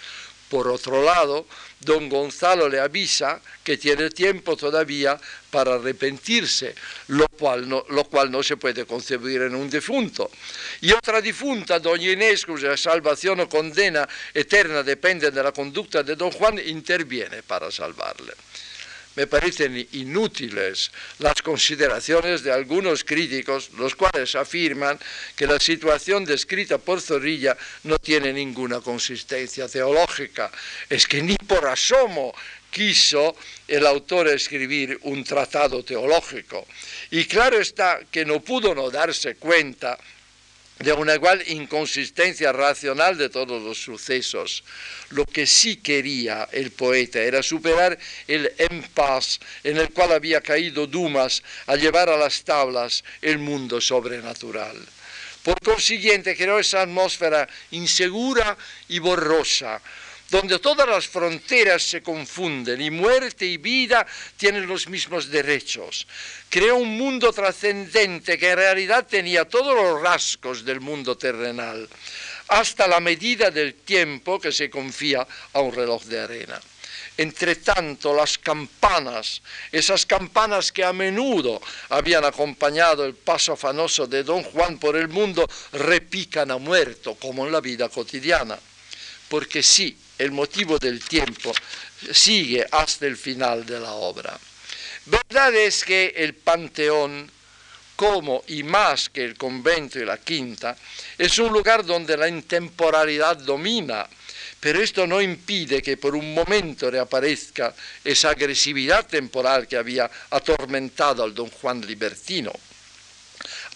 por 0.51 0.67
otro 0.67 1.03
lado, 1.03 1.47
don 1.79 2.09
Gonzalo 2.09 2.69
le 2.69 2.81
avisa 2.81 3.41
que 3.63 3.79
tiene 3.79 4.11
tiempo 4.11 4.57
todavía 4.57 5.19
para 5.51 5.77
arrepentirse, 5.77 6.75
lo 7.09 7.29
cual, 7.29 7.69
no, 7.69 8.43
se 8.43 8.57
puede 8.57 8.85
concebir 8.85 9.43
en 9.43 9.55
un 9.55 9.71
difunto. 9.71 10.31
Y 10.83 10.93
otra 10.93 11.21
difunta, 11.21 11.79
doña 11.79 12.11
Inés, 12.11 12.45
cuya 12.45 12.77
salvación 12.77 13.41
o 13.41 13.49
condena 13.49 14.09
eterna 14.35 14.83
depende 14.83 15.31
de 15.31 15.43
la 15.43 15.53
conducta 15.53 16.03
de 16.03 16.17
don 16.17 16.33
Juan, 16.33 16.59
interviene 16.59 17.43
para 17.43 17.71
salvarle 17.71 18.35
me 19.17 19.27
parecen 19.27 19.89
inútiles 19.93 20.91
las 21.19 21.43
consideraciones 21.43 22.43
de 22.43 22.53
algunos 22.53 23.05
críticos, 23.05 23.71
los 23.77 23.95
cuales 23.95 24.35
afirman 24.35 24.99
que 25.37 25.47
la 25.47 25.59
situación 25.59 26.25
descrita 26.25 26.79
por 26.79 27.01
Zorrilla 27.01 27.57
no 27.85 27.99
tiene 27.99 28.33
ninguna 28.33 28.81
consistencia 28.81 29.69
teológica. 29.69 30.51
Es 30.89 31.07
que 31.07 31.23
ni 31.23 31.37
por 31.37 31.67
asomo 31.67 32.33
quiso 32.71 33.37
el 33.67 33.85
autor 33.87 34.29
escribir 34.29 34.99
un 35.03 35.25
tratado 35.25 35.83
teológico. 35.85 36.67
Y 37.11 37.25
claro 37.25 37.59
está 37.59 38.01
que 38.11 38.25
no 38.25 38.41
pudo 38.41 38.75
no 38.75 38.91
darse 38.91 39.35
cuenta 39.35 39.99
de 40.81 40.95
una 40.95 41.15
igual 41.15 41.43
inconsistencia 41.47 42.53
racional 42.53 43.19
de 43.19 43.29
todos 43.29 43.63
los 43.63 43.79
sucesos. 43.79 44.65
Lo 45.11 45.27
que 45.27 45.47
sí 45.47 45.77
quería 45.77 46.49
el 46.53 46.71
poeta 46.71 47.21
era 47.21 47.43
superar 47.43 47.99
el 48.27 48.51
impasse 48.71 49.41
en 49.63 49.77
el 49.77 49.91
cual 49.91 50.13
había 50.13 50.41
caído 50.41 50.87
Dumas 50.87 51.43
a 51.67 51.77
llevar 51.77 52.09
a 52.09 52.17
las 52.17 52.43
tablas 52.45 53.05
el 53.21 53.39
mundo 53.39 53.81
sobrenatural. 53.81 54.77
Por 55.43 55.61
consiguiente, 55.61 56.35
creó 56.35 56.59
esa 56.59 56.83
atmósfera 56.83 57.47
insegura 57.71 58.57
y 58.89 58.99
borrosa, 58.99 59.81
donde 60.31 60.61
todas 60.61 60.89
las 60.89 61.09
fronteras 61.09 61.83
se 61.83 62.03
confunden 62.03 62.81
y 62.81 62.91
muerte 62.91 63.45
y 63.45 63.57
vida 63.57 64.07
tienen 64.37 64.67
los 64.67 64.89
mismos 64.89 65.29
derechos. 65.29 66.07
Creó 66.49 66.77
un 66.77 66.97
mundo 66.97 67.33
trascendente 67.33 68.39
que 68.39 68.51
en 68.51 68.57
realidad 68.57 69.07
tenía 69.07 69.45
todos 69.45 69.75
los 69.75 70.01
rasgos 70.01 70.65
del 70.65 70.81
mundo 70.81 71.17
terrenal, 71.17 71.89
hasta 72.49 72.87
la 72.87 73.01
medida 73.01 73.51
del 73.51 73.75
tiempo 73.75 74.41
que 74.41 74.53
se 74.53 74.71
confía 74.71 75.27
a 75.53 75.61
un 75.61 75.75
reloj 75.75 76.05
de 76.05 76.21
arena. 76.21 76.61
Entre 77.17 77.57
tanto, 77.57 78.15
las 78.15 78.39
campanas, 78.39 79.43
esas 79.71 80.07
campanas 80.07 80.73
que 80.73 80.85
a 80.85 80.93
menudo 80.93 81.61
habían 81.91 82.25
acompañado 82.25 83.05
el 83.05 83.15
paso 83.15 83.53
afanoso 83.53 84.07
de 84.07 84.23
don 84.23 84.43
Juan 84.43 84.79
por 84.79 84.97
el 84.97 85.09
mundo, 85.09 85.47
repican 85.73 86.51
a 86.51 86.57
muerto, 86.57 87.17
como 87.17 87.45
en 87.45 87.53
la 87.53 87.61
vida 87.61 87.89
cotidiana. 87.89 88.59
Porque 89.29 89.63
sí, 89.63 89.97
el 90.21 90.33
motivo 90.33 90.79
del 90.79 91.03
tiempo 91.03 91.51
sigue 92.13 92.67
hasta 92.71 93.07
el 93.07 93.17
final 93.17 93.65
de 93.65 93.81
la 93.81 93.95
obra. 93.95 94.39
Verdad 95.07 95.55
es 95.55 95.83
que 95.83 96.13
el 96.15 96.35
Panteón, 96.35 97.31
como 97.97 98.45
y 98.49 98.63
más 98.63 99.09
que 99.09 99.25
el 99.25 99.39
convento 99.39 99.99
y 99.99 100.05
la 100.05 100.19
quinta, 100.19 100.77
es 101.17 101.39
un 101.39 101.51
lugar 101.51 101.87
donde 101.87 102.19
la 102.19 102.29
intemporalidad 102.29 103.39
domina, 103.39 104.07
pero 104.61 104.83
esto 104.83 105.07
no 105.07 105.23
impide 105.23 105.81
que 105.81 105.97
por 105.97 106.15
un 106.15 106.35
momento 106.35 106.91
reaparezca 106.91 107.75
esa 108.05 108.31
agresividad 108.31 109.07
temporal 109.07 109.67
que 109.67 109.79
había 109.79 110.11
atormentado 110.29 111.25
al 111.25 111.35
don 111.35 111.49
Juan 111.49 111.81
Libertino 111.81 112.53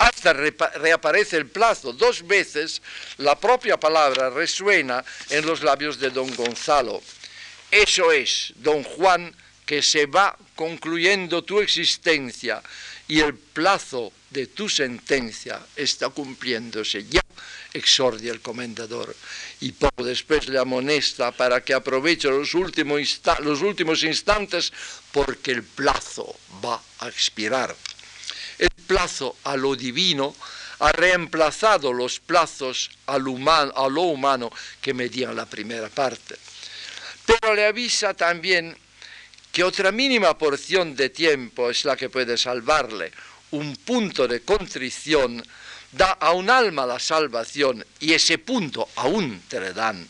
hasta 0.05 0.33
reaparece 0.33 1.37
el 1.37 1.47
plazo. 1.47 1.93
Dos 1.93 2.27
veces 2.27 2.83
la 3.19 3.39
propia 3.39 3.79
palabra 3.79 4.31
resuena 4.31 5.05
en 5.31 5.47
los 5.47 5.63
labios 5.63 5.99
de 5.99 6.11
don 6.11 6.35
Gonzalo. 6.35 7.03
Eso 7.71 8.13
es, 8.13 8.53
don 8.57 8.83
Juan, 8.83 9.35
que 9.67 9.83
se 9.83 10.07
va 10.07 10.37
concluyendo 10.55 11.43
tu 11.43 11.61
existencia 11.61 12.63
y 13.09 13.21
el 13.21 13.35
plazo 13.35 14.13
de 14.31 14.47
tu 14.47 14.69
sentencia 14.69 15.61
está 15.77 16.09
cumpliéndose 16.09 17.05
ya, 17.05 17.23
exordia 17.73 18.33
el 18.33 18.41
comendador. 18.41 19.15
Y 19.61 19.73
poco 19.73 20.05
después 20.05 20.49
le 20.49 20.59
amonesta 20.59 21.33
para 21.33 21.63
que 21.63 21.75
aproveche 21.75 22.29
los 22.29 22.55
últimos, 22.55 23.21
los 23.41 23.63
últimos 23.63 24.03
instantes 24.03 24.73
porque 25.13 25.53
el 25.53 25.63
plazo 25.63 26.37
va 26.65 26.81
a 27.01 27.09
expirar. 27.09 27.75
El 28.59 28.71
plazo 28.87 29.37
a 29.45 29.57
lo 29.57 29.75
divino 29.75 30.35
ha 30.81 30.93
reemplazado 30.93 31.93
los 31.93 32.21
plazos 32.21 32.91
a 33.07 33.19
lo 33.19 33.33
humano 33.33 34.53
que 34.81 34.95
medían 34.95 35.37
la 35.37 35.47
primera 35.47 35.89
parte. 35.89 36.37
Pero 37.25 37.55
le 37.55 37.67
avisa 37.67 38.15
también 38.15 38.77
que 39.53 39.65
otra 39.65 39.93
mínima 39.93 40.37
porción 40.37 40.97
de 40.97 41.11
tiempo 41.11 41.71
es 41.71 41.85
la 41.85 41.97
que 41.97 42.11
puede 42.11 42.37
salvarle. 42.37 43.13
Un 43.53 43.77
punto 43.77 44.27
de 44.27 44.41
contrición 44.41 45.43
da 45.93 46.13
a 46.13 46.33
un 46.33 46.51
alma 46.51 46.85
la 46.85 46.99
salvación 46.99 47.85
y 48.01 48.13
ese 48.13 48.39
punto 48.39 48.89
aún 48.97 49.43
te 49.49 49.61
le 49.61 49.73
dan. 49.73 50.09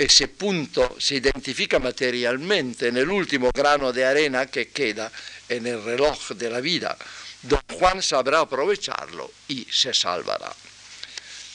Ese 0.00 0.28
punto 0.28 0.96
se 0.98 1.16
identifica 1.16 1.78
materialmente 1.78 2.88
en 2.88 2.96
el 2.96 3.10
último 3.10 3.50
grano 3.52 3.92
de 3.92 4.06
arena 4.06 4.46
que 4.46 4.68
queda 4.68 5.12
en 5.46 5.66
el 5.66 5.84
reloj 5.84 6.30
de 6.30 6.48
la 6.48 6.60
vida 6.60 6.96
don 7.42 7.60
Juan 7.78 8.02
sabrá 8.02 8.40
aprovecharlo 8.40 9.30
y 9.48 9.66
se 9.70 9.94
salvará. 9.94 10.52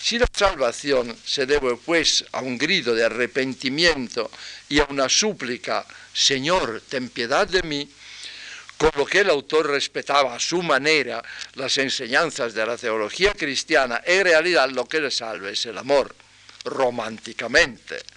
Si 0.01 0.19
la 0.19 0.27
salvación 0.31 1.17
se 1.25 1.45
debe 1.45 1.75
pues 1.77 2.25
a 2.31 2.41
un 2.41 2.57
grito 2.57 2.93
de 2.93 3.03
arrepentimiento 3.03 4.29
y 4.69 4.79
a 4.79 4.85
una 4.89 5.09
súplica, 5.09 5.85
Señor, 6.13 6.83
ten 6.87 7.09
piedad 7.09 7.47
de 7.47 7.63
mí, 7.63 7.89
con 8.77 8.91
lo 8.97 9.05
que 9.05 9.21
el 9.21 9.29
autor 9.29 9.67
respetaba 9.67 10.35
a 10.35 10.39
su 10.39 10.61
manera 10.61 11.23
las 11.55 11.77
enseñanzas 11.77 12.53
de 12.53 12.65
la 12.65 12.77
teología 12.77 13.33
cristiana, 13.33 14.01
en 14.05 14.25
realidad 14.25 14.69
lo 14.69 14.85
que 14.85 15.01
le 15.01 15.09
salva 15.09 15.49
es 15.49 15.65
el 15.65 15.77
amor, 15.77 16.13
románticamente. 16.65 18.14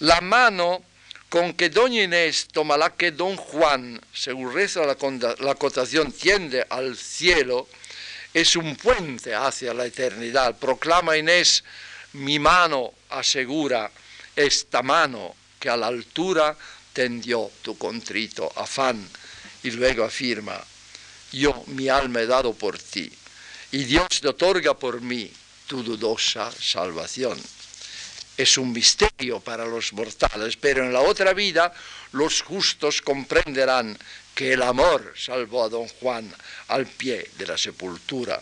La 0.00 0.20
mano 0.20 0.84
con 1.30 1.54
que 1.54 1.70
doña 1.70 2.02
Inés 2.02 2.48
toma 2.52 2.76
la 2.76 2.94
que 2.94 3.12
don 3.12 3.34
Juan, 3.36 3.98
según 4.12 4.52
reza 4.52 4.84
la, 4.84 4.96
la 5.38 5.54
cotación, 5.54 6.12
tiende 6.12 6.66
al 6.68 6.98
cielo, 6.98 7.66
es 8.34 8.56
un 8.56 8.76
puente 8.76 9.34
hacia 9.34 9.72
la 9.72 9.86
eternidad. 9.86 10.58
Proclama 10.58 11.16
Inés, 11.16 11.64
mi 12.12 12.38
mano 12.38 12.92
asegura 13.08 13.90
esta 14.36 14.82
mano 14.82 15.34
que 15.58 15.70
a 15.70 15.78
la 15.78 15.86
altura 15.86 16.54
tendió 16.92 17.50
tu 17.62 17.78
contrito 17.78 18.52
afán. 18.54 19.08
Y 19.62 19.70
luego 19.70 20.04
afirma, 20.04 20.62
yo 21.32 21.64
mi 21.68 21.88
alma 21.88 22.20
he 22.20 22.26
dado 22.26 22.52
por 22.52 22.78
ti, 22.78 23.10
y 23.72 23.84
Dios 23.84 24.08
te 24.20 24.28
otorga 24.28 24.74
por 24.74 25.00
mí 25.00 25.32
tu 25.66 25.82
dudosa 25.82 26.52
salvación 26.52 27.40
es 28.36 28.58
un 28.58 28.72
misterio 28.72 29.40
para 29.40 29.64
los 29.64 29.92
mortales, 29.92 30.56
pero 30.56 30.84
en 30.84 30.92
la 30.92 31.00
otra 31.00 31.32
vida 31.32 31.72
los 32.12 32.42
justos 32.42 33.02
comprenderán 33.02 33.96
que 34.34 34.52
el 34.52 34.62
amor 34.62 35.14
salvó 35.16 35.64
a 35.64 35.68
don 35.68 35.88
Juan 35.88 36.32
al 36.68 36.86
pie 36.86 37.30
de 37.38 37.46
la 37.46 37.56
sepultura. 37.56 38.40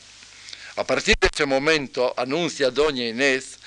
A 0.77 0.85
partir 0.85 1.15
de 1.21 1.29
ese 1.33 1.47
momento, 1.47 2.13
anuncia 2.17 2.71
doña 2.71 3.07
Inés, 3.07 3.59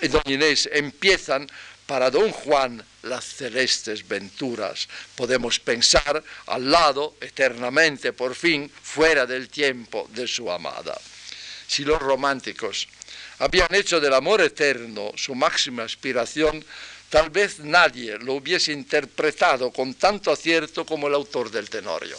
eh, 0.00 0.08
doña 0.08 0.32
Inés, 0.32 0.68
empiezan 0.72 1.46
para 1.86 2.10
don 2.10 2.32
Juan 2.32 2.82
las 3.02 3.24
celestes 3.24 4.08
venturas. 4.08 4.88
Podemos 5.14 5.60
pensar 5.60 6.24
al 6.46 6.70
lado, 6.70 7.16
eternamente, 7.20 8.14
por 8.14 8.34
fin, 8.34 8.70
fuera 8.82 9.26
del 9.26 9.48
tiempo 9.48 10.08
de 10.12 10.26
su 10.26 10.50
amada. 10.50 10.98
Si 11.68 11.84
los 11.84 12.00
románticos 12.00 12.88
habían 13.38 13.74
hecho 13.74 14.00
del 14.00 14.14
amor 14.14 14.40
eterno 14.40 15.12
su 15.16 15.34
máxima 15.34 15.84
aspiración, 15.84 16.64
tal 17.10 17.30
vez 17.30 17.60
nadie 17.60 18.18
lo 18.18 18.34
hubiese 18.34 18.72
interpretado 18.72 19.70
con 19.70 19.94
tanto 19.94 20.30
acierto 20.30 20.84
como 20.84 21.08
el 21.08 21.14
autor 21.14 21.50
del 21.50 21.68
Tenorio. 21.68 22.16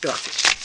Gracias. 0.00 0.55